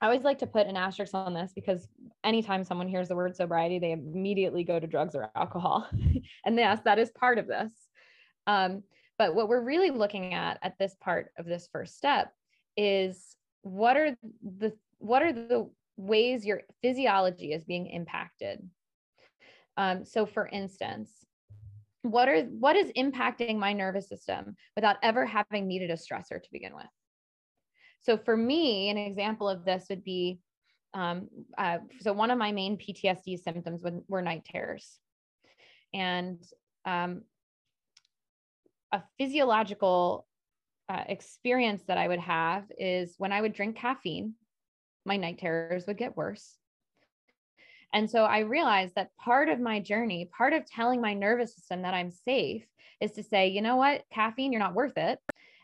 I 0.00 0.06
always 0.06 0.22
like 0.22 0.38
to 0.38 0.46
put 0.46 0.66
an 0.66 0.76
asterisk 0.76 1.14
on 1.14 1.32
this 1.32 1.52
because 1.54 1.88
anytime 2.22 2.64
someone 2.64 2.88
hears 2.88 3.08
the 3.08 3.16
word 3.16 3.34
sobriety, 3.34 3.78
they 3.78 3.92
immediately 3.92 4.62
go 4.62 4.78
to 4.78 4.86
drugs 4.86 5.14
or 5.14 5.30
alcohol. 5.34 5.88
and 6.44 6.56
yes, 6.56 6.80
that 6.84 6.98
is 6.98 7.10
part 7.12 7.38
of 7.38 7.46
this. 7.46 7.72
Um, 8.46 8.82
but 9.18 9.34
what 9.34 9.48
we're 9.48 9.64
really 9.64 9.90
looking 9.90 10.34
at 10.34 10.58
at 10.62 10.78
this 10.78 10.94
part 11.00 11.30
of 11.38 11.46
this 11.46 11.68
first 11.72 11.96
step 11.96 12.32
is 12.76 13.36
what 13.62 13.96
are 13.96 14.16
the 14.42 14.72
what 14.98 15.22
are 15.22 15.32
the 15.32 15.70
ways 15.96 16.44
your 16.44 16.62
physiology 16.82 17.52
is 17.52 17.64
being 17.64 17.86
impacted. 17.86 18.68
Um, 19.76 20.04
so, 20.04 20.26
for 20.26 20.46
instance, 20.48 21.10
what 22.02 22.28
are 22.28 22.42
what 22.42 22.76
is 22.76 22.92
impacting 22.96 23.58
my 23.58 23.72
nervous 23.72 24.08
system 24.08 24.56
without 24.74 24.96
ever 25.02 25.26
having 25.26 25.66
needed 25.66 25.90
a 25.90 25.94
stressor 25.94 26.42
to 26.42 26.48
begin 26.52 26.74
with? 26.74 26.86
So 28.06 28.16
for 28.16 28.36
me, 28.36 28.88
an 28.88 28.96
example 28.96 29.48
of 29.48 29.64
this 29.64 29.86
would 29.90 30.04
be 30.04 30.38
um, 30.94 31.28
uh, 31.58 31.78
so 32.00 32.12
one 32.12 32.30
of 32.30 32.38
my 32.38 32.52
main 32.52 32.78
PTSD 32.78 33.42
symptoms 33.42 33.82
were 34.08 34.22
night 34.22 34.44
terrors. 34.44 35.00
And 35.92 36.38
um, 36.84 37.22
a 38.92 39.02
physiological 39.18 40.24
uh, 40.88 41.02
experience 41.08 41.82
that 41.88 41.98
I 41.98 42.06
would 42.06 42.20
have 42.20 42.64
is 42.78 43.16
when 43.18 43.32
I 43.32 43.40
would 43.40 43.52
drink 43.52 43.76
caffeine, 43.76 44.34
my 45.04 45.16
night 45.16 45.38
terrors 45.38 45.88
would 45.88 45.98
get 45.98 46.16
worse. 46.16 46.54
And 47.92 48.08
so 48.08 48.22
I 48.22 48.40
realized 48.40 48.94
that 48.94 49.16
part 49.16 49.48
of 49.48 49.58
my 49.58 49.80
journey, 49.80 50.30
part 50.36 50.52
of 50.52 50.64
telling 50.64 51.00
my 51.00 51.12
nervous 51.12 51.56
system 51.56 51.82
that 51.82 51.94
I'm 51.94 52.12
safe 52.12 52.64
is 53.00 53.12
to 53.12 53.24
say, 53.24 53.48
you 53.48 53.62
know 53.62 53.76
what, 53.76 54.04
caffeine, 54.12 54.52
you're 54.52 54.60
not 54.60 54.74
worth 54.74 54.96
it. 54.96 55.18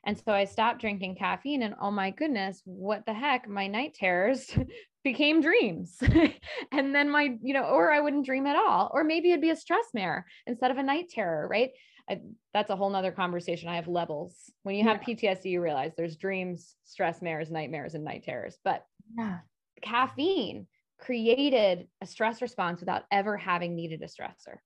And 0.05 0.19
so 0.19 0.33
I 0.33 0.45
stopped 0.45 0.81
drinking 0.81 1.17
caffeine 1.17 1.63
and 1.63 1.75
oh 1.81 1.91
my 1.91 2.11
goodness, 2.11 2.61
what 2.65 3.07
the 3.07 3.15
heck? 3.15 3.49
My 3.49 3.67
night 3.69 3.95
terrors 3.95 4.51
became 5.05 5.41
dreams. 5.41 5.99
and 6.73 6.95
then 6.95 7.11
my, 7.11 7.37
you 7.43 7.55
know, 7.55 7.65
or 7.65 7.93
I 7.93 8.01
wouldn't 8.01 8.27
dream 8.27 8.47
at 8.47 8.57
all. 8.57 8.91
Or 8.93 9.05
maybe 9.05 9.31
it'd 9.31 9.41
be 9.41 9.51
a 9.51 9.57
stress 9.57 9.87
mare 9.95 10.27
instead 10.47 10.71
of 10.71 10.79
a 10.79 10.83
night 10.83 11.09
terror, 11.09 11.47
right? 11.49 11.71
I, 12.11 12.21
that's 12.53 12.71
a 12.71 12.77
whole 12.77 12.91
nother 12.91 13.13
conversation. 13.13 13.69
I 13.69 13.77
have 13.77 13.87
levels. 13.87 14.35
When 14.65 14.75
you 14.75 14.85
have 14.85 15.01
yeah. 15.07 15.15
PTSD, 15.15 15.45
you 15.47 15.63
realize 15.63 15.93
there's 15.97 16.17
dreams, 16.17 16.75
stress 16.85 17.23
mares, 17.23 17.51
nightmares, 17.51 17.95
and 17.95 18.05
night 18.05 18.25
terrors. 18.25 18.59
But 18.65 18.85
yeah. 19.17 19.39
caffeine 19.83 20.67
created 20.99 21.87
a 22.01 22.07
stress 22.07 22.43
response 22.43 22.81
without 22.81 23.05
ever 23.13 23.37
having 23.37 23.77
needed 23.77 24.03
a 24.03 24.07
stressor. 24.07 24.59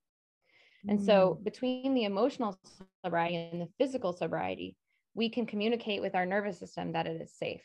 And 0.88 1.02
so 1.02 1.38
mm. 1.40 1.44
between 1.44 1.94
the 1.94 2.04
emotional 2.04 2.58
sobriety 3.04 3.48
and 3.52 3.60
the 3.60 3.68
physical 3.78 4.12
sobriety, 4.12 4.76
we 5.16 5.30
can 5.30 5.46
communicate 5.46 6.02
with 6.02 6.14
our 6.14 6.26
nervous 6.26 6.58
system 6.58 6.92
that 6.92 7.06
it 7.06 7.20
is 7.20 7.32
safe. 7.32 7.64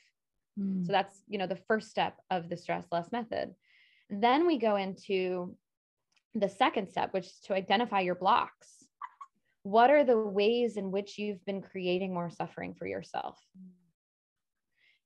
Mm. 0.57 0.85
So 0.85 0.91
that's, 0.91 1.21
you 1.27 1.37
know, 1.37 1.47
the 1.47 1.59
first 1.67 1.89
step 1.89 2.15
of 2.31 2.49
the 2.49 2.57
stress 2.57 2.85
less 2.91 3.11
method. 3.11 3.53
Then 4.09 4.47
we 4.47 4.57
go 4.57 4.77
into 4.77 5.55
the 6.33 6.49
second 6.49 6.89
step, 6.89 7.13
which 7.13 7.25
is 7.25 7.39
to 7.45 7.53
identify 7.53 7.99
your 7.99 8.15
blocks. 8.15 8.85
What 9.63 9.91
are 9.91 10.03
the 10.03 10.17
ways 10.17 10.77
in 10.77 10.91
which 10.91 11.17
you've 11.17 11.45
been 11.45 11.61
creating 11.61 12.13
more 12.13 12.29
suffering 12.29 12.73
for 12.73 12.87
yourself? 12.87 13.37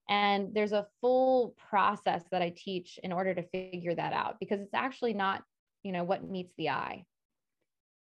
And 0.08 0.54
there's 0.54 0.72
a 0.72 0.88
full 1.02 1.56
process 1.70 2.24
that 2.32 2.44
I 2.44 2.54
teach 2.56 3.00
in 3.04 3.12
order 3.12 3.34
to 3.34 3.44
figure 3.44 3.96
that 3.96 4.14
out 4.14 4.36
because 4.40 4.62
it's 4.62 4.74
actually 4.76 5.14
not, 5.14 5.44
you 5.82 5.92
know, 5.92 6.04
what 6.04 6.24
meets 6.24 6.54
the 6.58 6.70
eye. 6.70 7.06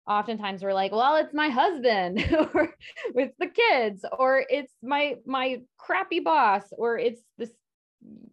Oftentimes 0.07 0.63
we're 0.63 0.73
like, 0.73 0.91
well, 0.91 1.15
it's 1.15 1.33
my 1.33 1.49
husband 1.49 2.19
or 2.53 2.73
it's 3.15 3.35
the 3.39 3.47
kids 3.47 4.05
or 4.17 4.43
it's 4.49 4.73
my 4.81 5.15
my 5.25 5.61
crappy 5.77 6.19
boss 6.19 6.63
or 6.77 6.97
it's 6.97 7.21
this 7.37 7.51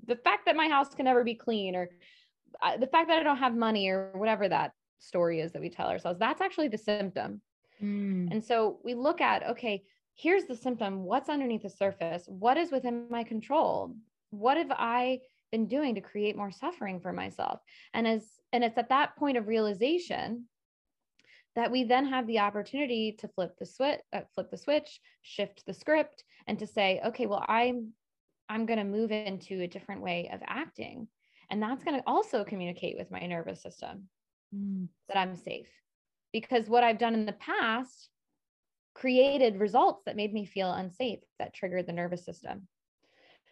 the 0.06 0.16
fact 0.16 0.46
that 0.46 0.56
my 0.56 0.68
house 0.68 0.94
can 0.94 1.04
never 1.04 1.24
be 1.24 1.34
clean 1.34 1.76
or 1.76 1.90
uh, 2.62 2.76
the 2.76 2.86
fact 2.86 3.08
that 3.08 3.18
I 3.18 3.22
don't 3.22 3.36
have 3.36 3.54
money 3.54 3.88
or 3.88 4.10
whatever 4.14 4.48
that 4.48 4.72
story 4.98 5.40
is 5.40 5.52
that 5.52 5.62
we 5.62 5.68
tell 5.68 5.88
ourselves. 5.88 6.18
That's 6.18 6.40
actually 6.40 6.68
the 6.68 6.78
symptom. 6.78 7.40
Mm. 7.82 8.32
And 8.32 8.44
so 8.44 8.78
we 8.84 8.94
look 8.94 9.20
at, 9.20 9.46
okay, 9.50 9.84
here's 10.14 10.44
the 10.44 10.56
symptom. 10.56 11.04
What's 11.04 11.28
underneath 11.28 11.62
the 11.62 11.70
surface? 11.70 12.24
What 12.26 12.56
is 12.56 12.72
within 12.72 13.06
my 13.10 13.22
control? 13.22 13.94
What 14.30 14.56
have 14.56 14.72
I 14.72 15.20
been 15.52 15.66
doing 15.66 15.94
to 15.94 16.00
create 16.00 16.36
more 16.36 16.50
suffering 16.50 17.00
for 17.00 17.12
myself? 17.12 17.60
And 17.94 18.06
as 18.06 18.24
and 18.52 18.64
it's 18.64 18.78
at 18.78 18.88
that 18.88 19.16
point 19.16 19.36
of 19.36 19.46
realization 19.46 20.46
that 21.56 21.70
we 21.70 21.84
then 21.84 22.06
have 22.06 22.26
the 22.26 22.38
opportunity 22.38 23.16
to 23.18 23.28
flip 23.28 23.56
the 23.58 23.66
switch, 23.66 24.00
uh, 24.12 24.20
flip 24.34 24.50
the 24.50 24.58
switch, 24.58 25.00
shift 25.22 25.64
the 25.66 25.74
script, 25.74 26.24
and 26.46 26.58
to 26.58 26.66
say, 26.66 27.00
okay, 27.04 27.26
well, 27.26 27.44
I'm 27.48 27.92
I'm 28.48 28.64
going 28.64 28.78
to 28.78 28.84
move 28.84 29.10
into 29.10 29.60
a 29.60 29.66
different 29.66 30.00
way 30.00 30.30
of 30.32 30.40
acting, 30.46 31.08
and 31.50 31.62
that's 31.62 31.84
going 31.84 31.98
to 31.98 32.06
also 32.06 32.44
communicate 32.44 32.96
with 32.96 33.10
my 33.10 33.20
nervous 33.26 33.62
system 33.62 34.08
mm. 34.54 34.88
that 35.08 35.18
I'm 35.18 35.36
safe, 35.36 35.68
because 36.32 36.68
what 36.68 36.84
I've 36.84 36.98
done 36.98 37.14
in 37.14 37.26
the 37.26 37.32
past 37.32 38.08
created 38.94 39.60
results 39.60 40.02
that 40.06 40.16
made 40.16 40.32
me 40.32 40.44
feel 40.44 40.72
unsafe 40.72 41.20
that 41.38 41.54
triggered 41.54 41.86
the 41.86 41.92
nervous 41.92 42.24
system. 42.24 42.66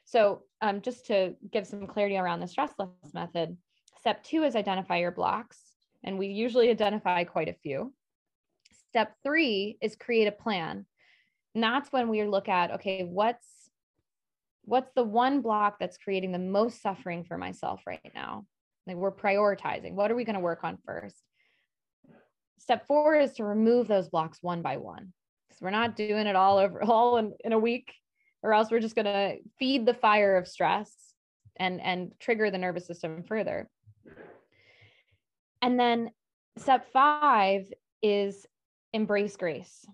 So, 0.04 0.42
um, 0.62 0.80
just 0.80 1.06
to 1.06 1.34
give 1.52 1.66
some 1.66 1.86
clarity 1.86 2.16
around 2.16 2.40
the 2.40 2.48
stress 2.48 2.72
less 2.78 3.12
method, 3.12 3.56
step 3.98 4.22
two 4.22 4.44
is 4.44 4.54
identify 4.54 4.98
your 4.98 5.10
blocks. 5.10 5.58
And 6.04 6.18
we 6.18 6.28
usually 6.28 6.70
identify 6.70 7.24
quite 7.24 7.48
a 7.48 7.54
few. 7.54 7.92
Step 8.90 9.14
three 9.22 9.78
is 9.80 9.96
create 9.96 10.26
a 10.26 10.32
plan. 10.32 10.86
And 11.54 11.62
that's 11.62 11.90
when 11.92 12.08
we 12.08 12.24
look 12.24 12.48
at, 12.48 12.72
okay, 12.72 13.02
what's 13.04 13.46
what's 14.62 14.90
the 14.96 15.04
one 15.04 15.42
block 15.42 15.76
that's 15.78 15.96
creating 15.96 16.32
the 16.32 16.38
most 16.38 16.82
suffering 16.82 17.24
for 17.24 17.38
myself 17.38 17.82
right 17.86 18.10
now? 18.14 18.44
Like 18.86 18.96
we're 18.96 19.12
prioritizing. 19.12 19.94
What 19.94 20.10
are 20.10 20.16
we 20.16 20.24
going 20.24 20.34
to 20.34 20.40
work 20.40 20.64
on 20.64 20.78
first? 20.84 21.22
Step 22.58 22.86
four 22.86 23.14
is 23.14 23.34
to 23.34 23.44
remove 23.44 23.86
those 23.86 24.08
blocks 24.08 24.38
one 24.42 24.62
by 24.62 24.76
one 24.76 25.12
because 25.48 25.60
we're 25.60 25.70
not 25.70 25.96
doing 25.96 26.26
it 26.26 26.36
all 26.36 26.58
over 26.58 26.82
all 26.84 27.16
in, 27.18 27.32
in 27.44 27.52
a 27.52 27.58
week 27.58 27.94
or 28.42 28.52
else 28.52 28.70
we're 28.70 28.80
just 28.80 28.94
going 28.94 29.06
to 29.06 29.36
feed 29.58 29.86
the 29.86 29.94
fire 29.94 30.36
of 30.36 30.48
stress 30.48 30.92
and 31.56 31.80
and 31.80 32.12
trigger 32.20 32.50
the 32.50 32.58
nervous 32.58 32.86
system 32.86 33.22
further 33.22 33.68
and 35.62 35.78
then 35.78 36.10
step 36.58 36.90
5 36.92 37.72
is 38.02 38.46
embrace 38.92 39.36
grace 39.36 39.84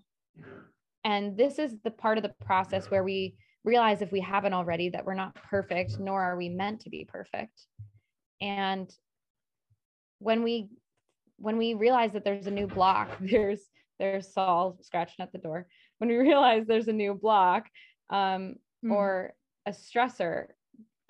and 1.03 1.37
this 1.37 1.59
is 1.59 1.75
the 1.83 1.91
part 1.91 2.17
of 2.17 2.23
the 2.23 2.33
process 2.45 2.89
where 2.89 3.03
we 3.03 3.35
realize 3.63 4.01
if 4.01 4.11
we 4.11 4.19
haven't 4.19 4.53
already 4.53 4.89
that 4.89 5.05
we're 5.05 5.13
not 5.13 5.35
perfect 5.35 5.99
nor 5.99 6.21
are 6.21 6.37
we 6.37 6.49
meant 6.49 6.81
to 6.81 6.89
be 6.89 7.05
perfect 7.05 7.67
and 8.41 8.93
when 10.19 10.43
we 10.43 10.69
when 11.37 11.57
we 11.57 11.73
realize 11.73 12.13
that 12.13 12.23
there's 12.23 12.47
a 12.47 12.51
new 12.51 12.67
block 12.67 13.09
there's 13.19 13.69
there's 13.99 14.33
Saul 14.33 14.77
scratching 14.81 15.21
at 15.23 15.31
the 15.31 15.37
door. 15.37 15.67
When 15.99 16.09
we 16.09 16.17
realize 16.17 16.65
there's 16.67 16.87
a 16.87 16.93
new 16.93 17.13
block 17.13 17.67
um, 18.09 18.55
mm. 18.83 18.91
or 18.91 19.33
a 19.65 19.71
stressor 19.71 20.47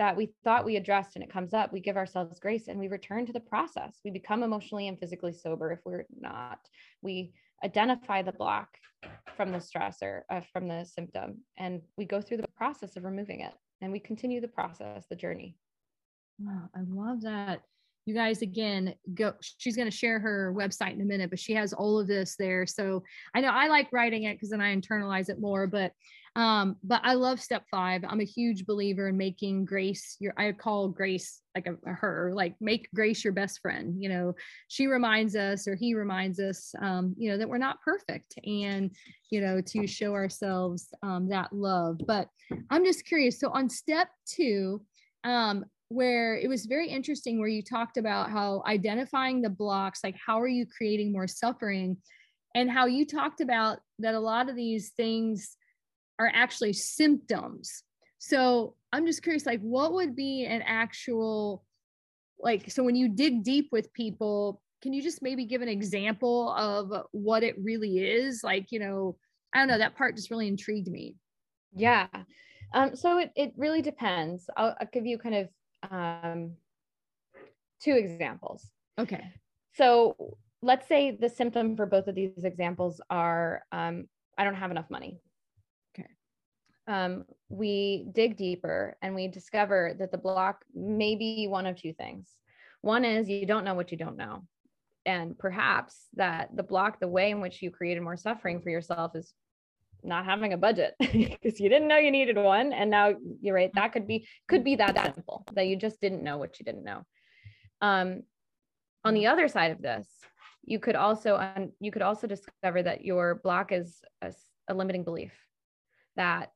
that 0.03 0.17
we 0.17 0.33
thought 0.43 0.65
we 0.65 0.75
addressed 0.75 1.15
and 1.15 1.23
it 1.23 1.31
comes 1.31 1.53
up, 1.53 1.71
we 1.71 1.79
give 1.79 1.95
ourselves 1.95 2.37
grace 2.37 2.67
and 2.67 2.77
we 2.77 2.89
return 2.89 3.25
to 3.25 3.31
the 3.31 3.39
process. 3.39 4.01
We 4.03 4.11
become 4.11 4.43
emotionally 4.43 4.89
and 4.89 4.99
physically 4.99 5.31
sober 5.31 5.71
if 5.71 5.79
we're 5.85 6.03
not. 6.19 6.59
We 7.01 7.31
identify 7.63 8.21
the 8.21 8.33
block 8.33 8.67
from 9.37 9.53
the 9.53 9.59
stressor, 9.59 10.23
uh, 10.29 10.41
from 10.51 10.67
the 10.67 10.83
symptom, 10.83 11.37
and 11.57 11.81
we 11.95 12.03
go 12.03 12.19
through 12.19 12.37
the 12.37 12.47
process 12.49 12.97
of 12.97 13.05
removing 13.05 13.39
it 13.39 13.53
and 13.79 13.93
we 13.93 13.99
continue 14.01 14.41
the 14.41 14.47
process, 14.49 15.05
the 15.09 15.15
journey. 15.15 15.55
Wow, 16.37 16.69
I 16.75 16.81
love 16.85 17.21
that 17.21 17.61
you 18.05 18.13
guys 18.13 18.41
again 18.41 18.93
go 19.13 19.33
she's 19.41 19.75
going 19.75 19.89
to 19.89 19.95
share 19.95 20.19
her 20.19 20.53
website 20.57 20.93
in 20.93 21.01
a 21.01 21.05
minute 21.05 21.29
but 21.29 21.39
she 21.39 21.53
has 21.53 21.73
all 21.73 21.99
of 21.99 22.07
this 22.07 22.35
there. 22.37 22.65
So 22.65 23.03
i 23.33 23.41
know 23.41 23.49
i 23.49 23.67
like 23.67 23.91
writing 23.91 24.23
it 24.23 24.35
because 24.35 24.49
then 24.49 24.61
i 24.61 24.75
internalize 24.75 25.29
it 25.29 25.39
more 25.39 25.67
but 25.67 25.91
um 26.35 26.75
but 26.83 26.99
i 27.03 27.13
love 27.13 27.39
step 27.39 27.63
five. 27.69 28.03
I'm 28.07 28.19
a 28.19 28.25
huge 28.25 28.65
believer 28.65 29.07
in 29.07 29.17
making 29.17 29.65
grace 29.65 30.17
your 30.19 30.33
i 30.37 30.51
call 30.51 30.89
grace 30.89 31.41
like 31.55 31.67
a, 31.67 31.75
a 31.89 31.93
her 31.93 32.31
like 32.33 32.55
make 32.59 32.89
grace 32.95 33.23
your 33.23 33.33
best 33.33 33.59
friend 33.61 34.01
you 34.01 34.09
know? 34.09 34.33
She 34.67 34.87
reminds 34.87 35.35
us 35.35 35.67
or 35.67 35.75
he 35.75 35.93
reminds 35.93 36.39
us 36.39 36.73
um 36.81 37.13
you 37.17 37.29
know 37.29 37.37
that 37.37 37.47
we're 37.47 37.57
not 37.57 37.81
perfect 37.81 38.35
and 38.45 38.91
you 39.29 39.41
know 39.41 39.61
to 39.61 39.87
show 39.87 40.13
ourselves 40.13 40.89
um 41.03 41.29
that 41.29 41.53
love. 41.53 41.99
But 42.05 42.27
i'm 42.69 42.83
just 42.83 43.05
curious 43.05 43.39
so 43.39 43.49
on 43.51 43.69
step 43.69 44.09
two 44.25 44.81
um 45.23 45.65
where 45.89 46.35
it 46.35 46.49
was 46.49 46.65
very 46.65 46.89
interesting 46.89 47.39
where 47.39 47.47
you 47.47 47.61
talked 47.61 47.97
about 47.97 48.31
how 48.31 48.63
identifying 48.65 49.41
the 49.41 49.49
blocks 49.49 49.99
like 50.03 50.15
how 50.25 50.39
are 50.39 50.47
you 50.47 50.65
creating 50.65 51.11
more 51.11 51.27
suffering? 51.27 51.97
And 52.55 52.69
how 52.69 52.85
you 52.85 53.05
talked 53.05 53.41
about 53.41 53.79
that 53.99 54.13
a 54.13 54.19
lot 54.19 54.49
of 54.49 54.55
these 54.55 54.89
things 54.89 55.57
are 56.19 56.31
actually 56.33 56.73
symptoms. 56.73 57.83
So 58.19 58.75
i'm 58.93 59.07
just 59.07 59.23
curious 59.23 59.45
like 59.45 59.59
what 59.61 59.93
would 59.93 60.15
be 60.15 60.45
an 60.45 60.61
actual 60.61 61.63
like 62.39 62.69
so 62.69 62.83
when 62.83 62.95
you 62.95 63.09
dig 63.09 63.43
deep 63.43 63.69
with 63.71 63.91
people 63.93 64.61
can 64.83 64.93
you 64.93 65.01
just 65.01 65.23
maybe 65.23 65.45
give 65.45 65.61
an 65.61 65.69
example 65.69 66.51
of 66.51 66.91
what 67.11 67.41
it 67.41 67.55
really 67.57 67.99
is? 67.99 68.43
Like 68.43 68.71
you 68.71 68.79
know 68.79 69.17
i 69.53 69.59
don't 69.59 69.67
know 69.67 69.77
that 69.77 69.95
part 69.95 70.15
just 70.15 70.31
really 70.31 70.47
intrigued 70.47 70.87
me. 70.87 71.15
Yeah. 71.75 72.07
Um, 72.73 72.95
so 72.95 73.19
it, 73.19 73.31
it 73.35 73.53
really 73.55 73.81
depends. 73.81 74.49
I'll, 74.57 74.75
I'll 74.79 74.87
give 74.91 75.05
you 75.05 75.17
kind 75.17 75.35
of 75.35 75.47
um, 75.91 76.53
two 77.81 77.95
examples. 77.95 78.69
Okay. 78.99 79.23
So 79.75 80.37
let's 80.61 80.87
say 80.87 81.11
the 81.11 81.29
symptom 81.29 81.75
for 81.75 81.85
both 81.85 82.07
of 82.07 82.15
these 82.15 82.43
examples 82.43 83.01
are 83.09 83.63
um, 83.71 84.07
I 84.37 84.43
don't 84.43 84.55
have 84.55 84.71
enough 84.71 84.89
money. 84.89 85.19
Okay. 85.95 86.07
Um, 86.87 87.25
we 87.49 88.05
dig 88.13 88.37
deeper 88.37 88.97
and 89.01 89.13
we 89.13 89.27
discover 89.27 89.95
that 89.99 90.11
the 90.11 90.17
block 90.17 90.63
may 90.73 91.15
be 91.15 91.47
one 91.47 91.65
of 91.65 91.75
two 91.75 91.93
things. 91.93 92.29
One 92.81 93.05
is 93.05 93.29
you 93.29 93.45
don't 93.45 93.65
know 93.65 93.75
what 93.75 93.91
you 93.91 93.97
don't 93.97 94.17
know. 94.17 94.43
And 95.05 95.37
perhaps 95.37 96.07
that 96.15 96.55
the 96.55 96.63
block, 96.63 96.99
the 96.99 97.07
way 97.07 97.31
in 97.31 97.41
which 97.41 97.61
you 97.61 97.71
created 97.71 98.03
more 98.03 98.17
suffering 98.17 98.61
for 98.61 98.69
yourself 98.69 99.15
is 99.15 99.33
not 100.03 100.25
having 100.25 100.53
a 100.53 100.57
budget 100.57 100.93
because 100.99 101.59
you 101.59 101.69
didn't 101.69 101.87
know 101.87 101.97
you 101.97 102.11
needed 102.11 102.37
one 102.37 102.73
and 102.73 102.89
now 102.89 103.13
you're 103.41 103.55
right 103.55 103.71
that 103.73 103.91
could 103.91 104.07
be 104.07 104.27
could 104.47 104.63
be 104.63 104.75
that 104.75 104.95
simple 105.15 105.45
that 105.53 105.67
you 105.67 105.75
just 105.75 105.99
didn't 106.01 106.23
know 106.23 106.37
what 106.37 106.59
you 106.59 106.65
didn't 106.65 106.83
know 106.83 107.01
um 107.81 108.21
on 109.03 109.13
the 109.13 109.27
other 109.27 109.47
side 109.47 109.71
of 109.71 109.81
this 109.81 110.07
you 110.65 110.79
could 110.79 110.95
also 110.95 111.37
um, 111.37 111.71
you 111.79 111.91
could 111.91 112.01
also 112.01 112.27
discover 112.27 112.81
that 112.83 113.03
your 113.03 113.35
block 113.43 113.71
is 113.71 114.01
a, 114.21 114.33
a 114.69 114.73
limiting 114.73 115.03
belief 115.03 115.33
that 116.15 116.51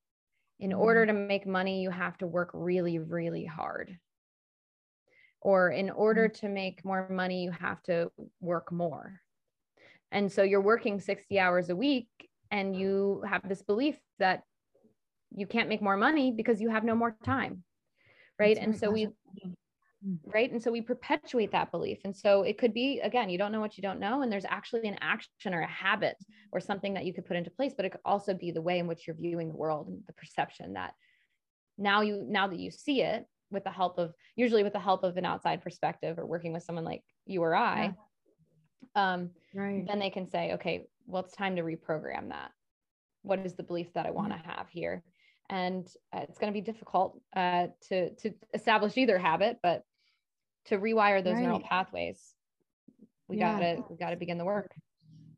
in 0.59 0.73
order 0.73 1.05
mm-hmm. 1.05 1.17
to 1.17 1.27
make 1.27 1.45
money 1.45 1.81
you 1.81 1.89
have 1.89 2.17
to 2.17 2.27
work 2.27 2.49
really 2.53 2.99
really 2.99 3.45
hard 3.45 3.97
or 5.41 5.69
in 5.69 5.89
order 5.89 6.27
mm-hmm. 6.27 6.45
to 6.45 6.51
make 6.51 6.85
more 6.85 7.07
money 7.09 7.43
you 7.43 7.51
have 7.51 7.81
to 7.83 8.11
work 8.39 8.71
more 8.71 9.19
and 10.11 10.31
so 10.31 10.43
you're 10.43 10.61
working 10.61 10.99
60 10.99 11.39
hours 11.39 11.69
a 11.69 11.75
week 11.75 12.07
and 12.51 12.75
you 12.75 13.23
have 13.27 13.47
this 13.47 13.61
belief 13.61 13.95
that 14.19 14.43
you 15.35 15.45
can't 15.45 15.69
make 15.69 15.81
more 15.81 15.97
money 15.97 16.31
because 16.31 16.61
you 16.61 16.69
have 16.69 16.83
no 16.83 16.95
more 16.95 17.15
time 17.23 17.63
right 18.39 18.55
That's 18.55 18.65
and 18.65 18.77
so 18.77 18.91
we 18.91 19.09
right 20.25 20.51
and 20.51 20.61
so 20.61 20.71
we 20.71 20.81
perpetuate 20.81 21.51
that 21.51 21.71
belief 21.71 21.99
and 22.05 22.15
so 22.15 22.43
it 22.43 22.57
could 22.57 22.73
be 22.73 22.99
again 22.99 23.29
you 23.29 23.37
don't 23.37 23.51
know 23.51 23.59
what 23.59 23.77
you 23.77 23.81
don't 23.81 23.99
know 23.99 24.21
and 24.21 24.31
there's 24.31 24.45
actually 24.45 24.87
an 24.87 24.97
action 25.01 25.53
or 25.53 25.61
a 25.61 25.67
habit 25.67 26.15
or 26.51 26.59
something 26.59 26.93
that 26.93 27.05
you 27.05 27.13
could 27.13 27.25
put 27.25 27.35
into 27.35 27.49
place 27.49 27.73
but 27.75 27.85
it 27.85 27.91
could 27.91 28.01
also 28.05 28.33
be 28.33 28.51
the 28.51 28.61
way 28.61 28.79
in 28.79 28.87
which 28.87 29.07
you're 29.07 29.15
viewing 29.15 29.49
the 29.49 29.55
world 29.55 29.87
and 29.87 30.01
the 30.05 30.13
perception 30.13 30.73
that 30.73 30.93
now 31.77 32.01
you 32.01 32.23
now 32.27 32.47
that 32.47 32.59
you 32.59 32.71
see 32.71 33.01
it 33.01 33.25
with 33.49 33.63
the 33.63 33.71
help 33.71 33.97
of 33.97 34.13
usually 34.35 34.63
with 34.63 34.73
the 34.73 34.79
help 34.79 35.03
of 35.03 35.17
an 35.17 35.25
outside 35.25 35.61
perspective 35.63 36.19
or 36.19 36.25
working 36.25 36.53
with 36.53 36.63
someone 36.63 36.85
like 36.85 37.03
you 37.25 37.41
or 37.41 37.55
i 37.55 37.93
yeah. 38.95 39.13
um 39.13 39.29
right. 39.53 39.85
then 39.87 39.99
they 39.99 40.09
can 40.09 40.29
say 40.29 40.53
okay 40.53 40.85
well, 41.07 41.23
it's 41.23 41.35
time 41.35 41.55
to 41.55 41.63
reprogram 41.63 42.29
that. 42.29 42.51
What 43.23 43.39
is 43.39 43.55
the 43.55 43.63
belief 43.63 43.93
that 43.93 44.05
I 44.05 44.11
want 44.11 44.31
to 44.31 44.37
have 44.37 44.67
here? 44.69 45.03
And 45.49 45.87
uh, 46.13 46.19
it's 46.23 46.37
going 46.37 46.51
to 46.51 46.57
be 46.57 46.61
difficult 46.61 47.19
uh, 47.35 47.67
to 47.89 48.13
to 48.15 48.33
establish 48.53 48.97
either 48.97 49.17
habit, 49.17 49.59
but 49.63 49.83
to 50.65 50.77
rewire 50.77 51.23
those 51.23 51.35
right. 51.35 51.43
neural 51.43 51.61
pathways, 51.61 52.33
we 53.27 53.37
yeah. 53.37 53.53
gotta 53.53 53.83
we 53.89 53.95
gotta 53.95 54.17
begin 54.17 54.37
the 54.37 54.45
work. 54.45 54.73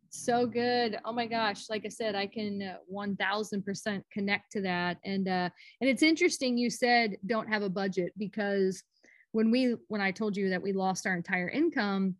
So 0.09 0.47
good. 0.47 0.97
Oh 1.05 1.13
my 1.13 1.27
gosh! 1.27 1.69
Like 1.69 1.85
I 1.85 1.89
said, 1.89 2.15
I 2.15 2.25
can 2.25 2.61
uh, 2.63 2.77
one 2.87 3.15
thousand 3.15 3.63
percent 3.63 4.03
connect 4.11 4.51
to 4.53 4.61
that. 4.61 4.97
And 5.05 5.27
uh, 5.27 5.49
and 5.81 5.89
it's 5.89 6.01
interesting 6.01 6.57
you 6.57 6.71
said 6.71 7.17
don't 7.27 7.47
have 7.47 7.61
a 7.61 7.69
budget 7.69 8.13
because 8.17 8.83
when 9.31 9.51
we 9.51 9.75
when 9.87 10.01
I 10.01 10.09
told 10.09 10.35
you 10.35 10.49
that 10.49 10.61
we 10.61 10.73
lost 10.73 11.05
our 11.05 11.13
entire 11.13 11.49
income 11.49 12.15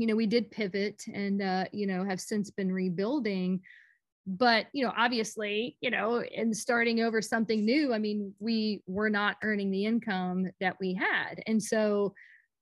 you 0.00 0.06
know, 0.06 0.16
we 0.16 0.26
did 0.26 0.50
pivot 0.50 1.04
and, 1.12 1.42
uh, 1.42 1.64
you 1.72 1.86
know, 1.86 2.04
have 2.04 2.20
since 2.20 2.50
been 2.50 2.72
rebuilding. 2.72 3.60
But, 4.26 4.66
you 4.72 4.84
know, 4.84 4.92
obviously, 4.96 5.76
you 5.80 5.90
know, 5.90 6.22
in 6.22 6.54
starting 6.54 7.00
over 7.00 7.20
something 7.20 7.64
new, 7.64 7.92
I 7.92 7.98
mean, 7.98 8.32
we 8.38 8.82
were 8.86 9.10
not 9.10 9.36
earning 9.42 9.70
the 9.70 9.84
income 9.84 10.50
that 10.58 10.76
we 10.80 10.94
had. 10.94 11.42
And 11.46 11.62
so 11.62 12.14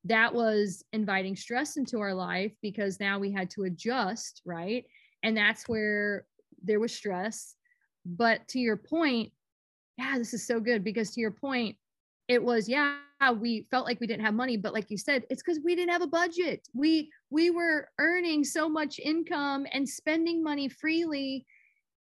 that 0.04 0.34
was 0.34 0.84
inviting 0.92 1.36
stress 1.36 1.76
into 1.76 2.00
our 2.00 2.14
life 2.14 2.52
because 2.60 2.98
now 2.98 3.20
we 3.20 3.30
had 3.30 3.50
to 3.50 3.64
adjust, 3.64 4.42
right? 4.44 4.84
And 5.22 5.36
that's 5.36 5.68
where 5.68 6.24
there 6.64 6.80
was 6.80 6.92
stress. 6.92 7.54
But 8.04 8.48
to 8.48 8.58
your 8.58 8.76
point, 8.76 9.30
yeah, 9.96 10.18
this 10.18 10.34
is 10.34 10.44
so 10.44 10.58
good 10.58 10.82
because 10.82 11.12
to 11.12 11.20
your 11.20 11.32
point, 11.32 11.76
it 12.26 12.42
was, 12.42 12.68
yeah, 12.68 12.98
we 13.40 13.66
felt 13.70 13.86
like 13.86 14.00
we 14.00 14.06
didn't 14.06 14.24
have 14.24 14.34
money 14.34 14.56
but 14.56 14.72
like 14.72 14.90
you 14.90 14.98
said 14.98 15.24
it's 15.28 15.42
because 15.42 15.60
we 15.64 15.74
didn't 15.74 15.90
have 15.90 16.02
a 16.02 16.06
budget. 16.06 16.66
We 16.72 17.10
we 17.30 17.50
were 17.50 17.88
earning 17.98 18.44
so 18.44 18.68
much 18.68 18.98
income 18.98 19.66
and 19.72 19.88
spending 19.88 20.42
money 20.42 20.68
freely 20.68 21.44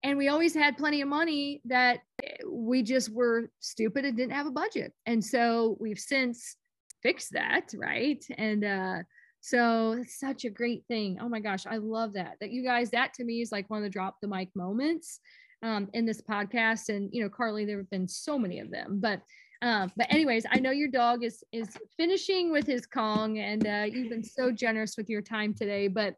and 0.04 0.18
we 0.18 0.28
always 0.28 0.54
had 0.54 0.78
plenty 0.78 1.02
of 1.02 1.08
money 1.08 1.62
that 1.66 2.02
we 2.48 2.84
just 2.84 3.12
were 3.12 3.50
stupid 3.60 4.06
and 4.06 4.16
didn't 4.16 4.34
have 4.34 4.46
a 4.46 4.52
budget. 4.52 4.94
And 5.08 5.24
so 5.24 5.78
we've 5.80 6.00
since 6.00 6.58
fixed 7.02 7.32
that 7.34 7.74
right? 7.76 8.24
And 8.38 8.64
uh 8.64 8.98
so 9.42 9.92
it's 9.94 10.20
such 10.20 10.44
a 10.44 10.50
great 10.50 10.84
thing. 10.88 11.20
Oh 11.22 11.30
my 11.30 11.40
gosh 11.40 11.66
i 11.66 11.78
love 11.78 12.14
that 12.14 12.36
that 12.42 12.52
you 12.52 12.64
guys 12.64 12.90
that 12.92 13.14
to 13.16 13.24
me 13.24 13.42
is 13.42 13.52
like 13.52 13.70
one 13.70 13.78
of 13.78 13.84
the 13.84 13.90
drop 13.90 14.18
the 14.22 14.28
mic 14.28 14.50
moments 14.56 15.20
um, 15.64 15.88
in 15.94 16.06
this 16.06 16.22
podcast. 16.22 16.90
And 16.90 17.10
you 17.14 17.24
know 17.24 17.30
carlee 17.30 17.66
there 17.66 17.78
have 17.78 17.90
been 17.90 18.08
so 18.08 18.38
many 18.38 18.60
of 18.60 18.70
them 18.70 19.00
but 19.00 19.22
um, 19.66 19.92
but 19.98 20.06
anyways, 20.12 20.46
I 20.52 20.60
know 20.60 20.70
your 20.70 20.90
dog 20.90 21.24
is 21.24 21.44
is 21.52 21.70
finishing 21.98 22.52
with 22.52 22.68
his 22.68 22.86
Kong, 22.86 23.40
and 23.40 23.66
uh, 23.66 23.86
you've 23.92 24.10
been 24.10 24.24
so 24.24 24.52
generous 24.52 24.96
with 24.96 25.10
your 25.10 25.24
time 25.24 25.56
today. 25.56 25.88
But 25.88 26.16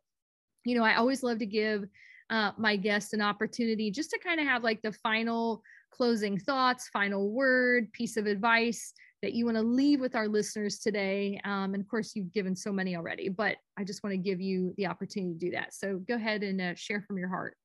you 0.66 0.78
know, 0.78 0.84
I 0.84 0.96
always 0.96 1.24
love 1.24 1.40
to 1.40 1.46
give 1.46 1.86
uh, 2.30 2.52
my 2.58 2.76
guests 2.76 3.14
an 3.14 3.22
opportunity 3.22 3.90
just 3.90 4.10
to 4.10 4.20
kind 4.20 4.42
of 4.42 4.46
have 4.46 4.66
like 4.66 4.82
the 4.82 4.92
final 4.92 5.64
closing 5.92 6.38
thoughts, 6.38 6.90
final 6.92 7.32
word, 7.32 7.90
piece 7.94 8.18
of 8.18 8.26
advice 8.26 8.94
that 9.22 9.32
you 9.32 9.46
want 9.46 9.56
to 9.56 9.64
leave 9.64 10.02
with 10.02 10.14
our 10.14 10.28
listeners 10.28 10.80
today. 10.80 11.40
Um, 11.46 11.74
and 11.74 11.82
of 11.82 11.88
course, 11.88 12.18
you've 12.18 12.34
given 12.34 12.54
so 12.54 12.74
many 12.74 12.98
already, 12.98 13.30
but 13.30 13.56
I 13.78 13.86
just 13.86 14.04
want 14.04 14.12
to 14.12 14.18
give 14.18 14.42
you 14.42 14.74
the 14.76 14.88
opportunity 14.88 15.34
to 15.34 15.40
do 15.40 15.52
that. 15.52 15.74
So 15.74 16.00
go 16.06 16.16
ahead 16.16 16.44
and 16.44 16.60
uh, 16.60 16.76
share 16.76 17.02
from 17.02 17.18
your 17.18 17.30
heart. 17.30 17.56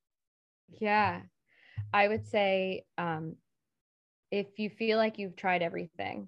Yeah, 0.68 1.22
I 1.92 2.06
would 2.06 2.24
say 2.24 2.84
um, 2.98 3.34
if 4.32 4.58
you 4.58 4.70
feel 4.70 4.96
like 4.96 5.18
you've 5.18 5.36
tried 5.36 5.62
everything, 5.62 6.26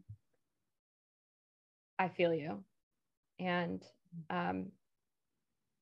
I 1.99 2.09
feel 2.09 2.35
you. 2.35 2.63
And 3.41 3.83
um, 4.29 4.67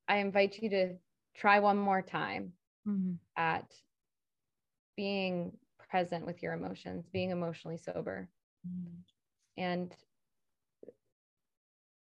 I 0.09 0.19
invite 0.19 0.57
you 0.63 0.71
to 0.71 0.95
try 1.37 1.59
one 1.59 1.77
more 1.77 2.01
time 2.01 2.53
mm-hmm. 2.89 3.15
at 3.37 3.67
being 4.97 5.53
present 5.91 6.25
with 6.25 6.43
your 6.43 6.53
emotions, 6.53 7.07
being 7.13 7.31
emotionally 7.31 7.77
sober, 7.77 8.29
mm-hmm. 8.67 9.61
and 9.61 9.93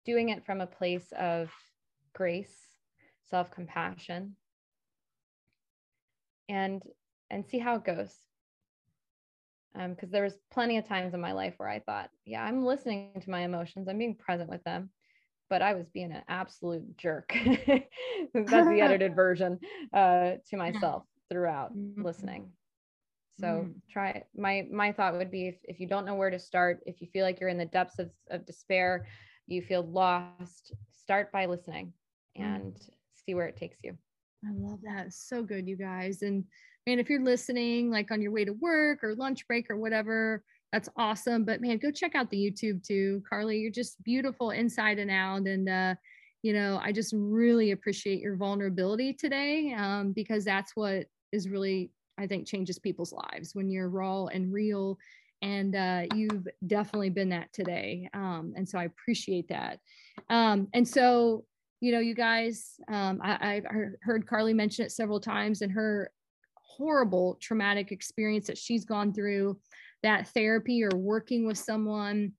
doing 0.05 0.29
it 0.29 0.45
from 0.45 0.59
a 0.59 0.67
place 0.67 1.13
of 1.17 1.49
grace, 2.13 2.57
self 3.29 3.51
compassion, 3.51 4.35
and 6.49 6.83
and 7.31 7.45
see 7.47 7.59
how 7.59 7.75
it 7.75 7.85
goes 7.85 8.13
because 9.73 10.07
um, 10.07 10.11
there 10.11 10.23
was 10.23 10.37
plenty 10.51 10.77
of 10.77 10.87
times 10.87 11.13
in 11.13 11.21
my 11.21 11.31
life 11.31 11.53
where 11.57 11.69
I 11.69 11.79
thought, 11.79 12.09
yeah, 12.25 12.43
I'm 12.43 12.65
listening 12.65 13.11
to 13.21 13.29
my 13.29 13.41
emotions, 13.41 13.87
I'm 13.87 13.97
being 13.97 14.15
present 14.15 14.49
with 14.49 14.63
them, 14.63 14.89
but 15.49 15.61
I 15.61 15.73
was 15.73 15.87
being 15.89 16.11
an 16.11 16.23
absolute 16.27 16.97
jerk. 16.97 17.33
That's 18.33 18.67
the 18.67 18.81
edited 18.81 19.15
version 19.15 19.59
uh, 19.93 20.33
to 20.49 20.57
myself 20.57 21.03
throughout 21.29 21.75
mm-hmm. 21.75 22.03
listening. 22.03 22.51
So 23.39 23.47
mm. 23.47 23.73
try 23.89 24.09
it. 24.09 24.27
My 24.35 24.67
my 24.69 24.91
thought 24.91 25.15
would 25.15 25.31
be 25.31 25.47
if, 25.47 25.55
if 25.63 25.79
you 25.79 25.87
don't 25.87 26.05
know 26.05 26.15
where 26.15 26.29
to 26.29 26.39
start, 26.39 26.81
if 26.85 26.99
you 26.99 27.07
feel 27.07 27.23
like 27.23 27.39
you're 27.39 27.49
in 27.49 27.57
the 27.57 27.65
depths 27.65 27.97
of, 27.97 28.09
of 28.29 28.45
despair, 28.45 29.05
you 29.47 29.61
feel 29.61 29.83
lost, 29.83 30.73
start 30.91 31.31
by 31.31 31.45
listening 31.45 31.93
mm. 32.37 32.43
and 32.43 32.73
mm. 32.73 32.89
see 33.25 33.35
where 33.35 33.47
it 33.47 33.55
takes 33.55 33.77
you. 33.83 33.97
I 34.45 34.51
love 34.53 34.79
that. 34.83 35.13
So 35.13 35.41
good, 35.43 35.67
you 35.67 35.75
guys. 35.75 36.21
And 36.21 36.43
man, 36.87 36.99
if 36.99 37.09
you're 37.09 37.23
listening 37.23 37.91
like 37.91 38.11
on 38.11 38.21
your 38.21 38.31
way 38.31 38.45
to 38.45 38.53
work 38.53 39.03
or 39.03 39.15
lunch 39.15 39.47
break 39.47 39.69
or 39.69 39.77
whatever, 39.77 40.43
that's 40.71 40.89
awesome. 40.97 41.45
But 41.45 41.61
man, 41.61 41.77
go 41.77 41.91
check 41.91 42.15
out 42.15 42.29
the 42.29 42.37
YouTube 42.37 42.85
too. 42.85 43.23
Carlee, 43.31 43.61
you're 43.61 43.71
just 43.71 44.01
beautiful 44.03 44.51
inside 44.51 44.99
and 44.99 45.11
out. 45.11 45.47
And, 45.47 45.67
uh, 45.67 45.95
you 46.43 46.53
know, 46.53 46.79
I 46.81 46.91
just 46.91 47.13
really 47.15 47.71
appreciate 47.71 48.21
your 48.21 48.35
vulnerability 48.35 49.13
today 49.13 49.73
um, 49.77 50.13
because 50.13 50.45
that's 50.45 50.75
what 50.75 51.05
is 51.31 51.49
really, 51.49 51.91
I 52.17 52.27
think, 52.27 52.47
changes 52.47 52.79
people's 52.79 53.13
lives 53.13 53.55
when 53.55 53.69
you're 53.69 53.89
raw 53.89 54.25
and 54.25 54.53
real. 54.53 54.97
And 55.41 55.75
uh, 55.75 56.03
you've 56.13 56.47
definitely 56.67 57.09
been 57.09 57.29
that 57.29 57.51
today. 57.53 58.09
Um, 58.13 58.53
and 58.55 58.67
so 58.67 58.77
I 58.77 58.83
appreciate 58.83 59.47
that. 59.49 59.79
Um, 60.29 60.67
and 60.73 60.87
so, 60.87 61.45
you 61.81 61.93
know, 61.93 61.99
you 61.99 62.13
guys, 62.13 62.75
um, 62.89 63.21
I, 63.23 63.61
I 63.69 63.85
heard 64.01 64.25
Carlee 64.25 64.53
mention 64.53 64.85
it 64.85 64.91
several 64.91 65.19
times 65.19 65.61
in 65.61 65.69
her 65.69 66.11
horrible 66.79 67.37
traumatic 67.41 67.91
experience 67.91 68.47
that 68.47 68.57
she's 68.57 68.85
gone 68.85 69.13
through, 69.13 69.59
that 70.01 70.29
therapy 70.29 70.83
or 70.83 70.97
working 70.97 71.45
with 71.45 71.57
someone 71.57 72.31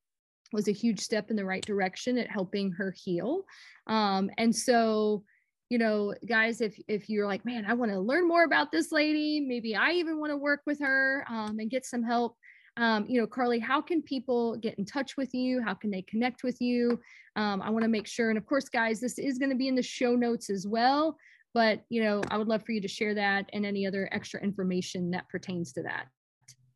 was 0.52 0.66
a 0.66 0.72
huge 0.72 0.98
step 0.98 1.30
in 1.30 1.36
the 1.36 1.44
right 1.44 1.64
direction 1.64 2.18
at 2.18 2.30
helping 2.30 2.72
her 2.72 2.92
heal. 2.96 3.42
Um, 3.86 4.30
and 4.38 4.54
so, 4.54 5.22
you 5.68 5.78
know, 5.78 6.14
guys, 6.26 6.60
if 6.60 6.76
if 6.88 7.08
you're 7.08 7.26
like, 7.26 7.44
man, 7.44 7.64
I 7.66 7.74
want 7.74 7.92
to 7.92 8.00
learn 8.00 8.26
more 8.26 8.44
about 8.44 8.72
this 8.72 8.90
lady, 8.90 9.40
maybe 9.40 9.76
I 9.76 9.92
even 9.92 10.18
want 10.18 10.32
to 10.32 10.36
work 10.36 10.62
with 10.66 10.80
her 10.80 11.24
um, 11.28 11.58
and 11.60 11.70
get 11.70 11.84
some 11.84 12.02
help. 12.02 12.36
Um, 12.76 13.04
you 13.08 13.20
know, 13.20 13.26
Carlee, 13.26 13.62
how 13.62 13.80
can 13.80 14.00
people 14.00 14.56
get 14.56 14.78
in 14.78 14.84
touch 14.84 15.16
with 15.16 15.34
you? 15.34 15.62
How 15.62 15.74
can 15.74 15.90
they 15.90 16.02
connect 16.02 16.42
with 16.42 16.60
you? 16.60 16.98
Um, 17.36 17.60
I 17.62 17.70
want 17.70 17.82
to 17.82 17.88
make 17.88 18.06
sure, 18.06 18.30
and 18.30 18.38
of 18.38 18.46
course, 18.46 18.68
guys, 18.68 19.00
this 19.00 19.18
is 19.18 19.38
going 19.38 19.50
to 19.50 19.56
be 19.56 19.68
in 19.68 19.74
the 19.74 19.82
show 19.82 20.14
notes 20.16 20.50
as 20.50 20.66
well 20.66 21.16
but 21.54 21.82
you 21.88 22.02
know 22.02 22.22
i 22.30 22.38
would 22.38 22.48
love 22.48 22.62
for 22.64 22.72
you 22.72 22.80
to 22.80 22.88
share 22.88 23.14
that 23.14 23.48
and 23.52 23.66
any 23.66 23.86
other 23.86 24.08
extra 24.12 24.40
information 24.42 25.10
that 25.10 25.28
pertains 25.28 25.72
to 25.72 25.82
that. 25.82 26.06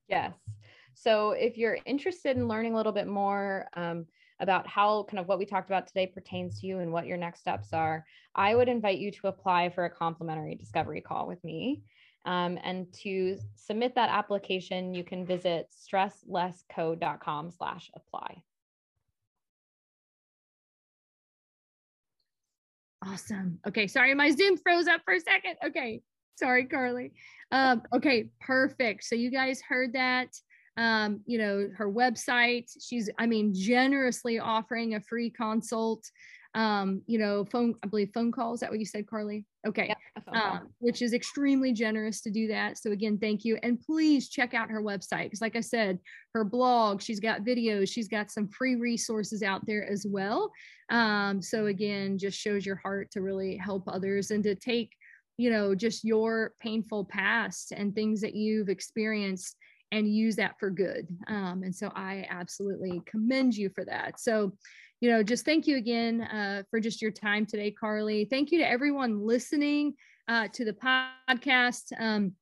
Yes. 0.09 0.35
So 0.95 1.33
if 1.33 1.57
you're 1.57 1.79
interested 1.87 2.37
in 2.37 2.47
learning 2.47 2.75
a 2.75 2.77
little 2.77 2.93
bit 2.93 3.07
more 3.07 3.67
um, 3.75 4.07
about 4.41 4.67
how 4.67 5.05
kind 5.05 5.19
of 5.19 5.27
what 5.27 5.39
we 5.39 5.45
talked 5.45 5.69
about 5.69 5.87
today 5.87 6.07
pertains 6.07 6.61
to 6.61 6.67
you 6.67 6.79
and 6.79 6.93
what 6.93 7.07
your 7.07 7.17
next 7.17 7.41
steps 7.41 7.73
are 7.73 8.05
i 8.35 8.55
would 8.55 8.69
invite 8.69 8.99
you 8.99 9.11
to 9.13 9.29
apply 9.29 9.71
for 9.71 9.85
a 9.85 9.91
complimentary 9.91 10.55
discovery 10.55 11.01
call 11.01 11.27
with 11.27 11.43
me. 11.45 11.83
Um, 12.27 12.59
and 12.65 12.91
to 13.03 13.37
submit 13.55 13.95
that 13.97 14.09
application 14.09 14.95
you 14.95 15.05
can 15.05 15.27
visit 15.27 15.69
stresslessco.com 15.73 17.51
slash 17.51 17.91
apply 17.95 18.43
Awesome. 23.07 23.59
Okay. 23.67 23.87
Sorry, 23.87 24.15
my 24.15 24.31
Zoom 24.31 24.57
froze 24.57 24.87
up 24.87 25.03
for 25.05 25.15
a 25.15 25.21
second. 25.21 25.57
Okay. 25.67 26.03
Sorry, 26.37 26.67
Carlee. 26.67 27.13
Um, 27.53 27.83
okay, 27.93 28.31
perfect. 28.41 29.05
So 29.05 29.15
you 29.15 29.31
guys 29.31 29.61
heard 29.61 29.93
that. 29.93 30.29
Um, 30.77 31.21
you 31.27 31.39
know, 31.39 31.69
her 31.77 31.91
website. 31.91 32.69
She's, 32.83 33.09
I 33.19 33.27
mean, 33.27 33.55
generously 33.55 34.41
offering 34.41 34.95
a 34.95 35.01
free 35.01 35.31
consult. 35.31 36.05
Um, 36.55 37.03
you 37.07 37.19
know, 37.19 37.45
phone, 37.45 37.75
I 37.83 37.89
believe 37.89 38.11
phone 38.15 38.31
calls. 38.31 38.59
Is 38.59 38.61
that 38.61 38.71
what 38.71 38.79
you 38.79 38.87
said, 38.87 39.07
Carlee? 39.07 39.45
Okay. 39.67 39.93
um, 40.33 40.69
which 40.79 41.03
is 41.03 41.13
extremely 41.13 41.73
generous 41.73 42.21
to 42.23 42.31
do 42.31 42.47
that. 42.49 42.79
So 42.79 42.93
again, 42.93 43.19
thank 43.19 43.45
you. 43.45 43.59
And 43.63 43.81
please 43.81 44.29
check 44.29 44.55
out 44.55 44.71
her 44.71 44.83
website. 44.83 45.25
Because 45.25 45.41
like 45.41 45.57
I 45.57 45.61
said, 45.61 45.99
her 46.35 46.45
blog, 46.45 47.01
she's 47.01 47.21
got 47.21 47.45
videos, 47.45 47.91
she's 47.91 48.09
got 48.09 48.31
some 48.31 48.49
free 48.49 48.77
resources 48.77 49.43
out 49.43 49.67
there 49.67 49.91
as 49.91 50.07
well. 50.09 50.53
Um, 50.91 51.43
so 51.43 51.67
again, 51.67 52.19
just 52.19 52.39
shows 52.39 52.65
your 52.65 52.77
heart 52.77 53.11
to 53.13 53.21
really 53.21 53.57
help 53.57 53.85
others 53.89 54.31
and 54.31 54.45
to 54.45 54.55
take, 54.55 54.93
you 55.39 55.51
know, 55.51 55.75
just 55.75 56.05
your 56.05 56.53
painful 56.61 57.07
past 57.07 57.73
and 57.73 57.95
things 57.95 58.21
that 58.21 58.35
you've 58.35 58.69
experienced 58.69 59.57
and 59.93 60.13
use 60.13 60.37
that 60.37 60.59
for 60.59 60.71
good. 60.71 61.07
Um, 61.29 61.63
and 61.63 61.75
so 61.75 61.91
I 61.95 62.27
absolutely 62.29 63.01
commend 63.07 63.57
you 63.57 63.71
for 63.75 63.85
that. 63.85 64.19
So, 64.19 64.53
you 65.01 65.11
know, 65.11 65.23
just 65.23 65.45
thank 65.45 65.67
you 65.67 65.77
again 65.77 66.23
uh, 66.23 66.63
for 66.71 66.81
just 66.81 67.03
your 67.03 67.11
time 67.11 67.47
today, 67.47 67.75
Carlee. 67.81 68.29
Thank 68.29 68.51
you 68.53 68.59
to 68.59 68.69
everyone 68.69 69.21
listening 69.27 69.95
uh, 70.29 70.49
to 70.53 70.65
the 70.65 70.73
podcast. 70.73 71.93
Um, 71.99 72.33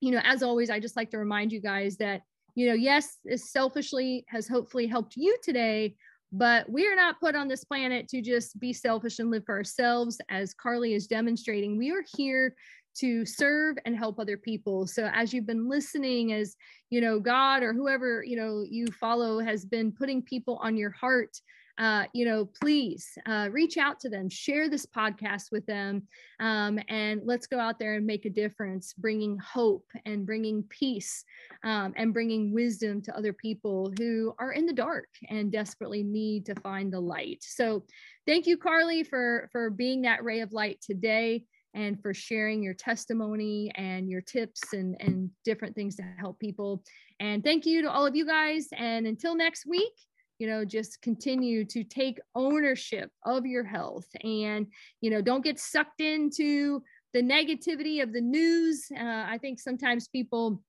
you 0.00 0.10
know, 0.10 0.20
as 0.24 0.42
always, 0.42 0.70
I 0.70 0.80
just 0.80 0.96
like 0.96 1.10
to 1.10 1.18
remind 1.18 1.52
you 1.52 1.60
guys 1.60 1.96
that, 1.98 2.22
you 2.54 2.68
know, 2.68 2.74
yes, 2.74 3.18
this 3.24 3.50
selfishly 3.52 4.24
has 4.28 4.48
hopefully 4.48 4.86
helped 4.86 5.16
you 5.16 5.36
today, 5.42 5.94
but 6.32 6.68
we 6.70 6.86
are 6.86 6.96
not 6.96 7.20
put 7.20 7.34
on 7.34 7.48
this 7.48 7.64
planet 7.64 8.08
to 8.08 8.22
just 8.22 8.58
be 8.58 8.72
selfish 8.72 9.18
and 9.18 9.30
live 9.30 9.44
for 9.44 9.56
ourselves. 9.56 10.20
As 10.28 10.54
Carlee 10.54 10.94
is 10.94 11.06
demonstrating, 11.06 11.78
we 11.78 11.90
are 11.90 12.04
here 12.16 12.54
to 12.96 13.24
serve 13.24 13.76
and 13.84 13.96
help 13.96 14.18
other 14.18 14.36
people. 14.36 14.86
So 14.86 15.08
as 15.14 15.32
you've 15.32 15.46
been 15.46 15.68
listening, 15.68 16.32
as 16.32 16.56
you 16.90 17.00
know, 17.00 17.20
God 17.20 17.62
or 17.62 17.72
whoever 17.72 18.22
you 18.24 18.36
know 18.36 18.64
you 18.68 18.86
follow 18.88 19.38
has 19.38 19.64
been 19.64 19.92
putting 19.92 20.22
people 20.22 20.58
on 20.62 20.76
your 20.76 20.90
heart 20.90 21.36
uh, 21.78 22.04
you 22.12 22.24
know, 22.24 22.44
please 22.60 23.08
uh, 23.26 23.48
reach 23.50 23.76
out 23.76 24.00
to 24.00 24.08
them, 24.08 24.28
share 24.28 24.68
this 24.68 24.86
podcast 24.86 25.50
with 25.50 25.64
them, 25.66 26.02
um, 26.40 26.78
and 26.88 27.22
let's 27.24 27.46
go 27.46 27.58
out 27.58 27.78
there 27.78 27.94
and 27.94 28.06
make 28.06 28.24
a 28.24 28.30
difference, 28.30 28.92
bringing 28.94 29.38
hope 29.38 29.86
and 30.04 30.26
bringing 30.26 30.62
peace 30.64 31.24
um, 31.64 31.92
and 31.96 32.12
bringing 32.12 32.52
wisdom 32.52 33.00
to 33.02 33.16
other 33.16 33.32
people 33.32 33.92
who 33.98 34.34
are 34.38 34.52
in 34.52 34.66
the 34.66 34.72
dark 34.72 35.08
and 35.28 35.52
desperately 35.52 36.02
need 36.02 36.46
to 36.46 36.54
find 36.56 36.92
the 36.92 37.00
light. 37.00 37.38
So, 37.40 37.84
thank 38.26 38.46
you, 38.46 38.58
Carlee, 38.58 39.06
for 39.06 39.48
for 39.52 39.70
being 39.70 40.02
that 40.02 40.24
ray 40.24 40.40
of 40.40 40.52
light 40.52 40.80
today 40.80 41.44
and 41.74 42.00
for 42.00 42.12
sharing 42.12 42.62
your 42.62 42.74
testimony 42.74 43.70
and 43.76 44.08
your 44.08 44.20
tips 44.20 44.72
and, 44.72 44.96
and 45.00 45.30
different 45.44 45.74
things 45.74 45.96
to 45.96 46.02
help 46.18 46.38
people. 46.38 46.82
And 47.20 47.44
thank 47.44 47.66
you 47.66 47.82
to 47.82 47.90
all 47.90 48.06
of 48.06 48.16
you 48.16 48.26
guys. 48.26 48.66
And 48.76 49.06
until 49.06 49.36
next 49.36 49.66
week, 49.66 49.92
you 50.40 50.46
know, 50.46 50.64
just 50.64 51.02
continue 51.02 51.66
to 51.66 51.84
take 51.84 52.18
ownership 52.34 53.10
of 53.26 53.44
your 53.44 53.62
health 53.62 54.08
and, 54.24 54.66
you 55.02 55.10
know, 55.10 55.20
don't 55.20 55.44
get 55.44 55.60
sucked 55.60 56.00
into 56.00 56.82
the 57.12 57.22
negativity 57.22 58.02
of 58.02 58.14
the 58.14 58.22
news. 58.22 58.86
Uh, 58.98 59.26
I 59.28 59.36
think 59.38 59.60
sometimes 59.60 60.08
people 60.08 60.62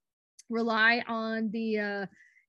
rely 0.50 1.02
on 1.08 1.50
the, 1.52 1.80
uh, 1.80 2.06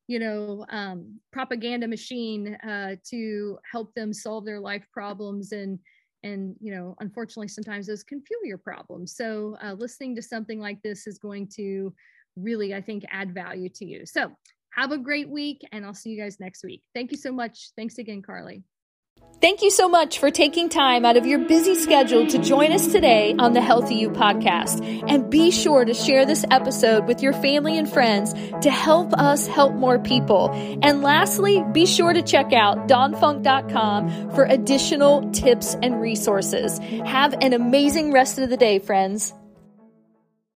you 0.08 0.18
know, 0.18 0.66
um, 0.68 1.20
propaganda 1.32 1.86
machine 1.86 2.56
uh, 2.56 2.96
to 3.10 3.56
help 3.70 3.94
them 3.94 4.12
solve 4.12 4.44
their 4.44 4.60
life 4.60 4.84
problems 4.92 5.52
and 5.52 5.78
and 6.24 6.54
you 6.60 6.72
know 6.72 6.94
unfortunately 7.00 7.48
sometimes 7.48 7.84
those 7.84 8.04
can 8.04 8.22
fuel 8.22 8.44
your 8.44 8.58
problems 8.58 9.16
so 9.16 9.56
uh, 9.60 9.72
listening 9.72 10.14
to 10.14 10.22
something 10.22 10.60
like 10.60 10.80
this 10.82 11.08
is 11.08 11.18
going 11.18 11.48
to 11.48 11.92
really 12.36 12.76
i 12.76 12.80
think 12.80 13.04
add 13.10 13.34
value 13.34 13.68
to 13.68 13.84
you 13.84 14.06
so 14.06 14.30
have 14.72 14.92
a 14.92 14.98
great 14.98 15.28
week 15.28 15.62
and 15.72 15.84
i'll 15.84 15.94
see 15.94 16.10
you 16.10 16.20
guys 16.20 16.38
next 16.40 16.64
week 16.64 16.82
thank 16.94 17.10
you 17.10 17.18
so 17.18 17.32
much 17.32 17.70
thanks 17.76 17.98
again 17.98 18.22
carlee 18.22 18.62
Thank 19.40 19.62
you 19.62 19.70
so 19.70 19.88
much 19.88 20.20
for 20.20 20.30
taking 20.30 20.68
time 20.68 21.04
out 21.04 21.16
of 21.16 21.26
your 21.26 21.40
busy 21.40 21.74
schedule 21.74 22.28
to 22.28 22.38
join 22.38 22.70
us 22.70 22.92
today 22.92 23.34
on 23.36 23.54
the 23.54 23.60
HealthyU 23.60 24.14
podcast. 24.14 25.04
And 25.08 25.28
be 25.30 25.50
sure 25.50 25.84
to 25.84 25.94
share 25.94 26.24
this 26.24 26.44
episode 26.52 27.08
with 27.08 27.22
your 27.22 27.32
family 27.32 27.76
and 27.76 27.90
friends 27.90 28.34
to 28.62 28.70
help 28.70 29.12
us 29.14 29.48
help 29.48 29.74
more 29.74 29.98
people. 29.98 30.50
And 30.82 31.02
lastly, 31.02 31.64
be 31.72 31.86
sure 31.86 32.12
to 32.12 32.22
check 32.22 32.52
out 32.52 32.86
dawnfunk.com 32.86 34.30
for 34.30 34.44
additional 34.44 35.28
tips 35.32 35.74
and 35.82 36.00
resources. 36.00 36.78
Have 37.04 37.34
an 37.40 37.52
amazing 37.52 38.12
rest 38.12 38.38
of 38.38 38.48
the 38.48 38.56
day, 38.56 38.78
friends. 38.78 39.34